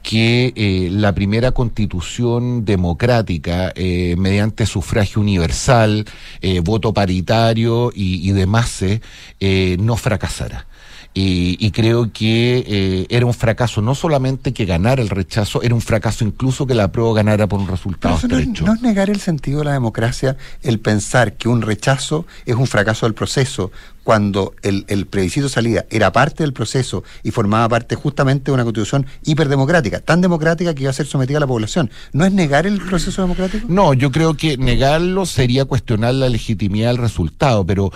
que 0.02 0.52
eh, 0.56 0.88
la 0.90 1.14
primera 1.14 1.52
constitución 1.52 2.64
democrática, 2.64 3.72
eh, 3.74 4.14
mediante 4.18 4.66
sufragio 4.66 5.20
universal, 5.20 6.04
eh, 6.40 6.60
voto 6.60 6.92
paritario 6.92 7.92
y, 7.94 8.28
y 8.28 8.32
demás, 8.32 8.82
eh, 8.82 9.76
no 9.80 9.96
fracasara. 9.96 10.66
Y, 11.14 11.58
y 11.60 11.72
creo 11.72 12.10
que 12.10 12.64
eh, 12.66 13.06
era 13.10 13.26
un 13.26 13.34
fracaso 13.34 13.82
no 13.82 13.94
solamente 13.94 14.54
que 14.54 14.64
ganara 14.64 15.02
el 15.02 15.10
rechazo, 15.10 15.62
era 15.62 15.74
un 15.74 15.82
fracaso 15.82 16.24
incluso 16.24 16.66
que 16.66 16.72
la 16.74 16.90
prueba 16.90 17.12
ganara 17.12 17.46
por 17.46 17.58
un 17.60 17.66
Pero 17.66 17.76
resultado 17.76 18.14
no, 18.14 18.36
es- 18.38 18.40
estrecho. 18.40 18.64
no 18.64 18.72
es 18.72 18.80
negar 18.80 19.10
el 19.10 19.20
sentido 19.20 19.58
de 19.58 19.66
la 19.66 19.72
democracia 19.74 20.38
el 20.62 20.80
pensar 20.80 21.34
que 21.34 21.48
un 21.50 21.60
rechazo 21.60 22.24
es 22.46 22.54
un 22.56 22.66
fracaso 22.66 23.04
del 23.04 23.12
proceso 23.12 23.70
cuando 24.04 24.54
el, 24.62 24.84
el 24.88 25.06
plebiscito 25.06 25.48
salida 25.48 25.84
era 25.90 26.12
parte 26.12 26.42
del 26.42 26.52
proceso 26.52 27.04
y 27.22 27.30
formaba 27.30 27.68
parte 27.68 27.94
justamente 27.94 28.46
de 28.46 28.52
una 28.52 28.64
constitución 28.64 29.06
hiperdemocrática, 29.24 30.00
tan 30.00 30.20
democrática 30.20 30.74
que 30.74 30.82
iba 30.82 30.90
a 30.90 30.94
ser 30.94 31.06
sometida 31.06 31.38
a 31.38 31.40
la 31.40 31.46
población. 31.46 31.90
¿No 32.12 32.24
es 32.24 32.32
negar 32.32 32.66
el 32.66 32.80
proceso 32.80 33.22
democrático? 33.22 33.66
No, 33.68 33.94
yo 33.94 34.10
creo 34.10 34.34
que 34.34 34.56
negarlo 34.56 35.26
sería 35.26 35.64
cuestionar 35.64 36.14
la 36.14 36.28
legitimidad 36.28 36.88
del 36.88 36.98
resultado, 36.98 37.64
pero 37.64 37.92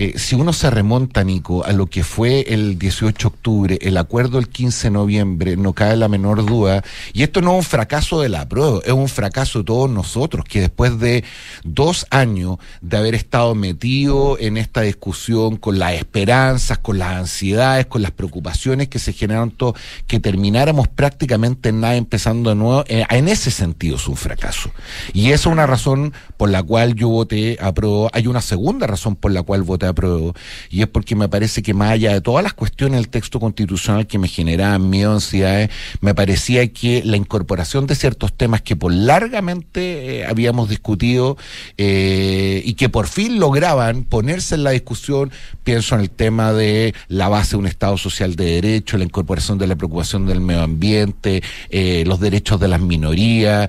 eh, 0.00 0.18
si 0.18 0.34
uno 0.34 0.54
se 0.54 0.70
remonta, 0.70 1.22
Nico, 1.24 1.62
a 1.62 1.72
lo 1.72 1.84
que 1.84 2.04
fue 2.04 2.46
el 2.48 2.78
18 2.78 3.18
de 3.18 3.34
octubre, 3.34 3.78
el 3.82 3.98
acuerdo 3.98 4.38
del 4.38 4.48
15 4.48 4.86
de 4.86 4.90
noviembre, 4.92 5.56
no 5.58 5.74
cabe 5.74 5.94
la 5.96 6.08
menor 6.08 6.46
duda, 6.46 6.82
y 7.12 7.22
esto 7.22 7.42
no 7.42 7.50
es 7.50 7.56
un 7.58 7.62
fracaso 7.64 8.22
de 8.22 8.30
la 8.30 8.48
prueba, 8.48 8.80
es 8.82 8.94
un 8.94 9.10
fracaso 9.10 9.58
de 9.58 9.66
todos 9.66 9.90
nosotros, 9.90 10.46
que 10.46 10.62
después 10.62 10.98
de 11.00 11.22
dos 11.64 12.06
años 12.08 12.56
de 12.80 12.96
haber 12.96 13.14
estado 13.14 13.54
metido 13.54 14.38
en 14.38 14.56
esta 14.56 14.80
discusión 14.80 15.58
con 15.58 15.78
las 15.78 15.92
esperanzas, 15.92 16.78
con 16.78 16.98
las 16.98 17.16
ansiedades, 17.16 17.84
con 17.84 18.00
las 18.00 18.12
preocupaciones 18.12 18.88
que 18.88 18.98
se 18.98 19.12
generaron, 19.12 19.50
todo, 19.50 19.74
que 20.06 20.18
termináramos 20.18 20.88
prácticamente 20.88 21.68
en 21.68 21.80
nada 21.82 21.96
empezando 21.96 22.48
de 22.48 22.56
nuevo, 22.56 22.84
eh, 22.88 23.04
en 23.10 23.28
ese 23.28 23.50
sentido 23.50 23.96
es 23.96 24.08
un 24.08 24.16
fracaso. 24.16 24.70
Y 25.12 25.32
esa 25.32 25.50
es 25.50 25.52
una 25.52 25.66
razón 25.66 26.14
por 26.38 26.48
la 26.48 26.62
cual 26.62 26.94
yo 26.94 27.10
voté 27.10 27.58
a 27.60 27.70
prueba. 27.74 28.08
Hay 28.14 28.28
una 28.28 28.40
segunda 28.40 28.86
razón 28.86 29.14
por 29.14 29.30
la 29.32 29.42
cual 29.42 29.62
voté 29.62 29.89
prueba, 29.92 30.32
y 30.70 30.82
es 30.82 30.88
porque 30.88 31.14
me 31.16 31.28
parece 31.28 31.62
que 31.62 31.74
más 31.74 31.92
allá 31.92 32.12
de 32.12 32.20
todas 32.20 32.42
las 32.42 32.54
cuestiones 32.54 33.00
del 33.00 33.08
texto 33.08 33.40
constitucional 33.40 34.06
que 34.06 34.18
me 34.18 34.28
generaban 34.28 34.88
miedo, 34.88 35.12
ansiedades, 35.12 35.70
me 36.00 36.14
parecía 36.14 36.66
que 36.72 37.02
la 37.04 37.16
incorporación 37.16 37.86
de 37.86 37.94
ciertos 37.94 38.32
temas 38.32 38.62
que 38.62 38.76
por 38.76 38.92
largamente 38.92 40.20
eh, 40.20 40.26
habíamos 40.26 40.68
discutido 40.68 41.36
eh, 41.78 42.62
y 42.64 42.74
que 42.74 42.88
por 42.88 43.06
fin 43.06 43.38
lograban 43.38 44.04
ponerse 44.04 44.54
en 44.54 44.64
la 44.64 44.70
discusión, 44.70 45.30
pienso 45.64 45.94
en 45.94 46.02
el 46.02 46.10
tema 46.10 46.52
de 46.52 46.94
la 47.08 47.28
base 47.28 47.52
de 47.52 47.56
un 47.56 47.66
Estado 47.66 47.96
social 47.96 48.36
de 48.36 48.44
derecho, 48.44 48.98
la 48.98 49.04
incorporación 49.04 49.58
de 49.58 49.66
la 49.66 49.76
preocupación 49.76 50.26
del 50.26 50.40
medio 50.40 50.62
ambiente, 50.62 51.42
eh, 51.70 52.04
los 52.06 52.20
derechos 52.20 52.58
de 52.60 52.68
las 52.68 52.80
minorías, 52.80 53.68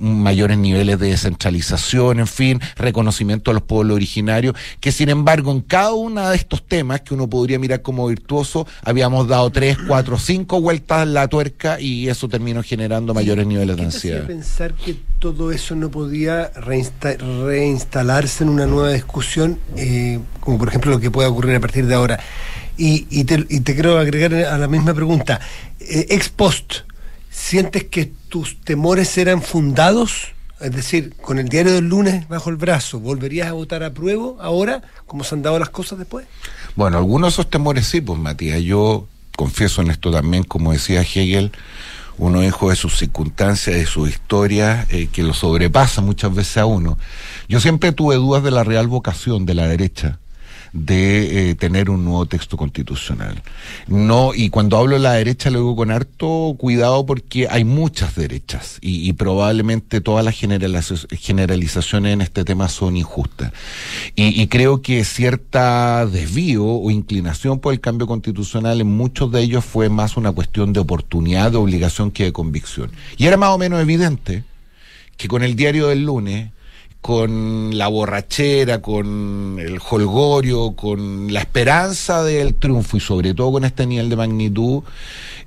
mayores 0.00 0.58
niveles 0.58 0.98
de 0.98 1.10
descentralización, 1.10 2.20
en 2.20 2.26
fin, 2.26 2.60
reconocimiento 2.76 3.50
de 3.50 3.54
los 3.54 3.62
pueblos 3.62 3.96
originarios, 3.96 4.54
que 4.80 4.92
sin 4.92 5.08
embargo 5.08 5.37
en 5.46 5.60
cada 5.62 5.92
uno 5.92 6.28
de 6.30 6.36
estos 6.36 6.62
temas 6.66 7.00
que 7.02 7.14
uno 7.14 7.28
podría 7.28 7.58
mirar 7.58 7.82
como 7.82 8.06
virtuoso, 8.08 8.66
habíamos 8.82 9.28
dado 9.28 9.50
tres, 9.50 9.76
cuatro, 9.86 10.18
cinco 10.18 10.60
vueltas 10.60 11.02
en 11.04 11.14
la 11.14 11.28
tuerca 11.28 11.80
y 11.80 12.08
eso 12.08 12.28
terminó 12.28 12.62
generando 12.62 13.14
mayores 13.14 13.46
niveles 13.46 13.76
de 13.76 13.82
¿Qué 13.84 13.88
te 13.90 13.96
hacía 13.96 14.10
ansiedad. 14.12 14.26
pensar 14.26 14.74
que 14.74 14.96
todo 15.18 15.52
eso 15.52 15.74
no 15.74 15.90
podía 15.90 16.52
reinsta- 16.54 17.16
reinstalarse 17.46 18.44
en 18.44 18.50
una 18.50 18.66
nueva 18.66 18.90
discusión, 18.92 19.58
eh, 19.76 20.18
como 20.40 20.58
por 20.58 20.68
ejemplo 20.68 20.90
lo 20.90 21.00
que 21.00 21.10
pueda 21.10 21.28
ocurrir 21.28 21.56
a 21.56 21.60
partir 21.60 21.86
de 21.86 21.94
ahora? 21.94 22.20
Y, 22.76 23.06
y 23.10 23.24
te, 23.24 23.44
y 23.48 23.60
te 23.60 23.74
quiero 23.74 23.98
agregar 23.98 24.32
a 24.34 24.56
la 24.56 24.68
misma 24.68 24.94
pregunta. 24.94 25.40
Eh, 25.80 26.06
ex 26.10 26.28
post, 26.28 26.74
¿sientes 27.30 27.84
que 27.84 28.12
tus 28.28 28.60
temores 28.60 29.18
eran 29.18 29.42
fundados? 29.42 30.28
Es 30.60 30.72
decir, 30.72 31.14
con 31.20 31.38
el 31.38 31.48
diario 31.48 31.72
del 31.72 31.88
lunes 31.88 32.28
bajo 32.28 32.50
el 32.50 32.56
brazo, 32.56 32.98
¿volverías 32.98 33.48
a 33.48 33.52
votar 33.52 33.82
a 33.84 33.92
prueba 33.92 34.34
ahora, 34.40 34.82
como 35.06 35.22
se 35.22 35.34
han 35.34 35.42
dado 35.42 35.58
las 35.58 35.70
cosas 35.70 35.98
después? 35.98 36.26
Bueno, 36.74 36.98
algunos 36.98 37.30
de 37.30 37.34
esos 37.34 37.50
temores 37.50 37.86
sí, 37.86 38.00
pues 38.00 38.18
Matías, 38.18 38.60
yo 38.62 39.06
confieso 39.36 39.82
en 39.82 39.90
esto 39.90 40.10
también, 40.10 40.42
como 40.42 40.72
decía 40.72 41.02
Hegel, 41.02 41.52
uno 42.18 42.42
hijo 42.42 42.70
de 42.70 42.76
sus 42.76 42.98
circunstancias, 42.98 43.76
de 43.76 43.86
sus 43.86 44.08
historias, 44.08 44.86
eh, 44.90 45.08
que 45.12 45.22
lo 45.22 45.32
sobrepasa 45.32 46.00
muchas 46.00 46.34
veces 46.34 46.56
a 46.56 46.66
uno. 46.66 46.98
Yo 47.48 47.60
siempre 47.60 47.92
tuve 47.92 48.16
dudas 48.16 48.42
de 48.42 48.50
la 48.50 48.64
real 48.64 48.88
vocación 48.88 49.46
de 49.46 49.54
la 49.54 49.68
derecha 49.68 50.18
de 50.72 51.50
eh, 51.50 51.54
tener 51.54 51.90
un 51.90 52.04
nuevo 52.04 52.26
texto 52.26 52.56
constitucional. 52.56 53.42
No, 53.86 54.32
y 54.34 54.50
cuando 54.50 54.76
hablo 54.76 54.96
de 54.96 55.02
la 55.02 55.12
derecha 55.12 55.50
lo 55.50 55.58
digo 55.60 55.76
con 55.76 55.90
harto 55.90 56.54
cuidado 56.58 57.06
porque 57.06 57.48
hay 57.50 57.64
muchas 57.64 58.14
derechas 58.14 58.78
y, 58.80 59.12
probablemente 59.14 60.00
todas 60.00 60.24
las 60.24 60.34
generaliza- 60.34 61.08
generalizaciones 61.16 62.12
en 62.12 62.20
este 62.20 62.44
tema 62.44 62.68
son 62.68 62.96
injustas. 62.96 63.52
Y, 64.14 64.40
y 64.40 64.46
creo 64.48 64.82
que 64.82 65.04
cierta 65.04 66.06
desvío 66.06 66.64
o 66.64 66.90
inclinación 66.90 67.58
por 67.60 67.72
el 67.72 67.80
cambio 67.80 68.06
constitucional 68.06 68.80
en 68.80 68.86
muchos 68.96 69.32
de 69.32 69.42
ellos 69.42 69.64
fue 69.64 69.88
más 69.88 70.16
una 70.16 70.32
cuestión 70.32 70.72
de 70.72 70.80
oportunidad, 70.80 71.50
de 71.50 71.56
obligación 71.58 72.10
que 72.10 72.24
de 72.24 72.32
convicción. 72.32 72.90
Y 73.16 73.26
era 73.26 73.36
más 73.36 73.50
o 73.50 73.58
menos 73.58 73.80
evidente 73.80 74.44
que 75.16 75.28
con 75.28 75.42
el 75.42 75.56
diario 75.56 75.88
del 75.88 76.04
lunes 76.04 76.50
con 77.00 77.76
la 77.78 77.88
borrachera, 77.88 78.82
con 78.82 79.56
el 79.60 79.78
holgorio, 79.90 80.72
con 80.72 81.32
la 81.32 81.40
esperanza 81.40 82.22
del 82.24 82.54
triunfo 82.54 82.96
y 82.96 83.00
sobre 83.00 83.34
todo 83.34 83.52
con 83.52 83.64
este 83.64 83.86
nivel 83.86 84.08
de 84.10 84.16
magnitud, 84.16 84.82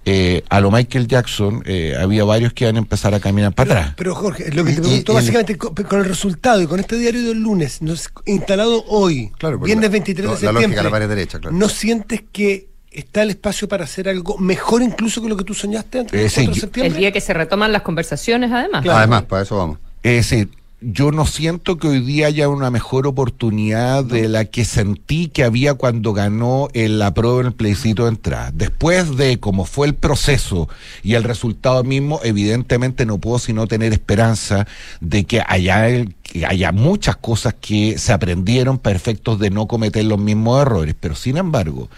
eh, 0.05 0.43
a 0.49 0.59
lo 0.61 0.71
Michael 0.71 1.07
Jackson 1.07 1.61
eh, 1.65 1.93
había 1.99 2.23
varios 2.23 2.53
que 2.53 2.63
iban 2.63 2.77
a 2.77 2.79
empezar 2.79 3.13
a 3.13 3.19
caminar 3.19 3.53
para 3.53 3.73
atrás. 3.81 3.93
Pero 3.97 4.15
Jorge, 4.15 4.51
lo 4.51 4.63
que 4.63 4.73
te 4.73 4.81
pregunto 4.81 5.11
y 5.11 5.15
el- 5.15 5.21
básicamente 5.21 5.57
con, 5.57 5.75
con 5.75 5.99
el 5.99 6.05
resultado 6.05 6.61
y 6.61 6.67
con 6.67 6.79
este 6.79 6.97
diario 6.97 7.21
del 7.23 7.39
lunes, 7.39 7.81
nos- 7.81 8.09
instalado 8.25 8.83
hoy, 8.87 9.31
Claro, 9.37 9.59
viernes 9.59 9.89
la- 9.89 9.91
23 9.93 10.25
de 10.25 10.27
la 10.31 10.33
septiembre, 10.39 10.61
lógica 10.63 10.79
de 10.79 10.83
la 10.85 10.89
pared 10.89 11.09
derecha, 11.09 11.39
claro. 11.39 11.55
¿no 11.55 11.69
sientes 11.69 12.23
que 12.31 12.69
está 12.91 13.23
el 13.23 13.29
espacio 13.29 13.67
para 13.67 13.83
hacer 13.83 14.09
algo 14.09 14.37
mejor 14.37 14.81
incluso 14.81 15.21
que 15.21 15.29
lo 15.29 15.37
que 15.37 15.43
tú 15.43 15.53
soñaste 15.53 15.99
antes 15.99 16.11
del 16.13 16.21
Eh, 16.25 16.29
sí, 16.29 16.35
4 16.45 16.49
de 16.53 16.55
yo- 16.55 16.61
septiembre? 16.61 16.93
El 16.95 16.99
día 16.99 17.11
que 17.11 17.21
se 17.21 17.33
retoman 17.33 17.71
las 17.71 17.83
conversaciones, 17.83 18.51
además. 18.51 18.81
Claro. 18.81 18.97
Además, 18.97 19.23
para 19.23 19.43
eso 19.43 19.57
vamos. 19.57 19.77
Es 20.01 20.29
decir, 20.29 20.49
yo 20.83 21.11
no 21.11 21.27
siento 21.27 21.77
que 21.77 21.87
hoy 21.87 21.99
día 21.99 22.25
haya 22.25 22.49
una 22.49 22.71
mejor 22.71 23.05
oportunidad 23.05 24.03
de 24.03 24.27
la 24.27 24.45
que 24.45 24.65
sentí 24.65 25.27
que 25.27 25.43
había 25.43 25.75
cuando 25.75 26.11
ganó 26.11 26.69
el 26.73 26.99
apruebo 27.03 27.39
en 27.41 27.47
el 27.47 27.53
plebiscito 27.53 28.03
de 28.03 28.09
entrada. 28.09 28.51
Después 28.51 29.15
de 29.15 29.39
cómo 29.39 29.65
fue 29.65 29.85
el 29.85 29.93
proceso 29.93 30.69
y 31.03 31.13
el 31.13 31.23
resultado 31.23 31.83
mismo, 31.83 32.19
evidentemente 32.23 33.05
no 33.05 33.19
puedo 33.19 33.37
sino 33.37 33.67
tener 33.67 33.93
esperanza 33.93 34.65
de 35.01 35.23
que 35.25 35.43
haya, 35.47 35.87
el- 35.87 36.15
que 36.23 36.47
haya 36.47 36.71
muchas 36.71 37.15
cosas 37.15 37.53
que 37.61 37.99
se 37.99 38.11
aprendieron 38.11 38.79
para 38.79 38.95
efectos 38.95 39.37
de 39.37 39.51
no 39.51 39.67
cometer 39.67 40.03
los 40.05 40.17
mismos 40.17 40.63
errores. 40.63 40.95
Pero 40.99 41.13
sin 41.13 41.37
embargo, 41.37 41.89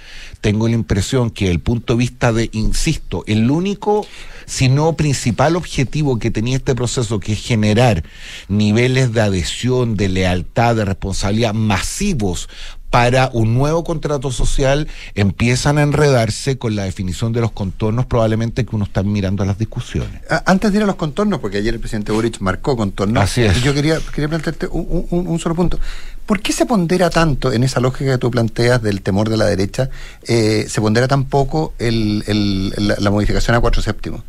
tengo 0.42 0.68
la 0.68 0.74
impresión 0.74 1.30
que 1.30 1.50
el 1.50 1.62
punto 1.62 1.94
de 1.94 2.00
vista 2.00 2.34
de, 2.34 2.50
insisto, 2.52 3.24
el 3.28 3.50
único 3.50 4.06
sino 4.46 4.94
principal 4.94 5.56
objetivo 5.56 6.20
que 6.20 6.32
tenía 6.32 6.58
este 6.58 6.76
proceso, 6.76 7.20
que 7.20 7.34
es 7.34 7.42
generar 7.42 8.04
niveles 8.48 9.14
de 9.14 9.22
adhesión, 9.22 9.96
de 9.96 10.10
lealtad, 10.10 10.76
de 10.76 10.86
responsabilidad 10.86 11.54
masivos 11.54 12.50
para 12.94 13.32
un 13.34 13.56
nuevo 13.56 13.84
contrato 13.84 14.30
social 14.32 14.88
empiezan 15.16 15.80
a 15.80 15.82
enredarse 15.82 16.60
con 16.60 16.76
la 16.76 16.84
definición 16.84 17.34
de 17.34 17.42
los 17.42 17.52
contornos 17.52 18.06
probablemente 18.06 18.66
que 18.68 18.76
uno 18.76 18.86
está 18.86 19.02
mirando 19.02 19.44
las 19.46 19.58
discusiones. 19.58 20.22
Antes 20.46 20.72
de 20.72 20.78
ir 20.78 20.84
a 20.84 20.86
los 20.86 20.96
contornos, 20.96 21.40
porque 21.40 21.58
ayer 21.58 21.74
el 21.74 21.80
presidente 21.80 22.12
Boric 22.12 22.40
marcó 22.40 22.78
contornos, 22.78 23.24
Así 23.24 23.42
es. 23.42 23.64
yo 23.64 23.74
quería, 23.74 23.98
quería 24.14 24.30
plantearte 24.30 24.68
un, 24.68 25.08
un- 25.10 25.28
un 25.28 25.40
solo 25.40 25.56
punto. 25.56 25.80
¿Por 26.28 26.40
qué 26.42 26.54
se 26.54 26.68
pondera 26.68 27.10
tanto 27.10 27.52
en 27.52 27.64
esa 27.64 27.80
lógica 27.80 28.12
que 28.12 28.18
tú 28.20 28.30
planteas 28.30 28.80
del 28.84 29.02
temor 29.02 29.28
de 29.28 29.38
la 29.38 29.46
derecha, 29.46 29.90
eh, 30.28 30.68
se 30.70 30.80
pondera 30.80 31.08
tan 31.08 31.24
poco 31.24 31.74
el- 31.80 32.24
el- 32.28 32.70
la, 32.78 32.96
la 33.00 33.10
modificación 33.10 33.56
a 33.56 33.60
cuatro 33.60 33.82
séptimos? 33.82 34.22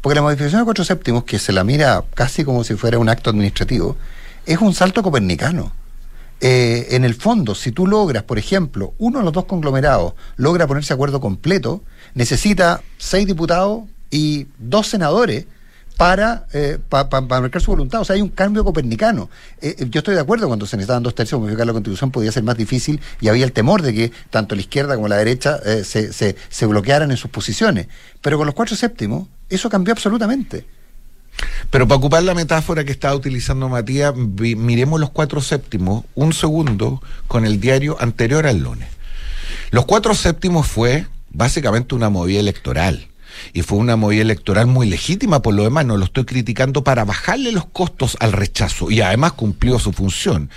Porque 0.00 0.14
la 0.14 0.22
modificación 0.22 0.62
a 0.62 0.64
cuatro 0.64 0.82
séptimos, 0.82 1.24
que 1.24 1.38
se 1.38 1.52
la 1.52 1.62
mira 1.62 2.02
casi 2.14 2.42
como 2.42 2.64
si 2.64 2.74
fuera 2.74 2.98
un 2.98 3.10
acto 3.10 3.28
administrativo, 3.28 3.98
es 4.46 4.56
un 4.62 4.72
salto 4.72 5.02
copernicano. 5.02 5.72
Eh, 6.40 6.88
en 6.90 7.04
el 7.04 7.14
fondo, 7.14 7.54
si 7.54 7.72
tú 7.72 7.86
logras, 7.86 8.22
por 8.22 8.38
ejemplo, 8.38 8.94
uno 8.98 9.18
de 9.18 9.24
los 9.24 9.32
dos 9.32 9.46
conglomerados 9.46 10.14
logra 10.36 10.66
ponerse 10.66 10.92
acuerdo 10.92 11.20
completo, 11.20 11.82
necesita 12.14 12.82
seis 12.96 13.26
diputados 13.26 13.84
y 14.10 14.46
dos 14.58 14.86
senadores 14.86 15.46
para, 15.98 16.46
eh, 16.52 16.78
marcar 17.28 17.60
su 17.60 17.72
voluntad. 17.72 18.00
O 18.00 18.04
sea, 18.04 18.14
hay 18.14 18.22
un 18.22 18.28
cambio 18.28 18.64
copernicano. 18.64 19.28
Eh, 19.60 19.74
eh, 19.78 19.86
yo 19.90 19.98
estoy 19.98 20.14
de 20.14 20.20
acuerdo 20.20 20.46
cuando 20.46 20.64
se 20.64 20.76
necesitaban 20.76 21.02
dos 21.02 21.14
tercios, 21.14 21.40
modificar 21.40 21.66
la 21.66 21.72
constitución 21.72 22.12
podía 22.12 22.30
ser 22.30 22.44
más 22.44 22.56
difícil 22.56 23.00
y 23.20 23.26
había 23.26 23.44
el 23.44 23.52
temor 23.52 23.82
de 23.82 23.92
que 23.92 24.12
tanto 24.30 24.54
la 24.54 24.60
izquierda 24.60 24.94
como 24.94 25.08
la 25.08 25.16
derecha 25.16 25.58
se, 25.84 26.12
se, 26.12 26.36
se 26.48 26.66
bloquearan 26.66 27.10
en 27.10 27.16
sus 27.16 27.32
posiciones. 27.32 27.88
Pero 28.22 28.38
con 28.38 28.46
los 28.46 28.54
cuatro 28.54 28.76
séptimos, 28.76 29.26
eso 29.50 29.68
cambió 29.68 29.92
absolutamente. 29.92 30.64
Pero 31.70 31.86
para 31.86 31.98
ocupar 31.98 32.22
la 32.22 32.34
metáfora 32.34 32.84
que 32.84 32.92
estaba 32.92 33.14
utilizando 33.14 33.68
Matías, 33.68 34.14
miremos 34.16 35.00
los 35.00 35.10
cuatro 35.10 35.40
séptimos 35.40 36.04
un 36.14 36.32
segundo 36.32 37.02
con 37.26 37.44
el 37.44 37.60
diario 37.60 37.96
anterior 38.00 38.46
al 38.46 38.58
lunes. 38.58 38.88
Los 39.70 39.84
cuatro 39.84 40.14
séptimos 40.14 40.66
fue 40.66 41.06
básicamente 41.30 41.94
una 41.94 42.08
movida 42.08 42.40
electoral. 42.40 43.08
Y 43.52 43.62
fue 43.62 43.78
una 43.78 43.96
movida 43.96 44.22
electoral 44.22 44.66
muy 44.66 44.88
legítima, 44.88 45.42
por 45.42 45.54
lo 45.54 45.62
demás, 45.62 45.86
no 45.86 45.96
lo 45.96 46.04
estoy 46.04 46.24
criticando 46.24 46.82
para 46.82 47.04
bajarle 47.04 47.52
los 47.52 47.66
costos 47.66 48.16
al 48.18 48.32
rechazo 48.32 48.90
y 48.90 49.00
además 49.00 49.32
cumplió 49.32 49.78
su 49.78 49.92
función. 49.92 50.50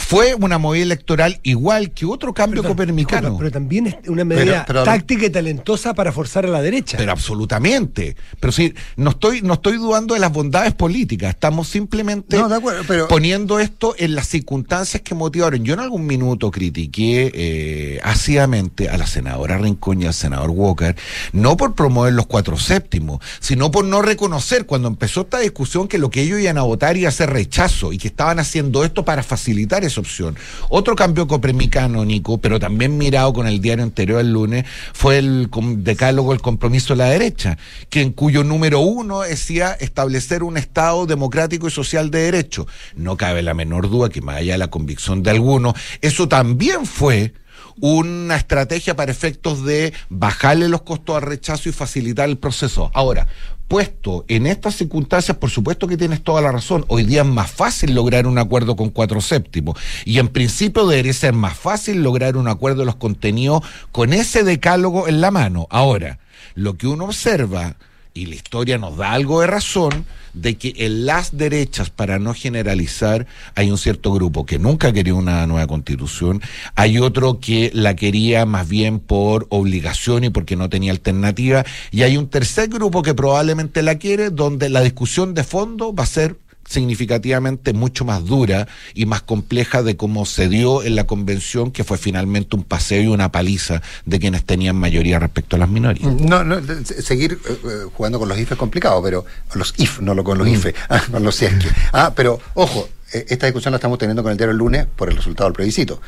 Fue 0.00 0.34
una 0.34 0.58
movida 0.58 0.82
electoral 0.82 1.38
igual 1.44 1.90
que 1.92 2.04
otro 2.06 2.34
cambio 2.34 2.62
Perdón, 2.62 2.76
copernicano. 2.76 3.36
pero 3.38 3.50
también 3.52 3.86
es 3.86 3.96
una 4.08 4.24
medida 4.24 4.64
pero- 4.66 4.82
táctica 4.82 5.26
y 5.26 5.30
talentosa 5.30 5.94
para 5.94 6.10
forzar 6.10 6.46
a 6.46 6.48
la 6.48 6.62
derecha. 6.62 6.96
Pero 6.98 7.12
absolutamente. 7.12 8.16
Pero 8.40 8.50
sí, 8.50 8.74
no 8.96 9.10
estoy, 9.10 9.42
no 9.42 9.54
estoy 9.54 9.76
dudando 9.76 10.14
de 10.14 10.20
las 10.20 10.32
bondades 10.32 10.72
políticas. 10.74 11.30
Estamos 11.30 11.68
simplemente 11.68 12.38
No, 12.38 12.48
de 12.48 12.56
acuerdo, 12.56 12.82
pero- 12.88 13.06
poniendo 13.08 13.60
esto 13.60 13.94
en 13.98 14.14
las 14.16 14.26
circunstancias 14.26 15.02
que 15.02 15.14
motivaron. 15.14 15.64
Yo 15.64 15.74
en 15.74 15.80
algún 15.80 16.06
minuto 16.06 16.50
critiqué 16.50 17.30
eh, 17.32 18.00
ácidamente 18.02 18.88
a 18.88 18.96
la 18.96 19.06
senadora 19.06 19.58
Rincón 19.58 20.02
y 20.02 20.06
al 20.06 20.14
senador 20.14 20.50
Walker, 20.50 20.96
no 21.32 21.56
por 21.56 21.74
promover 21.76 22.14
los 22.14 22.26
cuatro 22.26 22.58
séptimos, 22.58 23.20
sino 23.38 23.70
por 23.70 23.84
no 23.84 24.02
reconocer 24.02 24.66
cuando 24.66 24.88
empezó 24.88 25.20
esta 25.20 25.38
discusión 25.38 25.86
que 25.86 25.98
lo 25.98 26.10
que 26.10 26.22
ellos 26.22 26.40
iban 26.40 26.58
a 26.58 26.62
votar 26.62 26.96
iba 26.96 27.08
a 27.08 27.12
ser 27.12 27.30
rechazo 27.30 27.92
y 27.92 27.98
que 27.98 28.08
estaban 28.08 28.38
haciendo 28.40 28.82
esto 28.82 29.04
para 29.04 29.22
facilitar 29.22 29.84
esa 29.90 30.00
opción. 30.00 30.36
Otro 30.68 30.96
cambio 30.96 31.26
copernicano, 31.26 32.04
Nico, 32.04 32.38
pero 32.38 32.58
también 32.58 32.96
mirado 32.96 33.32
con 33.32 33.46
el 33.46 33.60
diario 33.60 33.84
anterior 33.84 34.20
al 34.20 34.32
lunes, 34.32 34.64
fue 34.92 35.18
el 35.18 35.48
decálogo 35.78 36.32
El 36.32 36.40
compromiso 36.40 36.94
de 36.94 36.98
la 36.98 37.10
derecha, 37.10 37.58
que 37.88 38.02
en 38.02 38.12
cuyo 38.12 38.44
número 38.44 38.80
uno 38.80 39.20
decía 39.20 39.72
establecer 39.72 40.42
un 40.42 40.56
Estado 40.56 41.06
democrático 41.06 41.68
y 41.68 41.70
social 41.70 42.10
de 42.10 42.20
derecho. 42.20 42.66
No 42.94 43.16
cabe 43.16 43.42
la 43.42 43.54
menor 43.54 43.90
duda 43.90 44.08
que 44.08 44.20
más 44.20 44.36
allá 44.36 44.52
de 44.52 44.58
la 44.58 44.68
convicción 44.68 45.22
de 45.22 45.30
algunos, 45.30 45.74
eso 46.00 46.28
también 46.28 46.86
fue 46.86 47.32
una 47.80 48.36
estrategia 48.36 48.94
para 48.94 49.10
efectos 49.10 49.64
de 49.64 49.92
bajarle 50.08 50.68
los 50.68 50.82
costos 50.82 51.16
al 51.16 51.22
rechazo 51.22 51.68
y 51.68 51.72
facilitar 51.72 52.28
el 52.28 52.38
proceso. 52.38 52.90
Ahora, 52.94 53.26
puesto 53.70 54.24
en 54.26 54.46
estas 54.46 54.74
circunstancias, 54.74 55.36
por 55.36 55.48
supuesto 55.48 55.86
que 55.86 55.96
tienes 55.96 56.22
toda 56.22 56.40
la 56.40 56.50
razón. 56.50 56.84
Hoy 56.88 57.04
día 57.04 57.22
es 57.22 57.28
más 57.28 57.50
fácil 57.50 57.94
lograr 57.94 58.26
un 58.26 58.36
acuerdo 58.36 58.74
con 58.74 58.90
cuatro 58.90 59.20
séptimos. 59.20 59.78
Y 60.04 60.18
en 60.18 60.26
principio 60.26 60.88
debería 60.88 61.12
ser 61.12 61.34
más 61.34 61.56
fácil 61.56 62.02
lograr 62.02 62.36
un 62.36 62.48
acuerdo 62.48 62.80
de 62.80 62.86
los 62.86 62.96
contenidos 62.96 63.62
con 63.92 64.12
ese 64.12 64.42
decálogo 64.42 65.06
en 65.06 65.20
la 65.20 65.30
mano. 65.30 65.68
Ahora, 65.70 66.18
lo 66.54 66.76
que 66.76 66.88
uno 66.88 67.04
observa, 67.04 67.76
y 68.20 68.26
la 68.26 68.34
historia 68.34 68.76
nos 68.76 68.98
da 68.98 69.12
algo 69.12 69.40
de 69.40 69.46
razón, 69.46 70.04
de 70.34 70.56
que 70.56 70.74
en 70.76 71.06
las 71.06 71.36
derechas, 71.36 71.88
para 71.88 72.18
no 72.18 72.34
generalizar, 72.34 73.26
hay 73.54 73.70
un 73.70 73.78
cierto 73.78 74.12
grupo 74.12 74.44
que 74.44 74.58
nunca 74.58 74.92
quería 74.92 75.14
una 75.14 75.46
nueva 75.46 75.66
constitución, 75.66 76.42
hay 76.74 76.98
otro 76.98 77.40
que 77.40 77.70
la 77.72 77.96
quería 77.96 78.44
más 78.44 78.68
bien 78.68 78.98
por 78.98 79.46
obligación 79.48 80.24
y 80.24 80.30
porque 80.30 80.54
no 80.54 80.68
tenía 80.68 80.92
alternativa, 80.92 81.64
y 81.90 82.02
hay 82.02 82.18
un 82.18 82.28
tercer 82.28 82.68
grupo 82.68 83.02
que 83.02 83.14
probablemente 83.14 83.82
la 83.82 83.96
quiere, 83.96 84.28
donde 84.28 84.68
la 84.68 84.82
discusión 84.82 85.32
de 85.32 85.42
fondo 85.42 85.94
va 85.94 86.04
a 86.04 86.06
ser 86.06 86.36
significativamente 86.70 87.72
mucho 87.72 88.04
más 88.04 88.24
dura 88.24 88.68
y 88.94 89.06
más 89.06 89.22
compleja 89.22 89.82
de 89.82 89.96
cómo 89.96 90.24
se 90.24 90.48
dio 90.48 90.82
en 90.82 90.94
la 90.96 91.04
convención, 91.04 91.70
que 91.72 91.84
fue 91.84 91.98
finalmente 91.98 92.56
un 92.56 92.62
paseo 92.62 93.02
y 93.02 93.06
una 93.08 93.32
paliza 93.32 93.82
de 94.04 94.18
quienes 94.20 94.44
tenían 94.44 94.76
mayoría 94.76 95.18
respecto 95.18 95.56
a 95.56 95.58
las 95.58 95.68
minorías. 95.68 96.12
No, 96.14 96.44
no, 96.44 96.60
se- 96.84 97.02
seguir 97.02 97.38
eh, 97.48 97.58
eh, 97.64 97.68
jugando 97.94 98.18
con 98.18 98.28
los 98.28 98.38
if 98.38 98.52
es 98.52 98.58
complicado, 98.58 99.02
pero 99.02 99.24
los 99.54 99.74
if, 99.78 100.00
no 100.00 100.14
lo 100.14 100.22
con 100.24 100.38
los 100.38 100.46
ife, 100.48 100.74
ah, 100.88 101.02
con 101.10 101.22
los 101.24 101.34
si 101.34 101.46
es 101.46 101.54
que. 101.54 101.68
Ah, 101.92 102.12
pero 102.14 102.38
ojo, 102.54 102.88
eh, 103.12 103.26
esta 103.28 103.46
discusión 103.46 103.72
la 103.72 103.76
estamos 103.76 103.98
teniendo 103.98 104.22
con 104.22 104.30
el 104.32 104.38
diario 104.38 104.52
el 104.52 104.58
lunes 104.58 104.86
por 104.96 105.10
el 105.10 105.16
resultado 105.16 105.48
del 105.48 105.54
plebiscito. 105.54 106.00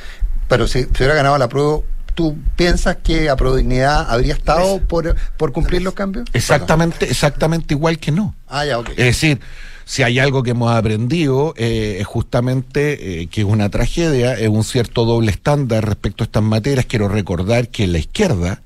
Pero 0.49 0.67
si 0.69 0.83
se 0.83 0.89
hubiera 0.99 1.15
ganado 1.15 1.37
la 1.39 1.49
prueba, 1.49 1.79
¿tú 2.15 2.37
piensas 2.57 2.97
que 3.03 3.29
a 3.31 3.35
Dignidad 3.35 4.11
habría 4.11 4.35
estado 4.35 4.81
por, 4.81 5.17
por 5.37 5.53
cumplir 5.53 5.83
los 5.83 5.95
cambios? 5.95 6.27
Exactamente, 6.33 7.11
exactamente 7.11 7.75
igual 7.75 7.99
que 7.99 8.13
no. 8.13 8.35
Ah, 8.49 8.65
ya, 8.65 8.79
ok. 8.79 8.91
Es 8.91 8.97
decir, 8.97 9.41
si 9.85 10.03
hay 10.03 10.19
algo 10.19 10.43
que 10.43 10.51
hemos 10.51 10.73
aprendido 10.73 11.55
eh, 11.57 11.99
es 12.01 12.07
justamente 12.07 13.23
eh, 13.23 13.27
que 13.27 13.43
es 13.43 13.47
una 13.47 13.69
tragedia, 13.69 14.35
es 14.35 14.49
un 14.49 14.65
cierto 14.65 15.05
doble 15.05 15.31
estándar 15.31 15.87
respecto 15.87 16.25
a 16.25 16.27
estas 16.27 16.43
materias. 16.43 16.87
Quiero 16.87 17.09
recordar 17.09 17.69
que 17.69 17.87
la 17.87 17.99
izquierda 17.99 18.63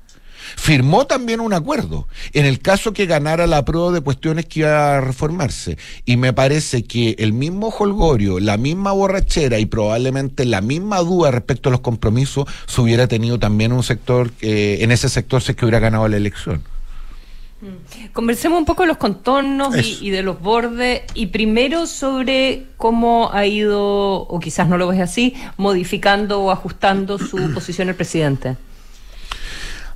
firmó 0.55 1.05
también 1.05 1.39
un 1.39 1.53
acuerdo 1.53 2.07
en 2.33 2.45
el 2.45 2.59
caso 2.59 2.93
que 2.93 3.05
ganara 3.05 3.47
la 3.47 3.65
prueba 3.65 3.91
de 3.91 4.01
cuestiones 4.01 4.45
que 4.45 4.61
iba 4.61 4.97
a 4.97 5.01
reformarse. 5.01 5.77
Y 6.05 6.17
me 6.17 6.33
parece 6.33 6.83
que 6.83 7.15
el 7.19 7.33
mismo 7.33 7.69
holgorio, 7.69 8.39
la 8.39 8.57
misma 8.57 8.91
borrachera 8.91 9.59
y 9.59 9.65
probablemente 9.65 10.45
la 10.45 10.61
misma 10.61 10.99
duda 10.99 11.31
respecto 11.31 11.69
a 11.69 11.71
los 11.71 11.81
compromisos 11.81 12.45
se 12.65 12.81
hubiera 12.81 13.07
tenido 13.07 13.39
también 13.39 13.73
un 13.73 13.83
sector, 13.83 14.31
eh, 14.41 14.79
en 14.81 14.91
ese 14.91 15.09
sector 15.09 15.41
se 15.41 15.55
que 15.55 15.65
hubiera 15.65 15.79
ganado 15.79 16.07
la 16.07 16.17
elección. 16.17 16.61
Conversemos 18.13 18.59
un 18.59 18.65
poco 18.65 18.83
de 18.83 18.87
los 18.87 18.97
contornos 18.97 19.75
y, 20.01 20.11
de 20.11 20.21
los 20.21 20.39
bordes 20.39 21.01
y 21.15 21.27
primero 21.27 21.87
sobre 21.87 22.67
cómo 22.77 23.31
ha 23.33 23.47
ido, 23.47 23.81
o 23.81 24.39
quizás 24.39 24.67
no 24.67 24.77
lo 24.77 24.87
ves 24.87 25.01
así, 25.01 25.33
modificando 25.57 26.41
o 26.41 26.51
ajustando 26.51 27.17
su 27.17 27.37
posición 27.53 27.89
el 27.89 27.95
presidente. 27.95 28.57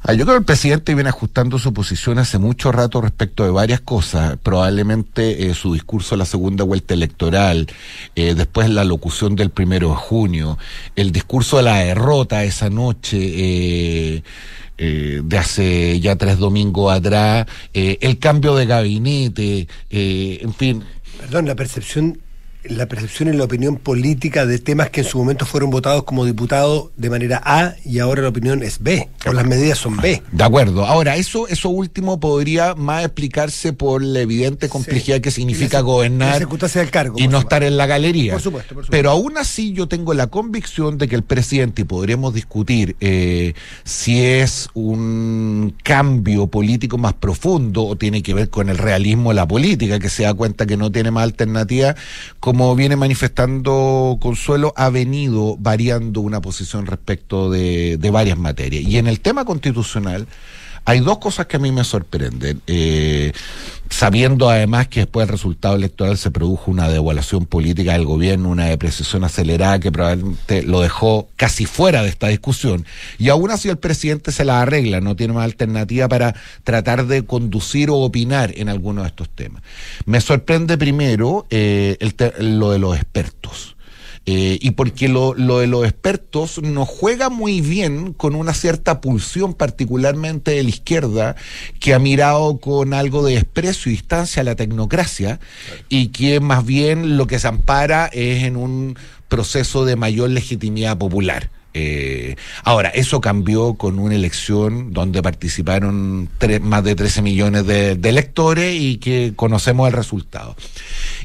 Ah, 0.03 0.13
yo 0.13 0.25
creo 0.25 0.37
que 0.37 0.39
el 0.39 0.45
presidente 0.45 0.95
viene 0.95 1.11
ajustando 1.11 1.59
su 1.59 1.71
posición 1.73 2.17
hace 2.17 2.39
mucho 2.39 2.71
rato 2.71 3.01
respecto 3.01 3.43
de 3.43 3.51
varias 3.51 3.81
cosas. 3.81 4.37
Probablemente 4.41 5.47
eh, 5.47 5.53
su 5.53 5.73
discurso 5.73 6.15
a 6.15 6.17
la 6.17 6.25
segunda 6.25 6.63
vuelta 6.63 6.95
electoral, 6.95 7.67
eh, 8.15 8.33
después 8.33 8.67
la 8.71 8.83
locución 8.83 9.35
del 9.35 9.51
primero 9.51 9.89
de 9.89 9.95
junio, 9.95 10.57
el 10.95 11.11
discurso 11.11 11.57
de 11.57 11.63
la 11.63 11.77
derrota 11.77 12.43
esa 12.43 12.71
noche. 12.71 13.19
eh, 13.21 14.23
eh, 14.83 15.21
de 15.23 15.37
hace 15.37 15.99
ya 15.99 16.15
tres 16.15 16.39
domingos 16.39 16.91
atrás, 16.91 17.45
eh, 17.71 17.99
el 18.01 18.17
cambio 18.17 18.55
de 18.55 18.65
gabinete, 18.65 19.67
eh, 19.91 20.39
en 20.41 20.53
fin, 20.55 20.83
Perdón, 21.19 21.45
la 21.45 21.55
percepción, 21.55 22.19
la 22.63 22.85
percepción 22.85 23.33
y 23.33 23.37
la 23.37 23.43
opinión 23.45 23.77
política 23.77 24.45
de 24.45 24.59
temas 24.59 24.89
que 24.89 25.01
en 25.01 25.07
su 25.07 25.17
momento 25.17 25.45
fueron 25.45 25.69
votados 25.71 26.03
como 26.03 26.25
diputados 26.25 26.89
de 26.95 27.09
manera 27.09 27.41
A 27.43 27.73
y 27.83 27.99
ahora 27.99 28.21
la 28.21 28.29
opinión 28.29 28.61
es 28.63 28.79
B, 28.79 29.09
o 29.25 29.33
las 29.33 29.45
medidas 29.45 29.77
son 29.79 29.97
B. 29.97 30.21
De 30.31 30.43
acuerdo. 30.43 30.85
Ahora, 30.85 31.15
eso, 31.15 31.47
eso 31.47 31.69
último 31.69 32.19
podría 32.19 32.75
más 32.75 33.03
explicarse 33.05 33.73
por 33.73 34.03
la 34.03 34.19
evidente 34.19 34.69
complejidad 34.69 35.17
Sí. 35.17 35.21
que 35.21 35.31
significa 35.31 35.77
la 35.77 35.81
gobernar 35.81 36.37
circunstancia 36.37 36.81
del 36.81 36.91
cargo, 36.91 37.15
y 37.17 37.23
no 37.23 37.39
supuesto. 37.39 37.39
estar 37.47 37.63
en 37.63 37.77
la 37.77 37.85
galería. 37.87 38.33
Por 38.33 38.41
supuesto, 38.41 38.75
por 38.75 38.83
supuesto. 38.83 38.91
Pero 38.91 39.09
aún 39.11 39.37
así 39.37 39.73
yo 39.73 39.87
tengo 39.87 40.13
la 40.13 40.27
convicción 40.27 40.97
de 40.97 41.07
que 41.07 41.15
el 41.15 41.23
presidente, 41.23 41.81
y 41.81 41.85
podríamos 41.85 42.33
discutir 42.33 42.95
eh, 42.99 43.53
si 43.83 44.21
es 44.21 44.69
un 44.73 45.73
cambio 45.83 46.47
político 46.47 46.97
más 46.97 47.13
profundo 47.13 47.85
o 47.85 47.95
tiene 47.95 48.21
que 48.21 48.33
ver 48.33 48.49
con 48.49 48.69
el 48.69 48.77
realismo 48.77 49.29
de 49.29 49.35
la 49.35 49.47
política, 49.47 49.99
que 49.99 50.09
se 50.09 50.23
da 50.23 50.33
cuenta 50.33 50.65
que 50.65 50.77
no 50.77 50.91
tiene 50.91 51.11
más 51.11 51.23
alternativa, 51.23 51.95
como 52.51 52.75
viene 52.75 52.97
manifestando 52.97 54.17
Consuelo, 54.19 54.73
ha 54.75 54.89
venido 54.89 55.55
variando 55.57 56.19
una 56.19 56.41
posición 56.41 56.85
respecto 56.85 57.49
de, 57.49 57.95
de 57.95 58.11
varias 58.11 58.37
materias. 58.37 58.83
Y 58.83 58.97
en 58.97 59.07
el 59.07 59.21
tema 59.21 59.45
constitucional 59.45 60.27
hay 60.85 60.99
dos 60.99 61.19
cosas 61.19 61.45
que 61.45 61.57
a 61.57 61.59
mí 61.59 61.71
me 61.71 61.83
sorprenden. 61.83 62.61
Eh, 62.67 63.31
sabiendo 63.89 64.49
además 64.49 64.87
que 64.87 65.01
después 65.01 65.27
del 65.27 65.33
resultado 65.33 65.75
electoral 65.75 66.17
se 66.17 66.31
produjo 66.31 66.71
una 66.71 66.87
devaluación 66.87 67.45
política 67.45 67.93
del 67.93 68.05
gobierno, 68.05 68.49
una 68.49 68.65
depreciación 68.65 69.23
acelerada 69.23 69.79
que 69.79 69.91
probablemente 69.91 70.63
lo 70.63 70.81
dejó 70.81 71.27
casi 71.35 71.65
fuera 71.65 72.01
de 72.01 72.09
esta 72.09 72.27
discusión. 72.27 72.85
Y 73.19 73.29
aún 73.29 73.51
así 73.51 73.69
el 73.69 73.77
presidente 73.77 74.31
se 74.31 74.45
la 74.45 74.61
arregla, 74.61 75.01
no 75.01 75.15
tiene 75.15 75.33
más 75.33 75.43
alternativa 75.43 76.07
para 76.07 76.33
tratar 76.63 77.05
de 77.05 77.25
conducir 77.25 77.89
o 77.89 77.97
opinar 77.97 78.53
en 78.55 78.69
alguno 78.69 79.01
de 79.01 79.09
estos 79.09 79.29
temas. 79.29 79.61
Me 80.05 80.21
sorprende 80.21 80.77
primero 80.77 81.45
eh, 81.49 81.97
lo 82.39 82.71
de 82.71 82.79
los 82.79 82.95
expertos. 82.95 83.75
Eh, 84.27 84.59
y 84.61 84.71
porque 84.71 85.09
lo, 85.09 85.33
lo, 85.33 85.59
de 85.59 85.67
los 85.67 85.83
expertos 85.83 86.61
nos 86.61 86.87
juega 86.87 87.29
muy 87.29 87.59
bien 87.59 88.13
con 88.13 88.35
una 88.35 88.53
cierta 88.53 89.01
pulsión, 89.01 89.55
particularmente 89.55 90.51
de 90.51 90.61
la 90.61 90.69
izquierda, 90.69 91.35
que 91.79 91.95
ha 91.95 91.99
mirado 91.99 92.59
con 92.59 92.93
algo 92.93 93.25
de 93.25 93.33
desprecio 93.33 93.91
y 93.91 93.95
distancia 93.95 94.41
a 94.41 94.45
la 94.45 94.55
tecnocracia 94.55 95.39
y 95.89 96.09
que 96.09 96.39
más 96.39 96.63
bien 96.65 97.17
lo 97.17 97.25
que 97.25 97.39
se 97.39 97.47
ampara 97.47 98.05
es 98.13 98.43
en 98.43 98.57
un 98.57 98.95
proceso 99.27 99.85
de 99.85 99.95
mayor 99.95 100.29
legitimidad 100.29 100.97
popular. 100.97 101.49
Eh, 101.73 102.35
ahora, 102.63 102.89
eso 102.89 103.21
cambió 103.21 103.75
con 103.75 103.99
una 103.99 104.15
elección 104.15 104.91
donde 104.93 105.21
participaron 105.21 106.29
más 106.61 106.83
de 106.83 106.95
13 106.95 107.21
millones 107.21 107.65
de, 107.65 107.91
electores 107.91 108.75
y 108.79 108.97
que 108.97 109.33
conocemos 109.35 109.87
el 109.87 109.93
resultado. 109.93 110.55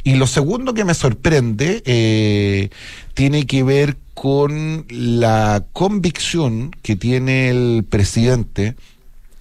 Y 0.05 0.15
lo 0.15 0.27
segundo 0.27 0.73
que 0.75 0.85
me 0.85 0.95
sorprende 0.95 1.83
eh, 1.85 2.71
tiene 3.15 3.47
que 3.47 3.63
ver 3.63 3.97
con 4.15 4.87
la 4.89 5.65
convicción 5.73 6.71
que 6.83 6.97
tiene 6.97 7.51
el 7.51 7.85
presidente 7.89 8.77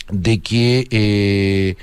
de 0.09 0.39
que 0.39 0.87
eh, 0.91 1.75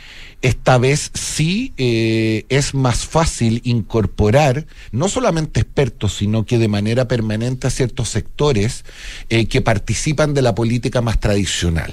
esta 0.42 0.76
vez 0.76 1.10
sí 1.14 1.72
eh, 1.76 2.44
es 2.48 2.74
más 2.74 3.06
fácil 3.06 3.60
incorporar 3.64 4.66
no 4.90 5.08
solamente 5.08 5.60
expertos, 5.60 6.14
sino 6.14 6.44
que 6.44 6.58
de 6.58 6.68
manera 6.68 7.06
permanente 7.08 7.68
a 7.68 7.70
ciertos 7.70 8.08
sectores 8.08 8.84
eh, 9.30 9.46
que 9.46 9.60
participan 9.60 10.34
de 10.34 10.42
la 10.42 10.54
política 10.54 11.00
más 11.00 11.20
tradicional. 11.20 11.92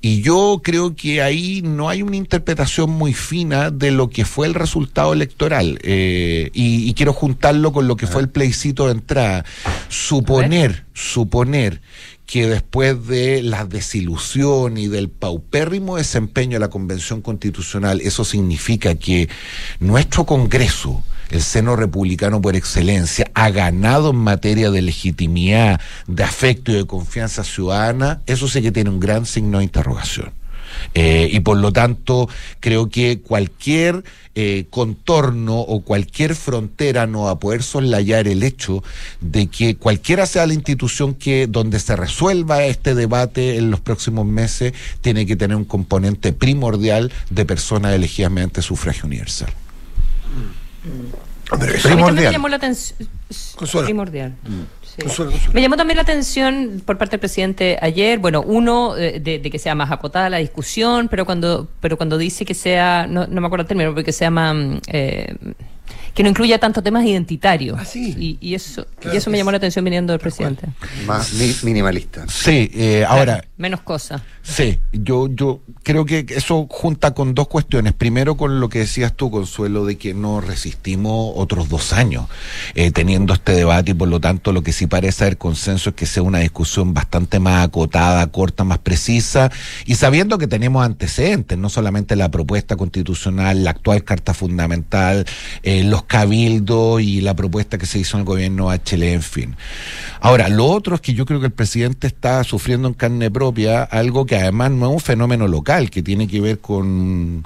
Y 0.00 0.22
yo 0.22 0.60
creo 0.62 0.96
que 0.96 1.20
ahí 1.22 1.60
no 1.62 1.88
hay 1.88 2.02
una 2.02 2.16
interpretación 2.16 2.90
muy 2.90 3.12
fina 3.12 3.70
de 3.70 3.90
lo 3.90 4.08
que 4.08 4.24
fue 4.24 4.46
el 4.46 4.54
resultado 4.54 5.12
electoral. 5.12 5.78
Eh, 5.82 6.50
y, 6.54 6.88
y, 6.88 6.94
quiero 6.94 7.12
juntarlo 7.12 7.72
con 7.72 7.86
lo 7.86 7.96
que 7.96 8.06
fue 8.06 8.22
el 8.22 8.30
plebiscito 8.30 8.86
de 8.86 8.92
entrada. 8.92 9.44
Suponer, 9.88 10.84
suponer 10.94 11.82
que 12.30 12.46
después 12.46 13.08
de 13.08 13.42
la 13.42 13.64
desilusión 13.64 14.78
y 14.78 14.86
del 14.86 15.08
paupérrimo 15.08 15.96
desempeño 15.96 16.52
de 16.52 16.60
la 16.60 16.70
Convención 16.70 17.22
Constitucional, 17.22 18.00
eso 18.02 18.24
significa 18.24 18.94
que 18.94 19.28
nuestro 19.80 20.24
Congreso, 20.26 21.02
el 21.30 21.42
seno 21.42 21.74
republicano 21.74 22.40
por 22.40 22.54
excelencia, 22.54 23.28
ha 23.34 23.50
ganado 23.50 24.10
en 24.10 24.18
materia 24.18 24.70
de 24.70 24.80
legitimidad, 24.80 25.80
de 26.06 26.22
afecto 26.22 26.70
y 26.70 26.76
de 26.76 26.86
confianza 26.86 27.42
ciudadana, 27.42 28.22
eso 28.26 28.46
sí 28.46 28.62
que 28.62 28.70
tiene 28.70 28.90
un 28.90 29.00
gran 29.00 29.26
signo 29.26 29.58
de 29.58 29.64
interrogación. 29.64 30.30
Eh, 30.94 31.28
y 31.32 31.40
por 31.40 31.58
lo 31.58 31.72
tanto, 31.72 32.28
creo 32.60 32.88
que 32.88 33.20
cualquier 33.20 34.04
eh, 34.34 34.66
contorno 34.70 35.58
o 35.60 35.80
cualquier 35.82 36.34
frontera 36.34 37.06
no 37.06 37.22
va 37.22 37.32
a 37.32 37.38
poder 37.38 37.62
soslayar 37.62 38.28
el 38.28 38.42
hecho 38.42 38.82
de 39.20 39.48
que 39.48 39.76
cualquiera 39.76 40.26
sea 40.26 40.46
la 40.46 40.54
institución 40.54 41.14
que 41.14 41.46
donde 41.46 41.80
se 41.80 41.96
resuelva 41.96 42.64
este 42.64 42.94
debate 42.94 43.56
en 43.56 43.70
los 43.70 43.80
próximos 43.80 44.26
meses, 44.26 44.72
tiene 45.00 45.26
que 45.26 45.36
tener 45.36 45.56
un 45.56 45.64
componente 45.64 46.32
primordial 46.32 47.12
de 47.30 47.44
personas 47.44 47.94
elegidas 47.94 48.30
mediante 48.30 48.62
sufragio 48.62 49.06
universal. 49.06 49.52
Primordial. 51.58 52.32
Primordial. 53.84 54.34
Me 55.52 55.60
llamó 55.60 55.76
también 55.76 55.96
la 55.96 56.02
atención 56.02 56.82
por 56.84 56.98
parte 56.98 57.12
del 57.12 57.20
presidente 57.20 57.78
ayer, 57.80 58.18
bueno, 58.18 58.42
uno, 58.42 58.96
eh, 58.96 59.20
de, 59.20 59.40
que 59.40 59.58
sea 59.58 59.74
más 59.74 59.90
acotada 59.90 60.28
la 60.30 60.38
discusión, 60.38 61.08
pero 61.08 61.24
cuando, 61.24 61.68
pero 61.80 61.96
cuando 61.96 62.18
dice 62.18 62.44
que 62.44 62.54
sea, 62.54 63.06
no, 63.08 63.26
no 63.26 63.40
me 63.40 63.46
acuerdo 63.46 63.62
el 63.62 63.68
término, 63.68 63.94
porque 63.94 64.12
se 64.12 64.24
llama... 64.24 64.54
Mm, 64.54 64.80
eh, 64.88 65.34
que 66.14 66.22
no 66.22 66.28
incluya 66.28 66.58
tantos 66.58 66.82
temas 66.82 67.04
identitarios. 67.04 67.78
Ah, 67.78 67.86
y, 67.94 68.54
eso, 68.54 68.86
y 69.12 69.16
eso 69.16 69.30
me 69.30 69.38
llamó 69.38 69.50
la 69.50 69.58
atención 69.58 69.84
viniendo 69.84 70.12
del 70.12 70.20
presidente. 70.20 70.66
Más 71.06 71.32
minimalista. 71.62 72.26
Sí, 72.28 72.70
eh, 72.74 73.04
ahora. 73.06 73.44
Menos 73.56 73.80
cosas. 73.82 74.22
Sí, 74.42 74.78
yo, 74.92 75.28
yo 75.28 75.60
creo 75.82 76.04
que 76.04 76.24
eso 76.28 76.66
junta 76.70 77.12
con 77.12 77.34
dos 77.34 77.48
cuestiones. 77.48 77.92
Primero, 77.92 78.36
con 78.36 78.58
lo 78.58 78.68
que 78.68 78.80
decías 78.80 79.14
tú, 79.14 79.30
Consuelo, 79.30 79.84
de 79.84 79.98
que 79.98 80.14
no 80.14 80.40
resistimos 80.40 81.32
otros 81.36 81.68
dos 81.68 81.92
años 81.92 82.26
eh, 82.74 82.90
teniendo 82.90 83.34
este 83.34 83.52
debate 83.52 83.92
y 83.92 83.94
por 83.94 84.08
lo 84.08 84.20
tanto 84.20 84.52
lo 84.52 84.62
que 84.62 84.72
sí 84.72 84.86
parece 84.86 85.24
haber 85.24 85.38
consenso 85.38 85.90
es 85.90 85.96
que 85.96 86.06
sea 86.06 86.22
una 86.22 86.38
discusión 86.38 86.94
bastante 86.94 87.38
más 87.38 87.64
acotada, 87.64 88.26
corta, 88.28 88.64
más 88.64 88.78
precisa 88.78 89.50
y 89.84 89.94
sabiendo 89.94 90.38
que 90.38 90.46
tenemos 90.46 90.84
antecedentes, 90.84 91.58
no 91.58 91.68
solamente 91.68 92.16
la 92.16 92.30
propuesta 92.30 92.76
constitucional, 92.76 93.64
la 93.64 93.70
actual 93.70 94.04
Carta 94.04 94.34
Fundamental, 94.34 95.26
eh, 95.62 95.84
los 95.84 95.99
cabildos 96.02 97.00
y 97.02 97.20
la 97.20 97.34
propuesta 97.34 97.78
que 97.78 97.86
se 97.86 97.98
hizo 97.98 98.16
en 98.16 98.20
el 98.20 98.26
gobierno 98.26 98.70
HL, 98.70 99.02
en 99.02 99.22
fin. 99.22 99.56
Ahora, 100.20 100.48
lo 100.48 100.66
otro 100.66 100.94
es 100.94 101.00
que 101.00 101.14
yo 101.14 101.26
creo 101.26 101.40
que 101.40 101.46
el 101.46 101.52
presidente 101.52 102.06
está 102.06 102.42
sufriendo 102.44 102.88
en 102.88 102.94
carne 102.94 103.30
propia 103.30 103.82
algo 103.82 104.26
que 104.26 104.36
además 104.36 104.70
no 104.70 104.86
es 104.86 104.92
un 104.92 105.00
fenómeno 105.00 105.48
local, 105.48 105.90
que 105.90 106.02
tiene 106.02 106.28
que 106.28 106.40
ver 106.40 106.58
con, 106.58 107.44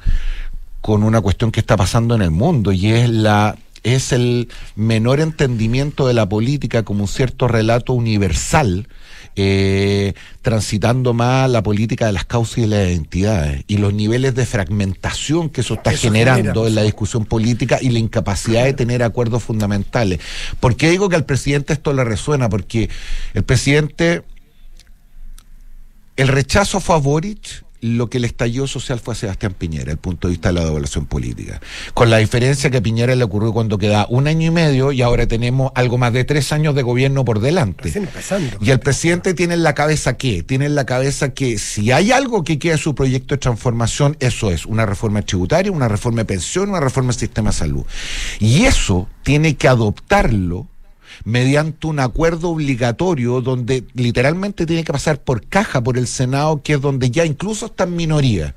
con 0.81 1.03
una 1.03 1.21
cuestión 1.21 1.51
que 1.51 1.61
está 1.61 1.77
pasando 1.77 2.15
en 2.15 2.23
el 2.23 2.31
mundo 2.31 2.73
y 2.73 2.93
es 2.93 3.09
la 3.09 3.57
es 3.85 4.13
el 4.13 4.49
menor 4.77 5.21
entendimiento 5.21 6.07
de 6.07 6.15
la 6.15 6.29
política 6.29 6.83
como 6.85 7.03
un 7.03 7.09
cierto 7.09 7.49
relato 7.49 7.93
universal 7.93 8.89
eh, 9.37 10.15
transitando 10.43 11.15
más 11.15 11.51
la 11.51 11.63
política 11.63 12.07
de 12.07 12.13
las 12.13 12.25
causas 12.25 12.59
y 12.59 12.67
las 12.67 12.89
identidades 12.89 13.65
y 13.67 13.79
los 13.79 13.93
niveles 13.93 14.35
de 14.35 14.47
fragmentación 14.47 15.51
que 15.51 15.63
eso 15.63 15.75
está 15.75 15.93
generando 15.93 16.67
en 16.67 16.75
la 16.75 16.83
discusión 16.83 17.25
política 17.25 17.79
y 17.81 17.91
la 17.91 17.99
incapacidad 17.99 18.65
de 18.65 18.73
tener 18.73 19.03
acuerdos 19.03 19.43
fundamentales. 19.43 20.21
¿Por 20.61 20.77
qué 20.77 20.91
digo 20.91 21.09
que 21.09 21.17
al 21.17 21.25
presidente 21.25 21.73
esto 21.73 21.93
le 21.93 22.05
resuena? 22.05 22.49
Porque 22.49 22.91
el 23.35 23.45
presidente, 23.45 24.23
el 26.17 26.29
rechazo 26.29 26.81
fue 26.81 26.97
a 26.97 26.99
Boric 26.99 27.65
lo 27.85 28.09
que 28.09 28.17
el 28.17 28.25
estallido 28.25 28.67
social 28.67 28.99
fue 28.99 29.13
a 29.13 29.17
Sebastián 29.17 29.53
Piñera, 29.53 29.93
el 29.93 29.99
punto 29.99 30.27
de 30.27 30.33
vista 30.33 30.49
de 30.49 30.55
la 30.55 30.65
devaluación 30.65 31.05
política. 31.05 31.61
Con 31.93 32.09
la 32.09 32.17
diferencia 32.17 32.71
que 32.71 32.79
a 32.79 32.81
Piñera 32.81 33.15
le 33.15 33.23
ocurrió 33.23 33.53
cuando 33.53 33.77
queda 33.77 34.07
un 34.09 34.27
año 34.27 34.47
y 34.47 34.51
medio 34.51 34.91
y 34.91 35.03
ahora 35.03 35.27
tenemos 35.27 35.71
algo 35.75 35.99
más 35.99 36.15
de 36.15 36.25
tres 36.25 36.51
años 36.51 36.75
de 36.75 36.83
gobierno 36.83 37.27
por 37.27 37.41
delante. 37.41 37.93
Y 38.63 38.71
el 38.71 38.81
presidente 38.81 39.35
tiene 39.35 39.53
en 39.53 39.63
la 39.63 39.75
cabeza 39.75 40.17
qué? 40.17 40.43
Tiene 40.43 40.65
en 40.65 40.77
la 40.77 40.87
cabeza 40.87 41.35
que 41.35 41.59
si 41.59 41.93
hay 41.93 42.11
algo 42.11 42.43
que 42.43 42.59
queda 42.59 42.73
en 42.73 42.79
su 42.79 42.95
proyecto 42.95 43.35
de 43.35 43.39
transformación, 43.39 44.17
eso 44.19 44.51
es 44.51 44.65
una 44.65 44.87
reforma 44.87 45.21
tributaria, 45.21 45.71
una 45.71 45.89
reforma 45.89 46.23
de 46.23 46.25
pensión, 46.25 46.71
una 46.71 46.81
reforma 46.81 47.13
del 47.13 47.21
sistema 47.21 47.51
de 47.51 47.57
salud. 47.57 47.85
Y 48.41 48.65
eso 48.65 49.09
tiene 49.23 49.57
que 49.57 49.69
adoptarlo 49.69 50.69
mediante 51.25 51.87
un 51.87 52.01
acuerdo 52.01 52.51
obligatorio 52.51 53.41
donde 53.41 53.85
literalmente 53.95 54.67
tiene 54.67 54.85
que 54.85 54.93
pasar 54.93 55.21
por 55.21 55.47
caja 55.47 55.83
por 55.83 55.99
el 55.99 56.07
Senado, 56.07 56.63
que 56.63 56.75
es 56.75 56.81
donde 56.81 57.11
ya 57.11 57.25
incluso 57.25 57.67
está 57.67 57.85
en 57.85 57.97
minoría. 57.97 58.55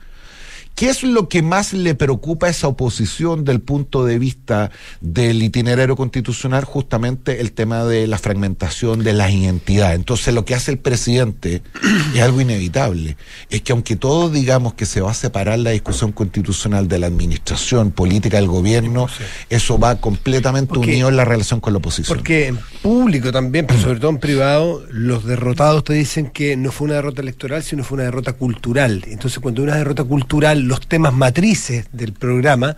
¿Qué 0.78 0.90
es 0.90 1.02
lo 1.02 1.28
que 1.28 1.42
más 1.42 1.74
le 1.74 1.96
preocupa 1.96 2.46
a 2.46 2.50
esa 2.52 2.68
oposición 2.68 3.44
del 3.44 3.62
punto 3.62 4.06
de 4.06 4.20
vista 4.20 4.70
del 5.02 5.42
itinerario 5.42 5.96
constitucional? 5.96 6.66
Justamente 6.66 7.42
el 7.42 7.52
tema 7.52 7.84
de 7.84 8.06
la 8.06 8.20
fragmentación 8.20 9.04
de 9.04 9.14
las 9.14 9.32
identidades. 9.32 9.96
Entonces 9.96 10.36
lo 10.36 10.46
que 10.46 10.54
hace 10.54 10.70
el 10.70 10.78
presidente 10.78 11.64
es 12.14 12.22
algo 12.22 12.42
inevitable. 12.42 13.18
Es 13.50 13.64
que 13.64 13.72
aunque 13.72 13.96
todos 13.96 14.32
digamos 14.32 14.76
que 14.76 14.86
se 14.86 15.02
va 15.02 15.10
a 15.10 15.16
separar 15.16 15.58
la 15.58 15.72
discusión 15.72 16.12
constitucional 16.12 16.88
de 16.88 17.00
la 17.00 17.08
administración 17.08 17.90
política 17.90 18.38
del 18.38 18.48
gobierno, 18.48 19.08
eso 19.50 19.80
va 19.80 19.96
completamente 19.96 20.78
unido 20.78 21.10
en 21.10 21.18
la 21.18 21.26
relación 21.26 21.60
con 21.60 21.74
la 21.74 21.80
oposición. 21.80 22.16
Porque 22.16 22.50
en 22.50 22.60
público 22.84 23.32
también, 23.32 23.66
pero 23.66 23.82
sobre 23.82 24.00
todo 24.00 24.12
en 24.12 24.20
privado, 24.20 24.84
los 24.92 25.26
derrotados 25.26 25.84
te 25.86 25.94
dicen 25.94 26.30
que 26.30 26.56
no 26.56 26.72
fue 26.72 26.86
una 26.86 26.94
derrota 26.98 27.24
electoral, 27.24 27.64
sino 27.64 27.84
fue 27.84 27.96
una 27.96 28.04
derrota 28.04 28.34
cultural. 28.34 29.04
Entonces 29.08 29.40
cuando 29.40 29.64
una 29.64 29.76
derrota 29.76 30.04
cultural 30.04 30.67
los 30.68 30.88
temas 30.88 31.14
matrices 31.14 31.88
del 31.92 32.14
programa, 32.14 32.76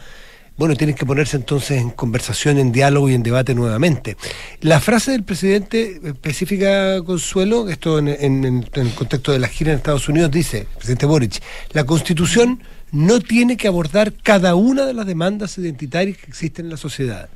bueno, 0.59 0.75
tienen 0.75 0.95
que 0.95 1.05
ponerse 1.05 1.37
entonces 1.37 1.79
en 1.79 1.89
conversación, 1.89 2.57
en 2.57 2.73
diálogo 2.73 3.09
y 3.09 3.13
en 3.13 3.23
debate 3.23 3.55
nuevamente. 3.55 4.17
La 4.59 4.81
frase 4.81 5.11
del 5.11 5.23
presidente 5.23 6.01
específica, 6.03 7.01
Consuelo, 7.03 7.69
esto 7.69 7.97
en, 7.97 8.65
el 8.73 8.93
contexto 8.93 9.31
de 9.31 9.39
la 9.39 9.47
gira 9.47 9.71
en 9.71 9.77
Estados 9.77 10.09
Unidos, 10.09 10.29
dice, 10.31 10.67
presidente 10.75 11.05
Boric, 11.05 11.41
la 11.71 11.85
constitución 11.85 12.61
no 12.91 13.21
tiene 13.21 13.55
que 13.55 13.69
abordar 13.69 14.11
cada 14.11 14.55
una 14.55 14.85
de 14.85 14.93
las 14.93 15.05
demandas 15.05 15.57
identitarias 15.57 16.17
que 16.17 16.27
existen 16.27 16.65
en 16.65 16.71
la 16.71 16.77
sociedad. 16.77 17.29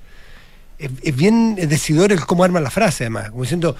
Es, 0.77 1.15
bien 1.15 1.55
decidor 1.55 2.11
el 2.11 2.25
cómo 2.25 2.43
arma 2.43 2.59
la 2.59 2.71
frase, 2.71 3.05
además, 3.05 3.29
como 3.29 3.43
diciendo, 3.43 3.77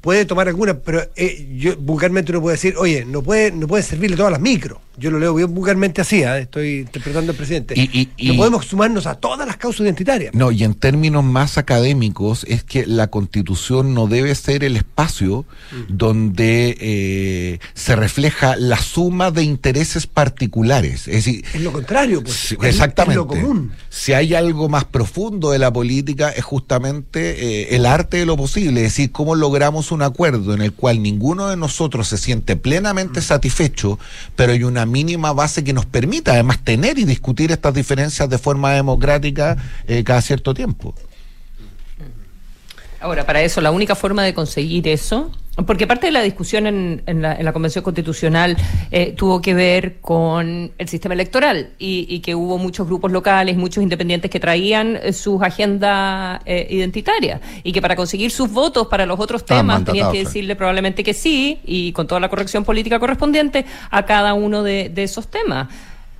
puede 0.00 0.24
tomar 0.24 0.48
alguna, 0.48 0.74
pero 0.74 1.02
eh, 1.16 1.48
yo 1.56 1.76
vulgarmente 1.76 2.32
uno 2.32 2.40
puede 2.40 2.56
decir, 2.56 2.74
oye, 2.78 3.04
no 3.04 3.22
puede, 3.22 3.52
no 3.52 3.66
puede 3.66 3.82
servirle 3.82 4.16
todas 4.16 4.32
las 4.32 4.40
micro. 4.40 4.80
Yo 4.96 5.10
lo 5.10 5.18
leo 5.18 5.34
bien 5.34 5.54
vulgarmente 5.54 6.02
así, 6.02 6.22
¿eh? 6.22 6.40
estoy 6.40 6.80
interpretando 6.80 7.32
al 7.32 7.36
presidente. 7.36 7.72
Y- 7.74 7.88
y- 7.92 8.08
y- 8.18 8.28
no 8.28 8.36
podemos 8.36 8.66
sumarnos 8.66 9.06
a 9.06 9.14
todas 9.14 9.46
las 9.46 9.56
causas 9.56 9.80
identitarias. 9.80 10.34
No, 10.34 10.50
y 10.52 10.62
en 10.62 10.74
términos 10.74 11.24
más 11.24 11.56
académicos 11.56 12.44
es 12.46 12.64
que 12.64 12.84
la 12.86 13.06
constitución 13.06 13.94
no 13.94 14.08
debe 14.08 14.34
ser 14.34 14.62
el 14.62 14.76
espacio 14.76 15.46
donde 15.88 16.76
eh, 16.80 17.58
se 17.72 17.96
refleja 17.96 18.56
la 18.56 18.76
suma 18.78 19.30
de 19.30 19.42
intereses 19.42 20.06
particulares. 20.06 21.08
Es 21.08 21.24
decir, 21.24 21.44
Es 21.54 21.62
lo 21.62 21.72
contrario, 21.72 22.22
pues. 22.22 22.52
Exactamente. 22.62 23.12
Es 23.12 23.16
lo 23.16 23.26
común. 23.26 23.72
Si 23.88 24.12
hay 24.12 24.34
algo 24.34 24.68
más 24.68 24.84
profundo 24.84 25.50
de 25.50 25.58
la 25.58 25.72
política 25.72 26.28
es 26.28 26.44
justamente 26.44 27.62
eh, 27.70 27.76
el 27.76 27.86
arte 27.86 28.18
de 28.18 28.26
lo 28.26 28.36
posible, 28.36 28.80
es 28.80 28.88
decir, 28.88 29.12
cómo 29.12 29.34
logramos 29.34 29.79
un 29.90 30.02
acuerdo 30.02 30.54
en 30.54 30.62
el 30.62 30.72
cual 30.72 31.02
ninguno 31.02 31.48
de 31.48 31.56
nosotros 31.56 32.08
se 32.08 32.18
siente 32.18 32.56
Mm. 32.56 32.58
plenamente 32.60 33.20
satisfecho, 33.22 33.98
pero 34.36 34.52
hay 34.52 34.64
una 34.64 34.86
mínima 34.86 35.32
base 35.32 35.64
que 35.64 35.72
nos 35.72 35.86
permita 35.86 36.32
además 36.32 36.58
tener 36.62 36.98
y 36.98 37.04
discutir 37.04 37.50
estas 37.50 37.74
diferencias 37.74 38.28
de 38.28 38.38
forma 38.38 38.72
democrática 38.72 39.56
eh, 39.86 40.04
cada 40.04 40.20
cierto 40.22 40.54
tiempo. 40.54 40.94
Ahora, 43.00 43.24
para 43.24 43.42
eso, 43.42 43.60
la 43.60 43.70
única 43.70 43.94
forma 43.94 44.22
de 44.22 44.34
conseguir 44.34 44.86
eso, 44.86 45.30
porque 45.66 45.86
parte 45.86 46.06
de 46.06 46.12
la 46.12 46.20
discusión 46.20 46.66
en, 46.66 47.02
en 47.06 47.22
la, 47.22 47.34
en 47.34 47.44
la 47.44 47.52
Convención 47.52 47.82
Constitucional 47.82 48.56
eh, 48.90 49.14
tuvo 49.16 49.40
que 49.40 49.54
ver 49.54 50.00
con 50.00 50.70
el 50.76 50.88
sistema 50.88 51.14
electoral 51.14 51.70
y, 51.78 52.06
y 52.08 52.20
que 52.20 52.34
hubo 52.34 52.58
muchos 52.58 52.86
grupos 52.86 53.10
locales, 53.10 53.56
muchos 53.56 53.82
independientes 53.82 54.30
que 54.30 54.38
traían 54.38 54.98
eh, 55.02 55.12
sus 55.12 55.42
agendas 55.42 56.40
eh, 56.44 56.66
identitarias 56.70 57.40
y 57.62 57.72
que 57.72 57.80
para 57.82 57.96
conseguir 57.96 58.30
sus 58.30 58.50
votos 58.50 58.86
para 58.88 59.06
los 59.06 59.18
otros 59.18 59.44
temas 59.44 59.84
tenían 59.84 60.12
que 60.12 60.18
decirle 60.24 60.54
probablemente 60.54 61.02
que 61.02 61.14
sí 61.14 61.58
y 61.64 61.92
con 61.92 62.06
toda 62.06 62.20
la 62.20 62.28
corrección 62.28 62.64
política 62.64 62.98
correspondiente 62.98 63.64
a 63.90 64.04
cada 64.04 64.34
uno 64.34 64.62
de, 64.62 64.90
de 64.90 65.02
esos 65.02 65.28
temas. 65.28 65.68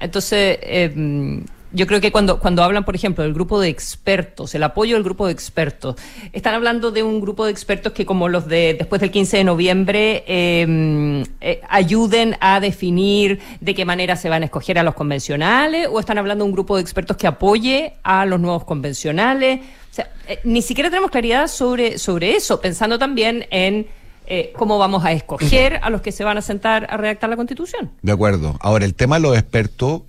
Entonces, 0.00 0.58
eh, 0.62 1.44
yo 1.72 1.86
creo 1.86 2.00
que 2.00 2.10
cuando, 2.12 2.38
cuando 2.40 2.62
hablan, 2.62 2.84
por 2.84 2.94
ejemplo, 2.94 3.24
del 3.24 3.34
grupo 3.34 3.60
de 3.60 3.68
expertos, 3.68 4.54
el 4.54 4.62
apoyo 4.62 4.96
del 4.96 5.04
grupo 5.04 5.26
de 5.26 5.32
expertos, 5.32 5.96
están 6.32 6.54
hablando 6.54 6.90
de 6.90 7.02
un 7.02 7.20
grupo 7.20 7.44
de 7.44 7.52
expertos 7.52 7.92
que, 7.92 8.04
como 8.06 8.28
los 8.28 8.46
de 8.46 8.74
después 8.78 9.00
del 9.00 9.10
15 9.10 9.38
de 9.38 9.44
noviembre, 9.44 10.24
eh, 10.26 11.24
eh, 11.40 11.60
ayuden 11.68 12.36
a 12.40 12.60
definir 12.60 13.40
de 13.60 13.74
qué 13.74 13.84
manera 13.84 14.16
se 14.16 14.28
van 14.28 14.42
a 14.42 14.46
escoger 14.46 14.78
a 14.78 14.82
los 14.82 14.94
convencionales, 14.94 15.88
o 15.90 16.00
están 16.00 16.18
hablando 16.18 16.44
de 16.44 16.48
un 16.48 16.52
grupo 16.52 16.76
de 16.76 16.82
expertos 16.82 17.16
que 17.16 17.26
apoye 17.26 17.94
a 18.02 18.26
los 18.26 18.40
nuevos 18.40 18.64
convencionales. 18.64 19.60
O 19.90 19.94
sea, 19.94 20.10
eh, 20.28 20.40
ni 20.44 20.62
siquiera 20.62 20.90
tenemos 20.90 21.10
claridad 21.10 21.48
sobre, 21.48 21.98
sobre 21.98 22.36
eso, 22.36 22.60
pensando 22.60 22.98
también 22.98 23.46
en 23.50 23.86
eh, 24.32 24.52
cómo 24.56 24.78
vamos 24.78 25.04
a 25.04 25.10
escoger 25.10 25.80
a 25.82 25.90
los 25.90 26.02
que 26.02 26.12
se 26.12 26.22
van 26.22 26.38
a 26.38 26.42
sentar 26.42 26.86
a 26.88 26.96
redactar 26.96 27.28
la 27.28 27.36
Constitución. 27.36 27.90
De 28.00 28.12
acuerdo. 28.12 28.56
Ahora, 28.60 28.84
el 28.84 28.94
tema 28.94 29.16
de 29.16 29.22
los 29.22 29.36
expertos 29.36 30.02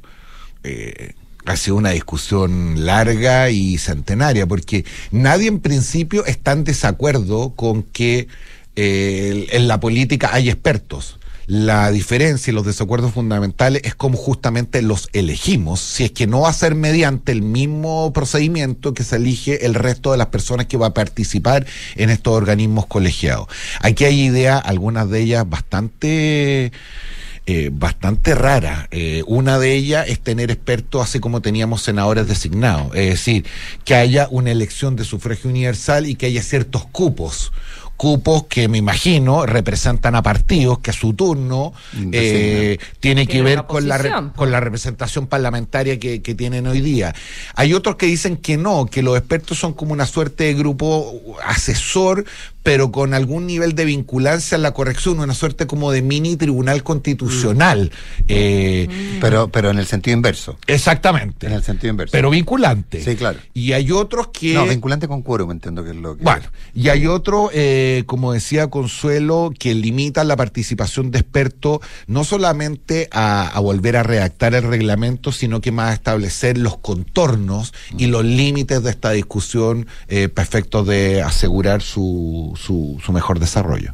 eh, 0.63 1.13
ha 1.45 1.55
sido 1.57 1.75
una 1.75 1.91
discusión 1.91 2.85
larga 2.85 3.49
y 3.49 3.77
centenaria, 3.77 4.45
porque 4.47 4.85
nadie 5.11 5.47
en 5.47 5.59
principio 5.59 6.25
está 6.25 6.51
en 6.51 6.63
desacuerdo 6.63 7.53
con 7.55 7.83
que 7.83 8.27
eh, 8.75 9.47
en 9.51 9.67
la 9.67 9.79
política 9.79 10.29
hay 10.33 10.49
expertos. 10.49 11.17
La 11.47 11.91
diferencia 11.91 12.51
y 12.51 12.53
los 12.53 12.65
desacuerdos 12.65 13.11
fundamentales 13.11 13.81
es 13.83 13.95
cómo 13.95 14.15
justamente 14.15 14.81
los 14.81 15.09
elegimos, 15.11 15.81
si 15.81 16.05
es 16.05 16.11
que 16.11 16.27
no 16.27 16.41
va 16.41 16.49
a 16.49 16.53
ser 16.53 16.75
mediante 16.75 17.31
el 17.31 17.41
mismo 17.41 18.13
procedimiento 18.13 18.93
que 18.93 19.03
se 19.03 19.17
elige 19.17 19.65
el 19.65 19.73
resto 19.73 20.11
de 20.11 20.17
las 20.17 20.27
personas 20.27 20.67
que 20.67 20.77
va 20.77 20.87
a 20.87 20.93
participar 20.93 21.65
en 21.95 22.09
estos 22.09 22.33
organismos 22.33 22.85
colegiados. 22.85 23.47
Aquí 23.81 24.05
hay 24.05 24.21
ideas, 24.21 24.61
algunas 24.63 25.09
de 25.09 25.19
ellas 25.19 25.49
bastante 25.49 26.71
eh, 27.45 27.69
bastante 27.71 28.35
rara. 28.35 28.87
Eh, 28.91 29.23
una 29.27 29.57
de 29.59 29.73
ellas 29.73 30.07
es 30.07 30.19
tener 30.19 30.51
expertos 30.51 31.01
así 31.03 31.19
como 31.19 31.41
teníamos 31.41 31.81
senadores 31.81 32.27
designados, 32.27 32.95
es 32.95 33.09
decir, 33.09 33.45
que 33.83 33.95
haya 33.95 34.27
una 34.29 34.51
elección 34.51 34.95
de 34.95 35.03
sufragio 35.03 35.49
universal 35.49 36.05
y 36.05 36.15
que 36.15 36.27
haya 36.27 36.43
ciertos 36.43 36.85
cupos 36.85 37.51
cupos 37.97 38.45
que 38.47 38.67
me 38.67 38.79
imagino 38.79 39.45
representan 39.45 40.15
a 40.15 40.23
partidos 40.23 40.79
que 40.79 40.89
a 40.89 40.93
su 40.93 41.13
turno 41.13 41.71
eh, 42.11 42.79
tiene 42.99 43.27
que 43.27 43.43
ver 43.43 43.65
con 43.67 43.87
la, 43.87 43.99
re- 43.99 44.09
posición, 44.09 44.29
con 44.35 44.49
la 44.49 44.59
representación 44.59 45.27
parlamentaria 45.27 45.99
que, 45.99 46.23
que 46.23 46.33
tienen 46.33 46.65
hoy 46.65 46.81
día. 46.81 47.13
Hay 47.53 47.75
otros 47.75 47.97
que 47.97 48.07
dicen 48.07 48.37
que 48.37 48.57
no, 48.57 48.87
que 48.87 49.03
los 49.03 49.15
expertos 49.15 49.59
son 49.59 49.73
como 49.73 49.93
una 49.93 50.07
suerte 50.07 50.45
de 50.45 50.55
grupo 50.55 51.37
asesor, 51.45 52.25
pero 52.63 52.91
con 52.91 53.13
algún 53.13 53.47
nivel 53.47 53.75
de 53.75 53.85
vinculancia 53.85 54.55
en 54.55 54.61
la 54.61 54.73
corrección, 54.73 55.19
una 55.19 55.33
suerte 55.33 55.67
como 55.67 55.91
de 55.91 56.01
mini 56.01 56.35
tribunal 56.35 56.83
constitucional. 56.83 57.91
Eh, 58.27 58.87
Pero, 59.19 59.49
pero 59.49 59.69
en 59.69 59.79
el 59.79 59.85
sentido 59.85 60.15
inverso. 60.15 60.57
Exactamente. 60.67 61.47
En 61.47 61.53
el 61.53 61.63
sentido 61.63 61.91
inverso. 61.91 62.11
Pero 62.11 62.29
vinculante. 62.29 63.03
Sí, 63.03 63.15
claro. 63.15 63.39
Y 63.53 63.73
hay 63.73 63.91
otros 63.91 64.27
que... 64.27 64.53
No, 64.53 64.65
vinculante 64.65 65.07
con 65.07 65.21
quórum, 65.21 65.51
entiendo 65.51 65.83
que 65.83 65.91
es 65.91 65.95
lo 65.95 66.17
que. 66.17 66.23
Bueno, 66.23 66.45
y 66.73 66.89
hay 66.89 67.07
otro, 67.07 67.49
eh, 67.53 68.03
como 68.05 68.33
decía 68.33 68.69
Consuelo, 68.69 69.51
que 69.57 69.73
limitan 69.73 70.27
la 70.27 70.35
participación 70.35 71.11
de 71.11 71.19
expertos 71.19 71.79
no 72.07 72.23
solamente 72.23 73.07
a, 73.11 73.47
a 73.47 73.59
volver 73.59 73.97
a 73.97 74.03
redactar 74.03 74.55
el 74.55 74.63
reglamento, 74.63 75.31
sino 75.31 75.61
que 75.61 75.71
más 75.71 75.91
a 75.91 75.93
establecer 75.93 76.57
los 76.57 76.77
contornos 76.77 77.73
y 77.97 78.07
los 78.07 78.23
límites 78.25 78.83
de 78.83 78.89
esta 78.89 79.11
discusión 79.11 79.87
eh, 80.07 80.29
para 80.29 80.47
efectos 80.47 80.87
de 80.87 81.21
asegurar 81.21 81.81
su, 81.81 82.50
su, 82.55 82.99
su 83.03 83.11
mejor 83.11 83.39
desarrollo. 83.39 83.93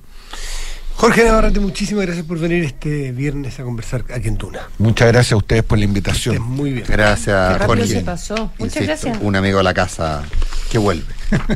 Jorge 0.96 1.26
Navarrete, 1.26 1.60
muchísimas 1.60 2.06
gracias 2.08 2.26
por 2.26 2.40
venir 2.40 2.64
este 2.64 3.12
viernes 3.12 3.60
a 3.60 3.64
conversar 3.64 4.04
aquí 4.12 4.30
en 4.30 4.38
Tuna. 4.38 4.62
Muchas 4.80 5.08
gracias 5.10 5.34
a 5.34 5.38
ustedes 5.38 5.62
por 5.62 5.78
la 5.78 5.86
Estés 5.86 5.96
invitación. 5.96 6.42
muy 6.42 6.72
bien. 6.72 6.86
Gracias, 6.88 7.52
Qué 7.54 7.58
rápido 7.60 7.68
Jorge. 7.68 7.88
se 7.88 8.02
pasó. 8.02 8.52
Muchas 8.58 8.84
gracias. 8.84 9.18
Un 9.22 9.36
amigo 9.36 9.60
de 9.60 9.64
la 9.64 9.74
casa 9.76 10.24
que 10.72 10.78
vuelve. 10.80 11.06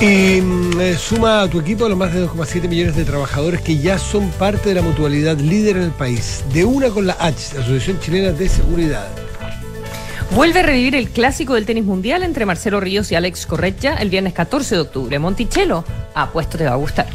Y 0.00 0.40
mm, 0.40 0.80
eh, 0.80 0.96
suma 0.96 1.42
a 1.42 1.48
tu 1.50 1.58
equipo 1.58 1.84
a 1.84 1.88
los 1.88 1.98
más 1.98 2.14
de 2.14 2.24
2,7 2.24 2.68
millones 2.68 2.94
de 2.94 3.04
trabajadores 3.04 3.60
que 3.62 3.78
ya 3.78 3.98
son 3.98 4.30
parte 4.30 4.68
de 4.68 4.76
la 4.76 4.82
mutualidad 4.82 5.36
líder 5.38 5.76
en 5.76 5.82
el 5.84 5.90
país. 5.90 6.44
De 6.52 6.64
una 6.64 6.90
con 6.90 7.06
la 7.06 7.16
H, 7.18 7.54
la 7.56 7.62
Asociación 7.62 7.98
Chilena 7.98 8.30
de 8.30 8.48
Seguridad. 8.48 9.08
Vuelve 10.30 10.60
a 10.60 10.62
revivir 10.62 10.94
el 10.94 11.08
clásico 11.08 11.54
del 11.54 11.64
tenis 11.64 11.84
mundial 11.84 12.22
entre 12.22 12.44
Marcelo 12.44 12.80
Ríos 12.80 13.10
y 13.10 13.14
Alex 13.14 13.46
Corretja 13.46 13.94
el 13.96 14.10
viernes 14.10 14.34
14 14.34 14.74
de 14.74 14.80
octubre. 14.82 15.18
Monticello, 15.18 15.84
apuesto 16.14 16.58
te 16.58 16.64
va 16.64 16.72
a 16.72 16.76
gustar. 16.76 17.06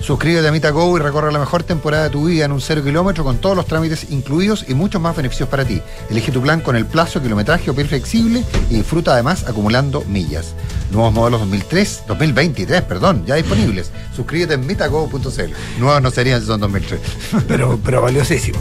Suscríbete 0.00 0.48
a 0.48 0.52
MitaGo 0.52 0.98
y 0.98 1.00
recorre 1.00 1.32
la 1.32 1.38
mejor 1.38 1.62
temporada 1.62 2.04
de 2.04 2.10
tu 2.10 2.26
vida 2.26 2.44
en 2.44 2.52
un 2.52 2.60
cero 2.60 2.82
kilómetro 2.84 3.24
con 3.24 3.38
todos 3.38 3.56
los 3.56 3.66
trámites 3.66 4.10
incluidos 4.10 4.66
y 4.68 4.74
muchos 4.74 5.00
más 5.00 5.16
beneficios 5.16 5.48
para 5.48 5.64
ti. 5.64 5.80
Elige 6.10 6.32
tu 6.32 6.42
plan 6.42 6.60
con 6.60 6.76
el 6.76 6.86
plazo, 6.86 7.22
kilometraje 7.22 7.70
o 7.70 7.74
piel 7.74 7.86
flexible 7.86 8.44
y 8.68 8.74
disfruta 8.74 9.14
además 9.14 9.44
acumulando 9.48 10.02
millas. 10.02 10.54
Nuevos 10.90 11.12
modelos 11.12 11.40
2003, 11.40 12.02
2023, 12.06 12.82
perdón, 12.82 13.24
ya 13.26 13.34
disponibles. 13.34 13.90
Suscríbete 14.14 14.54
en 14.54 14.66
mitago.cl. 14.66 15.20
Nuevos 15.80 16.02
no 16.02 16.10
serían 16.10 16.40
si 16.40 16.46
son 16.46 16.60
2003. 16.60 17.00
Pero, 17.48 17.78
pero 17.84 18.02
valiosísimo. 18.02 18.58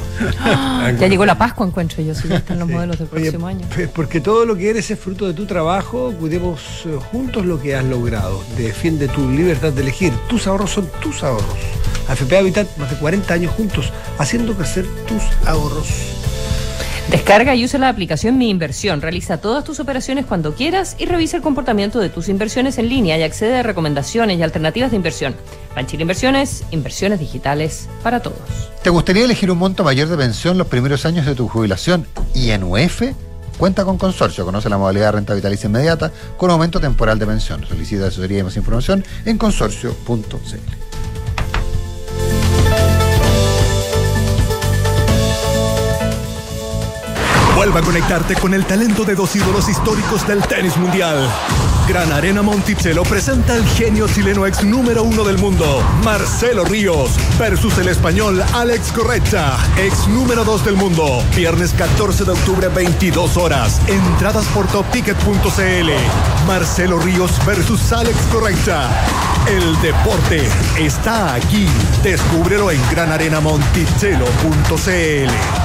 Ya 1.00 1.08
llegó 1.08 1.26
la 1.26 1.38
Pascua, 1.38 1.66
encuentro 1.68 2.02
yo, 2.04 2.14
si 2.16 2.28
ya 2.28 2.38
están 2.38 2.60
los 2.60 2.68
Sí. 2.68 2.74
modelos 2.74 2.98
del 3.00 3.08
Oye, 3.12 3.22
próximo 3.22 3.48
año. 3.48 3.66
pues 3.74 3.88
porque 3.90 4.20
todo 4.22 4.46
lo 4.46 4.56
que 4.56 4.70
eres 4.70 4.90
es 4.92 5.00
fruto 5.00 5.28
de 5.28 5.34
tu 5.34 5.46
trabajo, 5.46 6.14
cuidemos 6.20 6.60
eh, 6.86 6.98
juntos 7.12 7.46
lo 7.46 7.62
que 7.62 7.76
has 7.76 7.86
logrado. 7.86 8.44
Defiende 8.58 9.08
tu 9.08 9.30
libertad 9.30 9.72
de 9.72 9.82
elegir. 9.84 10.12
Tus 10.28 10.48
ahorros 10.48 10.72
son 10.72 10.90
tus 11.02 11.24
ahorros. 11.24 11.46
AFP 12.10 12.38
Habitat, 12.38 12.68
más 12.78 12.90
de 12.92 12.98
40 12.98 13.34
años 13.34 13.54
juntos, 13.56 13.92
haciendo 14.18 14.54
crecer 14.56 14.86
tus 15.08 15.22
ahorros. 15.48 15.88
Descarga 17.10 17.54
y 17.54 17.64
usa 17.64 17.80
la 17.80 17.90
aplicación 17.90 18.38
Mi 18.38 18.50
Inversión. 18.50 19.00
Realiza 19.00 19.38
todas 19.38 19.64
tus 19.64 19.80
operaciones 19.80 20.26
cuando 20.26 20.56
quieras 20.56 20.96
y 20.98 21.06
revisa 21.06 21.38
el 21.38 21.44
comportamiento 21.44 22.00
de 22.00 22.10
tus 22.10 22.30
inversiones 22.30 22.80
en 22.80 22.90
línea 22.90 23.18
y 23.18 23.24
accede 23.24 23.60
a 23.60 23.64
recomendaciones 23.64 24.40
y 24.40 24.44
alternativas 24.44 24.90
de 24.90 24.98
inversión. 24.98 25.36
Banchile 25.76 26.02
Inversiones, 26.02 26.64
inversiones 26.72 27.20
digitales 27.20 27.88
para 28.02 28.22
todos. 28.22 28.40
¿Te 28.82 28.90
gustaría 28.90 29.24
elegir 29.24 29.52
un 29.52 29.60
monto 29.60 29.84
mayor 29.84 30.08
de 30.08 30.18
pensión 30.18 30.58
los 30.58 30.68
primeros 30.68 31.06
años 31.06 31.28
de 31.28 31.36
tu 31.36 31.48
jubilación 31.48 32.08
y 32.34 32.50
en 32.50 32.64
UF? 32.64 33.04
Cuenta 33.58 33.86
con 33.86 33.98
Consorcio, 33.98 34.44
conoce 34.44 34.70
la 34.70 34.78
modalidad 34.78 35.06
de 35.06 35.12
renta 35.14 35.34
vitalicia 35.34 35.68
inmediata 35.68 36.12
con 36.38 36.50
aumento 36.50 36.80
temporal 36.80 37.20
de 37.20 37.28
pensión. 37.28 37.66
Solicita 37.68 38.08
asesoría 38.08 38.40
y 38.40 38.44
más 38.44 38.58
información 38.58 39.06
en 39.26 39.38
consorcio.cl. 39.38 40.85
Vuelva 47.66 47.80
a 47.80 47.84
conectarte 47.84 48.36
con 48.36 48.54
el 48.54 48.64
talento 48.64 49.06
de 49.06 49.16
dos 49.16 49.36
ídolos 49.36 49.68
históricos 49.68 50.28
del 50.28 50.40
tenis 50.44 50.78
mundial. 50.78 51.28
Gran 51.88 52.12
Arena 52.12 52.44
Monticello 52.44 53.02
presenta 53.02 53.56
al 53.56 53.66
genio 53.70 54.08
chileno 54.08 54.46
ex 54.46 54.64
número 54.64 55.02
uno 55.02 55.24
del 55.24 55.40
mundo, 55.40 55.84
Marcelo 56.04 56.64
Ríos, 56.64 57.10
versus 57.40 57.76
el 57.80 57.88
español 57.88 58.44
Alex 58.54 58.92
Correcha, 58.92 59.58
ex 59.78 60.08
número 60.08 60.44
dos 60.44 60.64
del 60.64 60.76
mundo. 60.76 61.24
Viernes 61.36 61.74
14 61.74 62.26
de 62.26 62.34
octubre, 62.34 62.68
22 62.68 63.36
horas. 63.36 63.82
Entradas 63.88 64.46
por 64.50 64.68
topticket.cl. 64.68 65.90
Marcelo 66.46 67.00
Ríos 67.00 67.32
versus 67.48 67.92
Alex 67.92 68.16
Correcha. 68.32 68.92
El 69.48 69.82
deporte 69.82 70.48
está 70.78 71.34
aquí. 71.34 71.68
Descúbrelo 72.04 72.70
en 72.70 72.80
granarenamonticello.cl. 72.92 75.65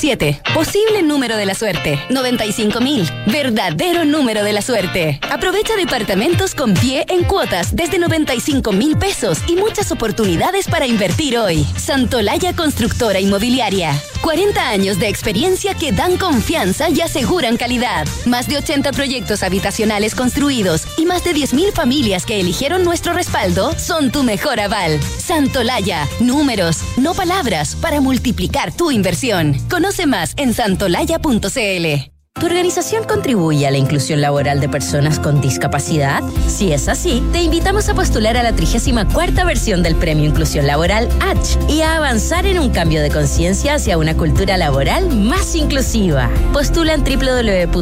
7. 0.00 0.40
Posible 0.54 1.02
número 1.02 1.36
de 1.36 1.44
la 1.44 1.54
suerte. 1.54 1.98
95.000. 2.08 3.30
Verdadero 3.30 4.06
número 4.06 4.42
de 4.42 4.54
la 4.54 4.62
suerte. 4.62 5.20
Aprovecha 5.30 5.76
departamentos 5.76 6.54
con 6.54 6.72
pie 6.72 7.04
en 7.10 7.24
cuotas 7.24 7.76
desde 7.76 7.98
95 7.98 8.72
mil 8.72 8.96
pesos 8.96 9.40
y 9.46 9.56
muchas 9.56 9.92
oportunidades 9.92 10.68
para 10.68 10.86
invertir 10.86 11.36
hoy. 11.36 11.66
Santolaya 11.76 12.56
Constructora 12.56 13.20
Inmobiliaria. 13.20 13.92
40 14.22 14.68
años 14.68 14.98
de 14.98 15.08
experiencia 15.08 15.74
que 15.74 15.92
dan 15.92 16.16
confianza 16.16 16.90
y 16.90 17.00
aseguran 17.00 17.56
calidad. 17.56 18.06
Más 18.26 18.48
de 18.48 18.58
80 18.58 18.92
proyectos 18.92 19.42
habitacionales 19.42 20.14
construidos 20.14 20.84
y 20.96 21.06
más 21.06 21.24
de 21.24 21.32
10.000 21.32 21.72
familias 21.72 22.26
que 22.26 22.40
eligieron 22.40 22.84
nuestro 22.84 23.12
respaldo 23.12 23.72
son 23.78 24.10
tu 24.10 24.22
mejor 24.22 24.60
aval. 24.60 25.00
Santolaya. 25.18 26.06
Números, 26.20 26.78
no 26.96 27.14
palabras, 27.14 27.76
para 27.76 28.00
multiplicar 28.00 28.74
tu 28.74 28.90
inversión. 28.90 29.56
Conoce 29.68 30.06
más 30.06 30.34
en 30.36 30.54
santolaya.cl. 30.54 32.19
¿Tu 32.38 32.46
organización 32.46 33.04
contribuye 33.04 33.66
a 33.66 33.70
la 33.70 33.76
inclusión 33.76 34.20
laboral 34.22 34.60
de 34.60 34.68
personas 34.68 35.18
con 35.18 35.42
discapacidad? 35.42 36.22
Si 36.46 36.72
es 36.72 36.88
así, 36.88 37.22
te 37.32 37.42
invitamos 37.42 37.88
a 37.88 37.94
postular 37.94 38.36
a 38.36 38.42
la 38.42 38.54
34 38.54 39.44
versión 39.44 39.82
del 39.82 39.96
Premio 39.96 40.24
Inclusión 40.24 40.66
Laboral 40.66 41.08
H 41.20 41.58
y 41.68 41.82
a 41.82 41.96
avanzar 41.96 42.46
en 42.46 42.58
un 42.58 42.70
cambio 42.70 43.02
de 43.02 43.10
conciencia 43.10 43.74
hacia 43.74 43.98
una 43.98 44.16
cultura 44.16 44.56
laboral 44.56 45.14
más 45.14 45.54
inclusiva. 45.54 46.30
Postula 46.54 46.94
en 46.94 47.04
www.h.cl 47.04 47.72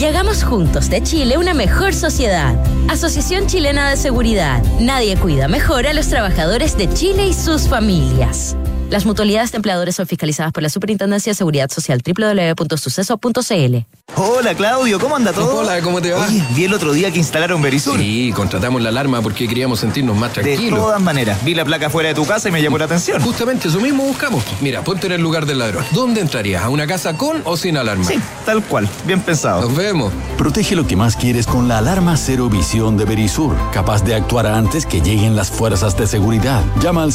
y 0.00 0.04
hagamos 0.04 0.42
juntos 0.42 0.88
de 0.88 1.02
Chile 1.02 1.36
una 1.36 1.52
mejor 1.52 1.92
sociedad. 1.92 2.54
Asociación 2.88 3.48
Chilena 3.48 3.90
de 3.90 3.98
Seguridad. 3.98 4.62
Nadie 4.80 5.16
cuida 5.16 5.46
mejor 5.46 5.86
a 5.86 5.92
los 5.92 6.08
trabajadores 6.08 6.78
de 6.78 6.90
Chile 6.94 7.26
y 7.26 7.34
sus 7.34 7.68
familias. 7.68 8.56
Las 8.90 9.06
mutualidades 9.06 9.52
de 9.52 9.56
empleadores 9.56 9.94
son 9.94 10.08
fiscalizadas 10.08 10.52
por 10.52 10.64
la 10.64 10.68
Superintendencia 10.68 11.30
de 11.30 11.36
Seguridad 11.36 11.70
Social 11.70 12.02
www.suceso.cl. 12.04 13.76
Hola 14.16 14.54
Claudio, 14.56 14.98
¿cómo 14.98 15.14
anda 15.14 15.32
todo? 15.32 15.60
Hola, 15.60 15.80
¿cómo 15.80 16.02
te 16.02 16.10
va? 16.10 16.26
Oye, 16.26 16.44
vi 16.56 16.64
el 16.64 16.74
otro 16.74 16.92
día 16.92 17.12
que 17.12 17.20
instalaron 17.20 17.62
Verisur. 17.62 18.00
Sí, 18.00 18.32
contratamos 18.34 18.82
la 18.82 18.88
alarma 18.88 19.22
porque 19.22 19.46
queríamos 19.46 19.78
sentirnos 19.78 20.16
más 20.16 20.32
tranquilos. 20.32 20.64
De 20.64 20.70
todas 20.70 21.00
maneras, 21.00 21.44
vi 21.44 21.54
la 21.54 21.64
placa 21.64 21.88
fuera 21.88 22.08
de 22.08 22.16
tu 22.16 22.26
casa 22.26 22.48
y 22.48 22.52
me 22.52 22.60
llamó 22.60 22.78
la 22.78 22.86
atención. 22.86 23.22
Justamente 23.22 23.68
eso 23.68 23.78
mismo 23.80 24.02
buscamos. 24.02 24.42
Mira, 24.60 24.82
ponte 24.82 25.06
en 25.06 25.12
el 25.12 25.20
lugar 25.20 25.46
del 25.46 25.60
ladrón. 25.60 25.84
¿Dónde 25.92 26.20
entrarías? 26.20 26.64
¿A 26.64 26.68
una 26.68 26.88
casa 26.88 27.16
con 27.16 27.42
o 27.44 27.56
sin 27.56 27.76
alarma? 27.76 28.04
Sí, 28.04 28.18
tal 28.44 28.64
cual. 28.64 28.88
Bien 29.06 29.20
pensado. 29.20 29.60
Nos 29.62 29.76
vemos. 29.76 30.12
Protege 30.36 30.74
lo 30.74 30.88
que 30.88 30.96
más 30.96 31.14
quieres 31.14 31.46
con 31.46 31.68
la 31.68 31.78
alarma 31.78 32.16
Cero 32.16 32.48
Visión 32.50 32.96
de 32.96 33.04
Verisur, 33.04 33.54
capaz 33.72 34.02
de 34.02 34.16
actuar 34.16 34.48
antes 34.48 34.84
que 34.84 35.00
lleguen 35.00 35.36
las 35.36 35.48
fuerzas 35.48 35.96
de 35.96 36.08
seguridad. 36.08 36.64
Llama 36.82 37.04
al 37.04 37.12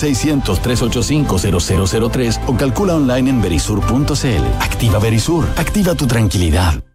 600-385-0003 1.65 2.41
o 2.47 2.55
calcula 2.55 2.95
online 2.95 3.29
en 3.29 3.41
verisur.cl. 3.41 4.45
Activa 4.59 4.99
Verisur. 4.99 5.45
Activa 5.57 5.95
tu 5.95 6.07
tranquilidad. 6.07 6.94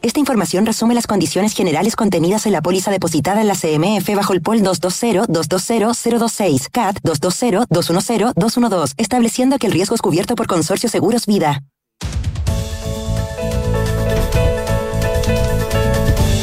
Esta 0.00 0.20
información 0.20 0.64
resume 0.64 0.94
las 0.94 1.08
condiciones 1.08 1.54
generales 1.54 1.96
contenidas 1.96 2.46
en 2.46 2.52
la 2.52 2.62
póliza 2.62 2.92
depositada 2.92 3.40
en 3.40 3.48
la 3.48 3.56
CMF 3.56 4.14
bajo 4.14 4.32
el 4.32 4.42
POL 4.42 4.62
220-220-026, 4.62 6.68
CAT 6.70 7.00
220-210-212, 7.02 8.94
estableciendo 8.96 9.58
que 9.58 9.66
el 9.66 9.72
riesgo 9.72 9.96
es 9.96 10.02
cubierto 10.02 10.36
por 10.36 10.46
Consorcio 10.46 10.88
Seguros 10.88 11.26
Vida. 11.26 11.64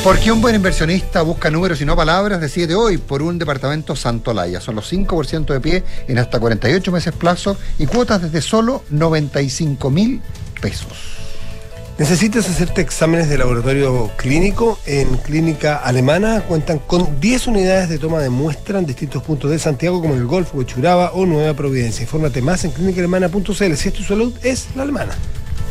Porque 0.04 0.32
un 0.32 0.42
buen 0.42 0.56
inversionista 0.56 1.22
busca 1.22 1.50
números 1.50 1.80
y 1.80 1.86
no 1.86 1.96
palabras, 1.96 2.42
decide 2.42 2.76
hoy 2.76 2.98
por 2.98 3.22
un 3.22 3.40
departamento 3.40 3.96
Santolaya. 3.96 4.60
Son 4.60 4.76
los 4.76 4.92
5% 4.92 5.46
de 5.46 5.62
pie 5.62 5.86
en 6.10 6.20
hasta 6.20 6.42
48 6.42 6.92
meses 6.92 7.14
plazo 7.14 7.56
y 7.80 7.86
cuotas 7.86 8.22
desde 8.22 8.42
solo 8.42 8.84
95 8.90 9.90
mil 9.90 10.22
pesos. 10.62 11.07
¿Necesitas 12.00 12.48
hacerte 12.48 12.82
exámenes 12.82 13.28
de 13.28 13.40
laboratorio 13.40 14.12
clínico? 14.18 14.78
En 14.86 15.18
Clínica 15.18 15.78
Alemana 15.78 16.42
cuentan 16.42 16.78
con 16.78 17.20
10 17.20 17.48
unidades 17.48 17.90
de 17.90 17.98
toma 17.98 18.20
de 18.20 18.30
muestra 18.30 18.78
en 18.78 18.86
distintos 18.86 19.24
puntos 19.24 19.50
de 19.50 19.58
Santiago, 19.58 20.00
como 20.00 20.14
el 20.14 20.28
Golfo, 20.28 20.62
Churaba 20.62 21.14
o 21.14 21.26
Nueva 21.26 21.56
Providencia. 21.56 22.04
Infórmate 22.04 22.40
más 22.44 22.64
en 22.66 22.72
clínicaalemana.cl. 22.72 23.74
Si 23.74 23.88
es 23.88 23.94
tu 23.94 24.04
salud, 24.04 24.32
es 24.44 24.68
la 24.76 24.84
alemana. 24.84 25.16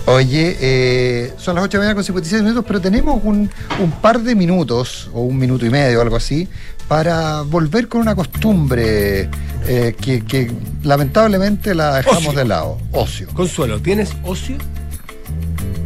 Oye, 0.07 0.57
eh, 0.61 1.33
son 1.37 1.55
las 1.55 1.65
8 1.65 1.71
de 1.71 1.79
la 1.79 1.81
mañana 1.83 1.95
con 1.95 2.05
56 2.05 2.43
minutos, 2.43 2.65
pero 2.67 2.81
tenemos 2.81 3.21
un, 3.23 3.49
un, 3.81 3.91
par 3.93 4.21
de 4.21 4.35
minutos, 4.35 5.09
o 5.15 5.23
un 5.23 5.39
minuto 5.39 5.65
y 5.65 5.71
medio, 5.71 6.01
o 6.01 6.03
algo 6.03 6.17
así, 6.17 6.49
para 6.89 7.43
volver 7.43 7.87
con 7.87 8.01
una 8.01 8.17
costumbre 8.17 9.31
eh, 9.69 9.95
que, 10.01 10.25
que, 10.25 10.51
lamentablemente 10.83 11.73
la 11.73 11.97
dejamos 11.97 12.27
ocio. 12.27 12.39
de 12.39 12.45
lado. 12.45 12.79
Ocio. 12.91 13.29
Consuelo, 13.33 13.81
¿tienes 13.81 14.13
ocio? 14.25 14.57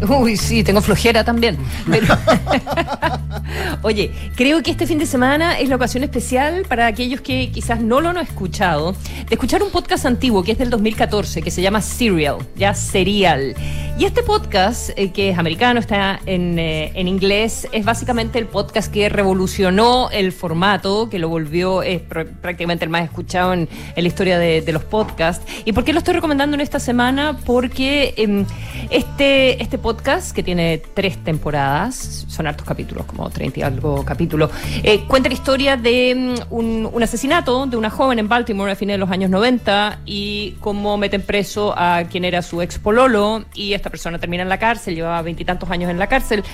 Uy, 0.08 0.36
sí, 0.36 0.62
tengo 0.64 0.80
flojera 0.80 1.24
también. 1.24 1.56
Pero- 1.90 2.16
Oye, 3.82 4.10
creo 4.36 4.62
que 4.62 4.70
este 4.70 4.86
fin 4.86 4.98
de 4.98 5.06
semana 5.06 5.58
es 5.58 5.68
la 5.68 5.76
ocasión 5.76 6.04
especial 6.04 6.64
para 6.68 6.86
aquellos 6.86 7.20
que 7.20 7.50
quizás 7.50 7.80
no 7.80 8.00
lo 8.00 8.10
han 8.10 8.18
escuchado, 8.18 8.92
de 8.92 9.34
escuchar 9.34 9.62
un 9.62 9.70
podcast 9.70 10.06
antiguo 10.06 10.42
que 10.42 10.52
es 10.52 10.58
del 10.58 10.70
2014, 10.70 11.42
que 11.42 11.50
se 11.50 11.62
llama 11.62 11.80
Serial, 11.80 12.36
ya 12.56 12.74
Serial. 12.74 13.54
Y 13.98 14.04
este 14.04 14.22
podcast, 14.22 14.90
eh, 14.96 15.10
que 15.12 15.30
es 15.30 15.38
americano, 15.38 15.80
está 15.80 16.20
en, 16.26 16.58
eh, 16.58 16.92
en 16.94 17.06
inglés, 17.08 17.68
es 17.72 17.84
básicamente 17.84 18.38
el 18.38 18.46
podcast 18.46 18.90
que 18.92 19.08
revolucionó 19.08 20.08
el 20.10 20.32
formato, 20.32 21.08
que 21.10 21.18
lo 21.18 21.28
volvió 21.28 21.82
es 21.82 22.00
pr- 22.02 22.28
prácticamente 22.40 22.84
el 22.84 22.90
más 22.90 23.04
escuchado 23.04 23.52
en, 23.52 23.68
en 23.96 24.02
la 24.02 24.08
historia 24.08 24.38
de, 24.38 24.62
de 24.62 24.72
los 24.72 24.84
podcasts. 24.84 25.44
¿Y 25.64 25.72
por 25.72 25.84
qué 25.84 25.92
lo 25.92 25.98
estoy 25.98 26.14
recomendando 26.14 26.54
en 26.54 26.60
esta 26.60 26.78
semana? 26.80 27.38
Porque 27.44 28.14
em, 28.16 28.46
este, 28.90 29.62
este 29.62 29.76
podcast, 29.78 29.89
que 29.96 30.42
tiene 30.42 30.80
tres 30.94 31.22
temporadas, 31.24 32.24
son 32.28 32.46
hartos 32.46 32.66
capítulos, 32.66 33.06
como 33.06 33.28
30 33.28 33.60
y 33.60 33.62
algo 33.62 34.04
capítulos, 34.04 34.50
eh, 34.82 35.04
cuenta 35.08 35.28
la 35.28 35.34
historia 35.34 35.76
de 35.76 36.14
mm, 36.14 36.54
un, 36.54 37.02
asesinato 37.02 37.66
de 37.66 37.76
una 37.76 37.90
joven 37.90 38.18
en 38.18 38.28
Baltimore 38.28 38.70
a 38.70 38.76
fines 38.76 38.94
de 38.94 38.98
los 38.98 39.10
años 39.10 39.30
90 39.30 40.00
y 40.06 40.52
cómo 40.60 40.96
meten 40.96 41.22
preso 41.22 41.74
a 41.76 42.04
quien 42.04 42.24
era 42.24 42.40
su 42.42 42.62
ex 42.62 42.78
pololo 42.78 43.44
y 43.54 43.72
esta 43.72 43.90
persona 43.90 44.18
termina 44.18 44.42
en 44.42 44.48
la 44.48 44.58
cárcel, 44.58 44.94
llevaba 44.94 45.22
veintitantos 45.22 45.68
años 45.70 45.90
en 45.90 45.98
la 45.98 46.06
cárcel. 46.06 46.44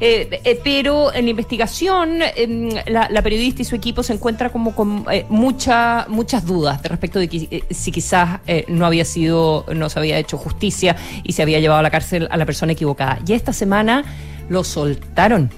Eh, 0.00 0.40
eh, 0.44 0.60
pero 0.64 1.12
en 1.12 1.24
la 1.24 1.30
investigación, 1.30 2.20
em, 2.34 2.70
la, 2.86 3.22
periodista 3.22 3.62
y 3.62 3.64
su 3.64 3.74
equipo 3.74 4.02
se 4.02 4.12
encuentra 4.12 4.50
como 4.50 4.74
con 4.74 5.04
mucha- 5.28 6.06
muchas 6.08 6.46
dudas 6.46 6.82
de 6.82 6.88
respecto 6.88 7.18
de 7.18 7.28
que, 7.28 7.64
si 7.70 7.90
quizás 7.90 8.40
no 8.68 8.86
había 8.86 9.04
sido, 9.04 9.64
no 9.74 9.88
se 9.88 9.98
había 9.98 10.18
hecho 10.18 10.38
justicia 10.38 10.96
y 11.24 11.32
se 11.32 11.42
había 11.42 11.58
llevado 11.58 11.80
a 11.80 11.82
la 11.82 11.90
cárcel 11.90 12.28
a 12.30 12.36
la 12.36 12.46
persona 12.46 12.72
equivocada. 12.72 12.85
Y 13.26 13.32
esta 13.32 13.52
semana 13.52 14.04
lo 14.48 14.62
soltaron 14.62 15.50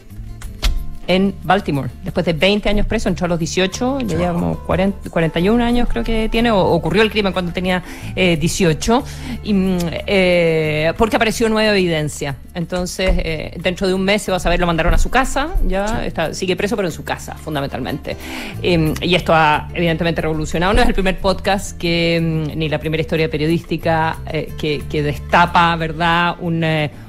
en 1.09 1.35
Baltimore. 1.43 1.89
Después 2.05 2.24
de 2.26 2.35
20 2.35 2.68
años 2.68 2.87
preso, 2.87 3.09
entró 3.09 3.24
a 3.24 3.29
los 3.29 3.39
18, 3.39 4.01
ya 4.01 4.16
lleva 4.16 4.33
como 4.35 4.59
40, 4.59 5.09
41 5.09 5.64
años 5.64 5.89
creo 5.91 6.05
que 6.05 6.29
tiene, 6.29 6.51
o 6.51 6.59
ocurrió 6.61 7.03
el 7.03 7.11
crimen 7.11 7.33
cuando 7.33 7.51
tenía 7.51 7.83
eh, 8.14 8.37
18, 8.37 9.03
y, 9.43 9.55
mm, 9.55 9.79
eh, 10.07 10.93
porque 10.99 11.16
apareció 11.16 11.49
nueva 11.49 11.72
evidencia. 11.72 12.37
Entonces, 12.55 13.11
eh, 13.16 13.59
dentro 13.62 13.89
de 13.89 13.95
un 13.95 14.05
mes 14.05 14.20
se 14.20 14.31
va 14.31 14.37
a 14.37 14.41
saber, 14.41 14.61
lo 14.61 14.66
mandaron 14.66 14.93
a 14.93 14.99
su 14.99 15.09
casa, 15.09 15.55
ya 15.66 16.05
está, 16.05 16.35
sigue 16.35 16.57
preso, 16.57 16.76
pero 16.76 16.89
en 16.89 16.93
su 16.93 17.05
casa, 17.05 17.35
fundamentalmente. 17.35 18.14
Eh, 18.62 18.93
y 19.01 19.14
esto 19.14 19.35
ha 19.35 19.68
evidentemente 19.72 20.20
revolucionado. 20.20 20.74
No 20.74 20.83
es 20.83 20.89
el 20.89 20.95
primer 20.95 21.18
podcast 21.18 21.79
que, 21.79 22.20
mm, 22.20 22.59
ni 22.59 22.68
la 22.68 22.79
primera 22.79 23.01
historia 23.01 23.31
periodística 23.31 24.18
eh, 24.31 24.53
que, 24.59 24.83
que 24.91 25.03
destapa, 25.03 25.74
¿verdad?, 25.76 26.37
un... 26.41 26.62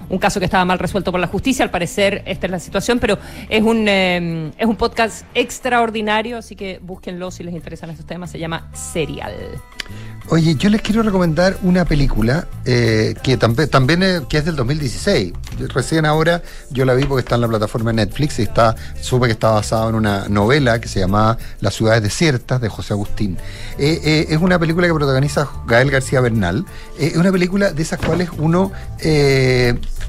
eh, 0.09 0.13
un 0.13 0.19
caso 0.19 0.39
que 0.39 0.45
estaba 0.45 0.65
mal 0.65 0.79
resuelto 0.79 1.11
por 1.11 1.19
la 1.19 1.27
justicia. 1.27 1.63
Al 1.63 1.71
parecer, 1.71 2.23
esta 2.25 2.47
es 2.47 2.51
la 2.51 2.59
situación, 2.59 2.99
pero 2.99 3.17
es 3.49 3.63
un, 3.63 3.87
eh, 3.87 4.51
es 4.57 4.65
un 4.65 4.75
podcast 4.75 5.25
extraordinario, 5.33 6.37
así 6.37 6.55
que 6.55 6.79
búsquenlo 6.81 7.31
si 7.31 7.43
les 7.43 7.53
interesan 7.53 7.89
estos 7.89 8.05
temas. 8.05 8.31
Se 8.31 8.39
llama 8.39 8.69
Serial. 8.73 9.33
Oye, 10.31 10.53
yo 10.53 10.69
les 10.69 10.83
quiero 10.83 11.01
recomendar 11.01 11.57
una 11.63 11.85
película 11.85 12.47
eh, 12.63 13.15
que 13.23 13.35
también, 13.35 14.03
es, 14.03 14.21
que 14.29 14.37
es 14.37 14.45
del 14.45 14.55
2016. 14.55 15.33
Recién 15.73 16.05
ahora 16.05 16.43
yo 16.69 16.85
la 16.85 16.93
vi 16.93 17.05
porque 17.05 17.21
está 17.21 17.33
en 17.33 17.41
la 17.41 17.47
plataforma 17.47 17.91
Netflix 17.93 18.37
y 18.37 18.43
está, 18.43 18.75
supe 19.01 19.25
que 19.25 19.31
está 19.31 19.49
basada 19.49 19.89
en 19.89 19.95
una 19.95 20.29
novela 20.29 20.79
que 20.79 20.87
se 20.87 20.99
llama 20.99 21.39
Las 21.61 21.73
ciudades 21.73 22.03
desiertas 22.03 22.61
de 22.61 22.69
José 22.69 22.93
Agustín. 22.93 23.37
Eh, 23.79 23.99
eh, 24.03 24.25
es 24.29 24.37
una 24.37 24.59
película 24.59 24.85
que 24.85 24.93
protagoniza 24.93 25.49
Gael 25.65 25.89
García 25.89 26.21
Bernal. 26.21 26.63
Eh, 26.99 27.07
es 27.13 27.17
una 27.17 27.31
película 27.31 27.71
de 27.71 27.81
esas 27.81 27.99
cuales 27.99 28.29
uno, 28.37 28.71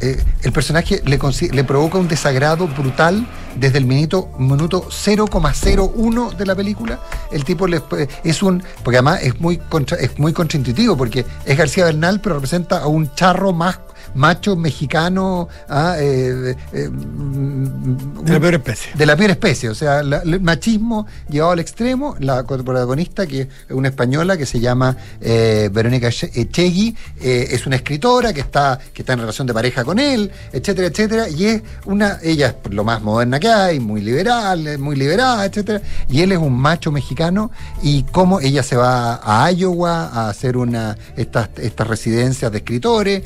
eh, 0.00 0.22
el 0.42 0.52
personaje 0.52 1.02
le, 1.04 1.18
le 1.52 1.64
provoca 1.64 1.98
un 1.98 2.08
desagrado 2.08 2.66
brutal 2.68 3.26
desde 3.56 3.78
el 3.78 3.84
minuto, 3.86 4.30
minuto 4.38 4.88
0,01 4.88 6.36
de 6.36 6.46
la 6.46 6.54
película. 6.54 7.00
El 7.30 7.44
tipo 7.44 7.66
le, 7.66 7.82
es 8.24 8.42
un, 8.42 8.62
porque 8.82 8.98
además 8.98 9.20
es 9.22 9.40
muy, 9.40 9.58
contra- 9.58 9.98
es 9.98 10.18
muy 10.18 10.32
contraintuitivo, 10.32 10.96
porque 10.96 11.24
es 11.44 11.56
García 11.58 11.84
Bernal, 11.84 12.20
pero 12.20 12.36
representa 12.36 12.78
a 12.78 12.86
un 12.86 13.12
charro 13.14 13.52
más 13.52 13.78
macho 14.14 14.56
mexicano 14.56 15.48
ah, 15.68 15.96
eh, 15.98 16.54
eh, 16.72 16.88
mm, 16.88 18.24
De 18.24 18.32
la 18.32 18.40
peor 18.40 18.54
especie. 18.54 18.92
de 18.94 19.06
la 19.06 19.16
peor 19.16 19.30
especie, 19.30 19.68
o 19.68 19.74
sea, 19.74 20.02
la- 20.02 20.18
el 20.18 20.40
machismo 20.40 21.06
llevado 21.28 21.52
al 21.52 21.60
extremo, 21.60 22.16
la 22.18 22.42
protagonista, 22.44 23.26
que 23.26 23.42
es 23.42 23.48
una 23.70 23.88
española 23.88 24.36
que 24.36 24.46
se 24.46 24.60
llama 24.60 24.96
eh, 25.20 25.68
Verónica 25.72 26.08
Eche- 26.08 26.30
Echegui, 26.34 26.94
es 27.20 27.66
una 27.66 27.76
escritora 27.76 28.32
que 28.32 28.40
está, 28.40 28.78
que 28.92 29.02
está 29.02 29.12
en 29.14 29.20
relación 29.20 29.46
de 29.46 29.54
pareja 29.54 29.84
con 29.84 29.98
él, 29.98 30.30
etcétera, 30.52 30.88
etcétera, 30.88 31.28
y 31.28 31.44
es 31.46 31.62
una, 31.86 32.18
ella 32.22 32.56
es 32.64 32.72
lo 32.74 32.84
más 32.84 33.02
moderna 33.02 33.38
que 33.40 33.48
hay, 33.48 33.80
muy 33.80 34.00
liberal, 34.00 34.78
muy 34.78 34.96
liberada, 34.96 35.44
etcétera, 35.44 35.80
y 36.08 36.20
él 36.22 36.32
es 36.32 36.38
un 36.38 36.52
macho 36.58 36.90
mexicano, 36.92 37.50
y 37.82 38.02
cómo 38.04 38.40
ella 38.40 38.62
se 38.62 38.76
va 38.76 39.20
a 39.22 39.50
Iowa 39.52 40.06
a 40.08 40.28
hacer 40.28 40.56
una, 40.56 40.96
estas, 41.16 41.50
estas 41.56 41.86
residencias 41.86 42.50
de 42.52 42.58
escritores, 42.58 43.22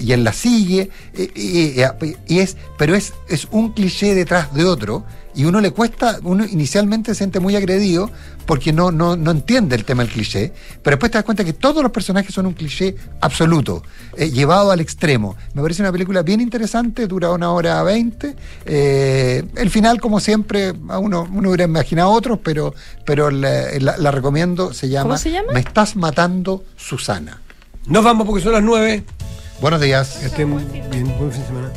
y 0.00 0.12
él 0.16 0.24
la 0.24 0.32
sigue, 0.32 0.90
eh, 1.14 1.30
y, 1.34 1.80
y- 1.80 2.16
y 2.26 2.38
es, 2.40 2.56
pero 2.76 2.94
es, 2.96 3.12
es 3.28 3.46
un 3.52 3.72
cliché 3.72 4.14
detrás 4.14 4.52
de 4.52 4.64
otro, 4.64 5.04
y 5.34 5.44
uno 5.44 5.60
le 5.60 5.70
cuesta, 5.70 6.18
uno 6.22 6.46
inicialmente 6.46 7.12
se 7.12 7.18
siente 7.18 7.40
muy 7.40 7.54
agredido 7.56 8.10
porque 8.46 8.72
no, 8.72 8.90
no, 8.90 9.16
no 9.16 9.32
entiende 9.32 9.76
el 9.76 9.84
tema 9.84 10.02
del 10.02 10.10
cliché, 10.10 10.50
pero 10.82 10.94
después 10.96 11.12
te 11.12 11.18
das 11.18 11.24
cuenta 11.26 11.44
que 11.44 11.52
todos 11.52 11.82
los 11.82 11.92
personajes 11.92 12.34
son 12.34 12.46
un 12.46 12.54
cliché 12.54 12.96
absoluto, 13.20 13.82
eh, 14.16 14.30
llevado 14.30 14.70
al 14.70 14.80
extremo. 14.80 15.36
Me 15.52 15.60
parece 15.60 15.82
una 15.82 15.92
película 15.92 16.22
bien 16.22 16.40
interesante, 16.40 17.06
dura 17.06 17.30
una 17.32 17.50
hora 17.52 17.82
veinte. 17.82 18.34
eh, 18.64 19.44
el 19.56 19.68
final, 19.70 20.00
como 20.00 20.20
siempre, 20.20 20.72
a 20.88 20.98
uno, 20.98 21.28
uno 21.30 21.48
hubiera 21.50 21.64
imaginado 21.64 22.10
otros, 22.12 22.38
pero, 22.42 22.74
pero 23.04 23.30
la, 23.30 23.66
la- 23.78 23.98
la 23.98 24.10
recomiendo, 24.10 24.72
se 24.72 24.88
llama, 24.88 25.02
¿Cómo 25.10 25.18
se 25.18 25.30
llama? 25.32 25.52
Me 25.52 25.60
estás 25.60 25.96
matando, 25.96 26.64
Susana. 26.76 27.42
Nos 27.86 28.02
vamos 28.02 28.26
porque 28.26 28.42
son 28.42 28.52
las 28.52 28.62
9. 28.62 29.04
Buenos 29.60 29.80
días. 29.80 30.18
Que 30.18 30.26
estén 30.26 30.54
bien, 30.90 31.18
buen 31.18 31.32
fin 31.32 31.40
de 31.40 31.46
semana. 31.46 31.72